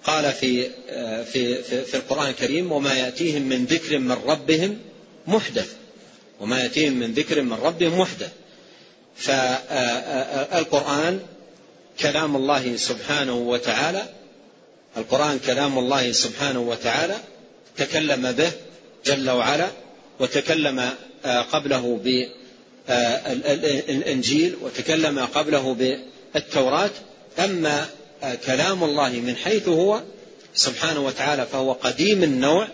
قال 0.04 0.32
في 0.32 0.66
آه، 0.88 1.22
في 1.22 1.62
في, 1.62 1.84
في 1.84 1.96
القرآن 1.96 2.30
الكريم 2.30 2.72
وما 2.72 2.94
يأتيهم 2.94 3.42
من 3.42 3.64
ذكر 3.64 3.98
من 3.98 4.16
ربهم 4.26 4.78
محدث. 5.26 5.78
وما 6.40 6.62
يأتيهم 6.62 6.92
من 6.92 7.12
ذكر 7.12 7.42
من 7.42 7.52
ربهم 7.52 8.00
محدث 8.00 8.30
فالقرآن 9.16 11.20
كلام 12.00 12.36
الله 12.36 12.76
سبحانه 12.76 13.34
وتعالى 13.34 14.02
القرآن 14.96 15.38
كلام 15.38 15.78
الله 15.78 16.12
سبحانه 16.12 16.60
وتعالى 16.60 17.16
تكلم 17.76 18.32
به 18.32 18.50
جل 19.06 19.30
وعلا 19.30 19.68
وتكلم 20.20 20.90
آه، 21.24 21.40
قبله 21.40 22.00
بالإنجيل 22.88 24.52
آه، 24.52 24.64
وتكلم 24.64 25.18
قبله 25.18 25.76
بالتوراة 26.34 26.90
أما 27.38 27.86
آه، 28.22 28.34
كلام 28.34 28.84
الله 28.84 29.08
من 29.08 29.36
حيث 29.36 29.68
هو 29.68 30.02
سبحانه 30.54 31.00
وتعالى 31.00 31.46
فهو 31.46 31.72
قديم 31.72 32.22
النوع 32.22 32.68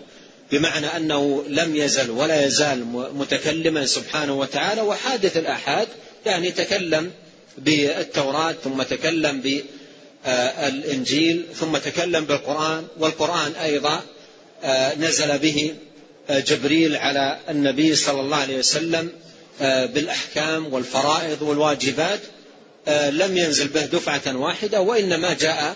بمعنى 0.51 0.87
أنه 0.97 1.43
لم 1.47 1.75
يزل 1.75 2.11
ولا 2.11 2.45
يزال 2.45 2.85
متكلما 3.15 3.85
سبحانه 3.85 4.33
وتعالى 4.33 4.81
وحادث 4.81 5.37
الآحاد 5.37 5.87
يعني 6.25 6.51
تكلم 6.51 7.11
بالتوراة 7.57 8.55
ثم 8.63 8.83
تكلم 8.83 9.61
بالإنجيل 10.25 11.45
ثم 11.59 11.77
تكلم 11.77 12.25
بالقرآن 12.25 12.87
والقرآن 12.99 13.51
أيضا 13.51 14.01
نزل 14.97 15.37
به 15.37 15.75
جبريل 16.29 16.95
على 16.95 17.39
النبي 17.49 17.95
صلى 17.95 18.21
الله 18.21 18.37
عليه 18.37 18.57
وسلم 18.57 19.09
آه، 19.61 19.85
بالأحكام 19.85 20.73
والفرائض 20.73 21.41
والواجبات 21.41 22.19
آه، 22.87 23.09
لم 23.09 23.37
ينزل 23.37 23.67
به 23.67 23.85
دفعة 23.85 24.37
واحدة 24.37 24.81
وإنما 24.81 25.33
جاء 25.33 25.75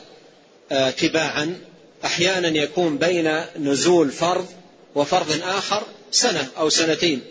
آه، 0.72 0.90
تباعا 0.90 1.58
أحيانا 2.06 2.48
يكون 2.48 2.98
بين 2.98 3.42
نزول 3.60 4.12
فرض 4.12 4.48
وفرض 4.96 5.42
آخر 5.44 5.84
سنة 6.12 6.48
أو 6.58 6.70
سنتين. 6.70 7.22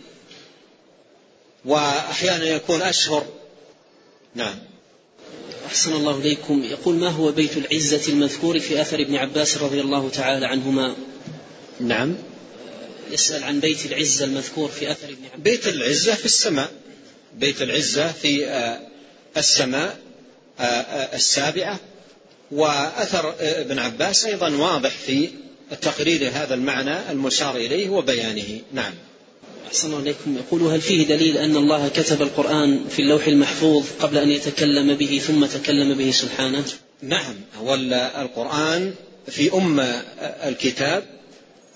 وأحيانا 1.64 2.44
يكون 2.44 2.82
أشهر. 2.82 3.26
نعم. 4.34 4.58
أحسن 5.66 5.92
الله 5.92 6.18
إليكم. 6.18 6.64
يقول 6.64 6.94
ما 6.94 7.08
هو 7.08 7.32
بيت 7.32 7.56
العزة 7.56 8.12
المذكور 8.12 8.58
في 8.58 8.80
أثر 8.80 9.00
ابن 9.00 9.16
عباس 9.16 9.58
رضي 9.58 9.80
الله 9.80 10.10
تعالى 10.10 10.46
عنهما؟ 10.46 10.96
نعم. 11.80 12.14
يسأل 13.10 13.44
عن 13.44 13.60
بيت 13.60 13.86
العزة 13.86 14.24
المذكور 14.24 14.68
في 14.68 14.90
أثر 14.90 15.08
ابن 15.08 15.24
عباس. 15.24 15.40
بيت 15.40 15.68
العزة 15.68 16.14
في 16.14 16.24
السماء. 16.24 16.72
بيت 17.34 17.62
العزة 17.62 18.12
في 18.12 18.46
آه، 18.46 18.80
السماء 19.36 19.98
آه، 20.60 20.62
آه، 20.62 21.16
السابعة. 21.16 21.80
وأثر 22.50 23.34
ابن 23.40 23.78
عباس 23.78 24.24
أيضا 24.24 24.56
واضح 24.56 24.90
في 24.90 25.28
تقرير 25.80 26.30
هذا 26.32 26.54
المعنى 26.54 27.10
المشار 27.10 27.56
إليه 27.56 27.88
وبيانه 27.90 28.60
نعم. 28.72 28.92
أحسن 29.68 30.00
إليكم 30.00 30.36
يقول 30.36 30.62
هل 30.62 30.80
فيه 30.80 31.06
دليل 31.06 31.36
أن 31.36 31.56
الله 31.56 31.88
كتب 31.88 32.22
القرآن 32.22 32.84
في 32.90 33.02
اللوح 33.02 33.26
المحفوظ 33.26 33.86
قبل 34.00 34.18
أن 34.18 34.30
يتكلم 34.30 34.94
به 34.94 35.20
ثم 35.26 35.46
تكلم 35.46 35.98
به 35.98 36.10
سبحانه؟ 36.10 36.64
نعم. 37.02 37.34
هو 37.60 37.74
القرآن 38.22 38.94
في 39.26 39.52
أم 39.52 39.80
الكتاب 40.20 41.04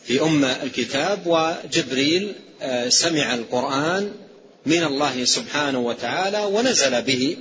في 0.05 0.23
أم 0.23 0.45
الكتاب 0.45 1.27
وجبريل 1.27 2.33
آه، 2.63 2.89
سمع 2.89 3.35
القرآن 3.35 4.13
من 4.67 4.85
الله 4.85 5.25
سبحانه 5.25 5.79
وتعالى 5.79 6.39
ونزل 6.39 7.03
به 7.03 7.37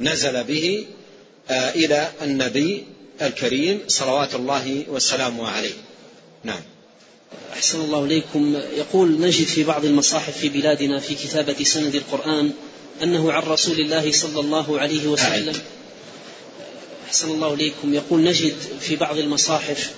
نزل 0.00 0.44
به 0.44 0.86
آه، 1.50 1.70
إلى 1.70 2.08
النبي 2.22 2.84
الكريم 3.22 3.80
صلوات 3.88 4.34
الله 4.34 4.84
وسلامه 4.88 5.48
عليه. 5.48 5.87
نعم. 6.44 6.60
أحسن 7.52 7.80
الله 7.80 8.04
إليكم. 8.04 8.56
يقول 8.76 9.20
نجد 9.20 9.46
في 9.46 9.64
بعض 9.64 9.84
المصاحف 9.84 10.38
في 10.38 10.48
بلادنا 10.48 11.00
في 11.00 11.14
كتابة 11.14 11.64
سند 11.64 11.94
القرآن 11.94 12.50
أنه 13.02 13.32
عن 13.32 13.42
رسول 13.42 13.80
الله 13.80 14.12
صلى 14.12 14.40
الله 14.40 14.80
عليه 14.80 15.06
وسلم. 15.06 15.56
أحسن 17.08 17.30
الله 17.30 17.54
إليكم. 17.54 17.94
يقول 17.94 18.24
نجد 18.24 18.54
في 18.80 18.96
بعض 18.96 19.18
المصاحف 19.18 19.92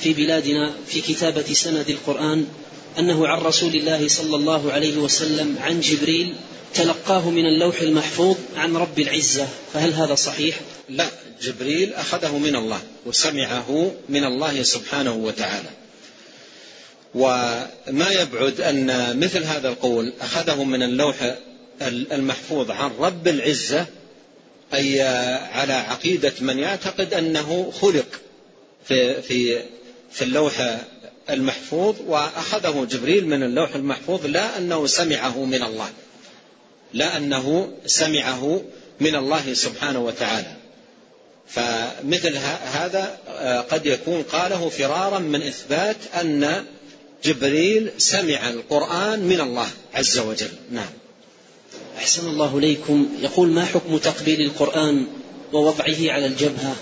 في 0.00 0.12
بلادنا 0.12 0.72
في 0.86 1.00
كتابة 1.00 1.52
سند 1.52 1.90
القرآن 1.90 2.46
أنه 2.98 3.28
عن 3.28 3.38
رسول 3.38 3.74
الله 3.74 4.08
صلى 4.08 4.36
الله 4.36 4.72
عليه 4.72 4.96
وسلم 4.96 5.56
عن 5.60 5.80
جبريل 5.80 6.34
تلقاه 6.74 7.30
من 7.30 7.46
اللوح 7.46 7.80
المحفوظ 7.80 8.36
عن 8.56 8.76
رب 8.76 8.98
العزة. 8.98 9.48
فهل 9.72 9.92
هذا 9.92 10.14
صحيح؟ 10.14 10.60
لا 10.88 11.08
جبريل 11.42 11.94
أخذه 11.94 12.38
من 12.38 12.56
الله 12.56 12.80
وسمعه 13.06 13.92
من 14.08 14.24
الله 14.24 14.62
سبحانه 14.62 15.14
وتعالى. 15.14 15.81
وما 17.14 18.10
يبعد 18.10 18.60
أن 18.60 19.18
مثل 19.18 19.44
هذا 19.44 19.68
القول 19.68 20.12
أخذه 20.20 20.64
من 20.64 20.82
اللوح 20.82 21.34
المحفوظ 22.12 22.70
عن 22.70 22.90
رب 22.98 23.28
العزة 23.28 23.86
أي 24.74 25.02
على 25.52 25.72
عقيدة 25.72 26.32
من 26.40 26.58
يعتقد 26.58 27.14
أنه 27.14 27.72
خلق 27.80 28.06
في, 28.84 29.22
في 29.22 29.62
في 30.12 30.22
اللوح 30.22 30.78
المحفوظ 31.30 31.96
وأخذه 32.06 32.86
جبريل 32.90 33.26
من 33.26 33.42
اللوح 33.42 33.74
المحفوظ 33.74 34.26
لا 34.26 34.58
أنه 34.58 34.86
سمعه 34.86 35.44
من 35.44 35.62
الله 35.62 35.88
لا 36.92 37.16
أنه 37.16 37.72
سمعه 37.86 38.62
من 39.00 39.14
الله 39.14 39.54
سبحانه 39.54 39.98
وتعالى. 39.98 40.56
فمثل 41.48 42.36
هذا 42.72 43.18
آه، 43.28 43.60
قد 43.60 43.86
يكون 43.86 44.22
قاله 44.22 44.68
فرارا 44.68 45.18
من 45.18 45.42
إثبات 45.42 45.96
أن 46.20 46.64
جبريل 47.24 47.90
سمع 47.98 48.50
القرآن 48.50 49.20
من 49.20 49.40
الله 49.40 49.68
عز 49.94 50.18
وجل. 50.18 50.50
نعم. 50.70 50.90
أحسن 51.98 52.28
الله 52.28 52.58
إليكم. 52.58 53.08
يقول 53.20 53.48
ما 53.48 53.64
حكم 53.64 53.98
تقبيل 53.98 54.40
القرآن 54.40 55.06
ووضعه 55.52 56.12
على 56.12 56.26
الجبهة؟ 56.26 56.76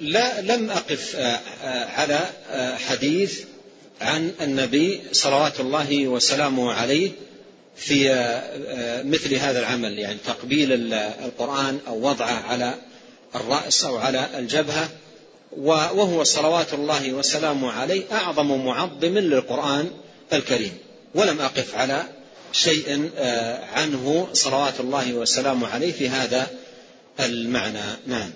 لا 0.00 0.40
لم 0.40 0.70
أقف 0.70 1.16
آه، 1.16 1.40
آه، 1.64 1.84
على 1.84 2.20
آه، 2.50 2.76
حديث 2.76 3.40
عن 4.00 4.32
النبي 4.40 5.00
صلوات 5.12 5.60
الله 5.60 6.06
وسلامه 6.06 6.72
عليه 6.72 7.10
في 7.76 8.08
مثل 9.04 9.34
هذا 9.34 9.60
العمل. 9.60 9.98
يعني 9.98 10.18
تقبيل 10.26 10.92
القرآن 10.94 11.78
أو 11.86 12.08
وضعه 12.08 12.42
على 12.48 12.74
الرأس 13.34 13.84
أو 13.84 13.96
على 13.96 14.28
الجبهة. 14.38 14.88
وهو 15.56 16.24
صلوات 16.24 16.74
الله 16.74 17.12
وسلامه 17.12 17.72
عليه 17.72 18.04
أعظم 18.12 18.64
معظم 18.64 19.18
للقرآن 19.18 19.90
الكريم. 20.32 20.78
ولم 21.14 21.40
أقف 21.40 21.74
على 21.74 22.04
شيء 22.52 23.10
عنه 23.72 24.28
صلوات 24.32 24.80
الله 24.80 25.14
وسلامه 25.14 25.68
عليه 25.68 25.92
في 25.92 26.08
هذا 26.08 26.50
المعنى. 27.20 27.98
نعم. 28.06 28.30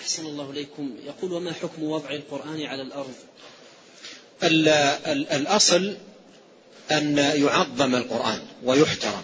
أحسن 0.00 0.26
الله 0.26 0.50
إليكم. 0.50 0.96
يقول 1.06 1.32
وما 1.32 1.52
حكم 1.52 1.82
وضع 1.82 2.10
القرآن 2.10 2.62
على 2.62 2.82
الأرض؟ 2.82 3.14
الأصل 5.32 5.96
أن 6.92 7.18
يعظم 7.18 7.94
القرآن 7.94 8.38
ويحترم. 8.64 9.22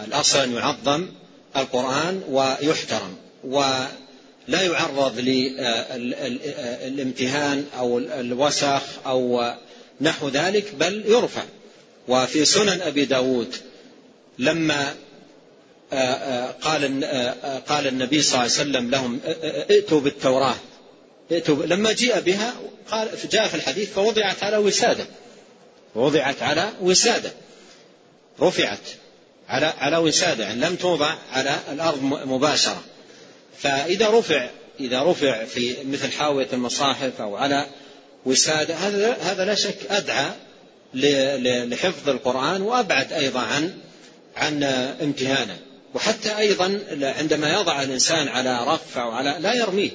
الأصل 0.00 0.38
أن 0.38 0.52
يعظم 0.52 1.08
القرآن 1.56 2.22
ويحترم. 2.28 3.16
ولا 4.48 4.62
يعرض 4.62 5.18
للامتهان 6.88 7.64
أو 7.78 7.98
الوسخ 7.98 8.82
أو 9.06 9.52
نحو 10.00 10.28
ذلك 10.28 10.74
بل 10.74 11.04
يرفع. 11.06 11.42
وفي 12.08 12.44
سنن 12.44 12.80
أبي 12.82 13.04
داود 13.04 13.54
لما 14.38 14.94
قال 16.62 17.04
قال 17.68 17.86
النبي 17.86 18.22
صلى 18.22 18.32
الله 18.32 18.40
عليه 18.40 18.52
وسلم 18.52 18.90
لهم 18.90 19.20
ائتوا 19.70 20.00
بالتوراة. 20.00 20.56
ائتوا 21.32 21.66
لما 21.66 21.92
جيء 21.92 22.20
بها 22.20 22.54
قال 22.90 23.08
جاء 23.30 23.48
في 23.48 23.54
الحديث 23.54 23.92
فوضعت 23.92 24.42
على 24.42 24.56
وسادة. 24.56 25.06
وضعت 25.94 26.42
على 26.42 26.72
وسادة. 26.80 27.32
رفعت 28.40 28.78
على 29.48 29.66
على 29.78 29.96
وسادة 29.96 30.44
يعني 30.44 30.60
لم 30.60 30.76
توضع 30.76 31.14
على 31.32 31.58
الأرض 31.72 32.02
مباشرة. 32.02 32.82
فإذا 33.58 34.10
رفع 34.10 34.50
إذا 34.80 35.02
رفع 35.02 35.44
في 35.44 35.76
مثل 35.84 36.12
حاوية 36.12 36.48
المصاحف 36.52 37.20
أو 37.20 37.36
على 37.36 37.66
وسادة 38.26 38.74
هذا 38.74 39.16
هذا 39.20 39.44
لا 39.44 39.54
شك 39.54 39.76
أدعى 39.90 40.30
لحفظ 41.64 42.08
القرآن 42.08 42.62
وأبعد 42.62 43.12
أيضا 43.12 43.40
عن 43.40 43.74
عن 44.36 44.62
امتهانه. 45.02 45.58
وحتى 45.94 46.38
أيضا 46.38 46.80
عندما 47.02 47.52
يضع 47.52 47.82
الإنسان 47.82 48.28
على 48.28 48.64
رف 48.66 48.98
أو 48.98 49.10
على 49.10 49.36
لا 49.40 49.54
يرميه. 49.54 49.90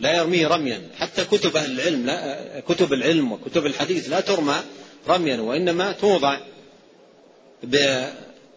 لا 0.00 0.16
يرميه 0.16 0.46
رميا. 0.46 0.82
حتى 0.96 1.24
كتب 1.24 1.56
أهل 1.56 1.80
العلم 1.80 2.06
لا 2.06 2.38
كتب 2.68 2.92
العلم 2.92 3.32
وكتب 3.32 3.66
الحديث 3.66 4.10
لا 4.10 4.20
ترمى 4.20 4.56
رميا 5.08 5.40
وإنما 5.40 5.92
توضع 5.92 6.38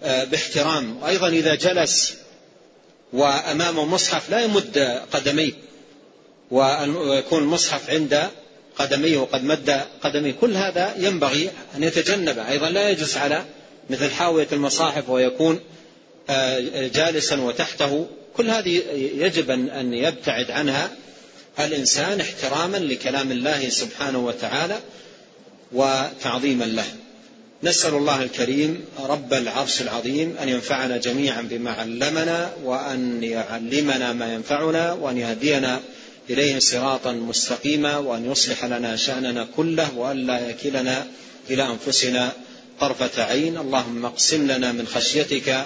باحترام. 0.06 1.04
وأيضا 1.04 1.30
إذا 1.30 1.56
جلس 1.56 2.25
وأمامه 3.14 3.86
مصحف 3.86 4.30
لا 4.30 4.40
يمد 4.40 5.02
قدميه 5.12 5.52
ويكون 6.52 7.44
المصحف 7.44 7.90
عند 7.90 8.30
قدميه 8.76 9.18
وقد 9.18 9.44
مد 9.44 9.82
قدميه. 10.02 10.34
كل 10.42 10.56
هذا 10.56 10.96
ينبغي 10.98 11.50
أن 11.76 11.84
يتجنبه. 11.84 12.50
أيضا 12.50 12.70
لا 12.70 12.90
يجلس 12.90 13.18
على 13.18 13.46
مثل 13.90 14.12
حاوية 14.12 14.48
المصاحف 14.52 15.10
ويكون 15.10 15.60
آه، 16.30 16.88
جالسا 16.88 17.42
وتحته. 17.42 18.08
كل 18.38 18.50
هذه 18.50 18.84
يجب 19.16 19.52
أن 19.52 19.94
يبتعد 19.94 20.52
عنها 20.52 20.92
الإنسان 21.60 22.22
احتراما 22.22 22.78
لكلام 22.78 23.32
الله 23.32 23.70
سبحانه 23.70 24.26
وتعالى 24.26 24.80
وتعظيما 25.72 26.64
له. 26.64 26.86
نسأل 27.66 27.94
الله 27.94 28.24
الكريم 28.24 28.86
رب 29.00 29.34
العرش 29.34 29.82
العظيم 29.82 30.36
أن 30.42 30.50
ينفعنا 30.50 30.98
جميعا 30.98 31.42
بما 31.42 31.72
علمنا 31.72 32.54
وأن 32.64 33.24
يعلمنا 33.24 34.14
ما 34.14 34.34
ينفعنا 34.34 34.94
وأن 34.94 35.18
يهدينا 35.18 35.80
إليه 36.30 36.60
صراطا 36.60 37.12
مستقيما 37.12 37.98
وأن 37.98 38.32
يصلح 38.32 38.66
لنا 38.66 38.96
شأننا 38.96 39.48
كله 39.56 39.98
وأن 39.98 40.28
لا 40.28 40.50
يكلنا 40.50 41.08
إلى 41.50 41.64
أنفسنا 41.68 42.32
طرفة 42.80 43.24
عين. 43.24 43.58
اللهم 43.58 44.06
اقسم 44.06 44.52
لنا 44.52 44.72
من 44.72 44.88
خشيتك 44.88 45.66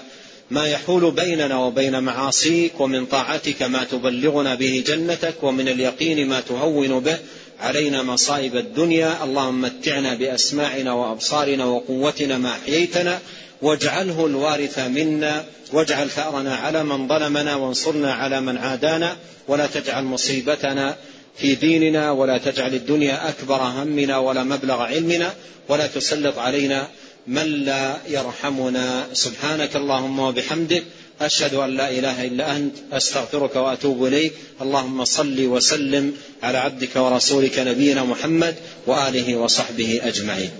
ما 0.51 0.67
يحول 0.67 1.11
بيننا 1.11 1.57
وبين 1.57 2.03
معاصيك 2.03 2.79
ومن 2.79 3.05
طاعتك 3.05 3.61
ما 3.61 3.83
تبلغنا 3.83 4.55
به 4.55 4.83
جنتك 4.87 5.43
ومن 5.43 5.67
اليقين 5.67 6.27
ما 6.27 6.39
تهون 6.39 6.99
به 6.99 7.17
علينا 7.59 8.03
مصائب 8.03 8.55
الدنيا 8.55 9.23
اللهم 9.23 9.61
متعنا 9.61 10.13
بأسماعنا 10.15 10.93
وأبصارنا 10.93 11.65
وقوتنا 11.65 12.37
ما 12.37 12.51
أحييتنا 12.51 13.19
واجعله 13.61 14.25
الوارث 14.25 14.79
منا 14.79 15.45
واجعل 15.73 16.09
ثأرنا 16.09 16.55
على 16.55 16.83
من 16.83 17.07
ظلمنا 17.07 17.55
وانصرنا 17.55 18.13
على 18.13 18.41
من 18.41 18.57
عادانا 18.57 19.17
ولا 19.47 19.67
تجعل 19.67 20.03
مصيبتنا 20.03 20.95
في 21.37 21.55
ديننا 21.55 22.11
ولا 22.11 22.37
تجعل 22.37 22.73
الدنيا 22.73 23.29
أكبر 23.29 23.61
همنا 23.61 24.17
ولا 24.17 24.43
مبلغ 24.43 24.81
علمنا 24.81 25.33
ولا 25.69 25.87
تسلط 25.87 26.37
علينا 26.37 26.87
من 27.27 27.43
لا 27.43 27.97
يرحمنا. 28.07 29.07
سبحانك 29.13 29.75
اللهم 29.75 30.19
وبحمدك 30.19 30.83
أشهد 31.21 31.53
أن 31.53 31.77
لا 31.77 31.91
إله 31.91 32.25
إلا 32.25 32.55
أنت 32.55 32.75
أستغفرك 32.91 33.55
وأتوب 33.55 34.05
إليك. 34.05 34.33
اللهم 34.61 35.05
صل 35.05 35.45
وسلم 35.45 36.13
على 36.43 36.57
عبدك 36.57 36.95
ورسولك 36.95 37.59
نبينا 37.59 38.03
محمد 38.03 38.55
وآله 38.87 39.35
وصحبه 39.35 39.99
أجمعين. 40.03 40.51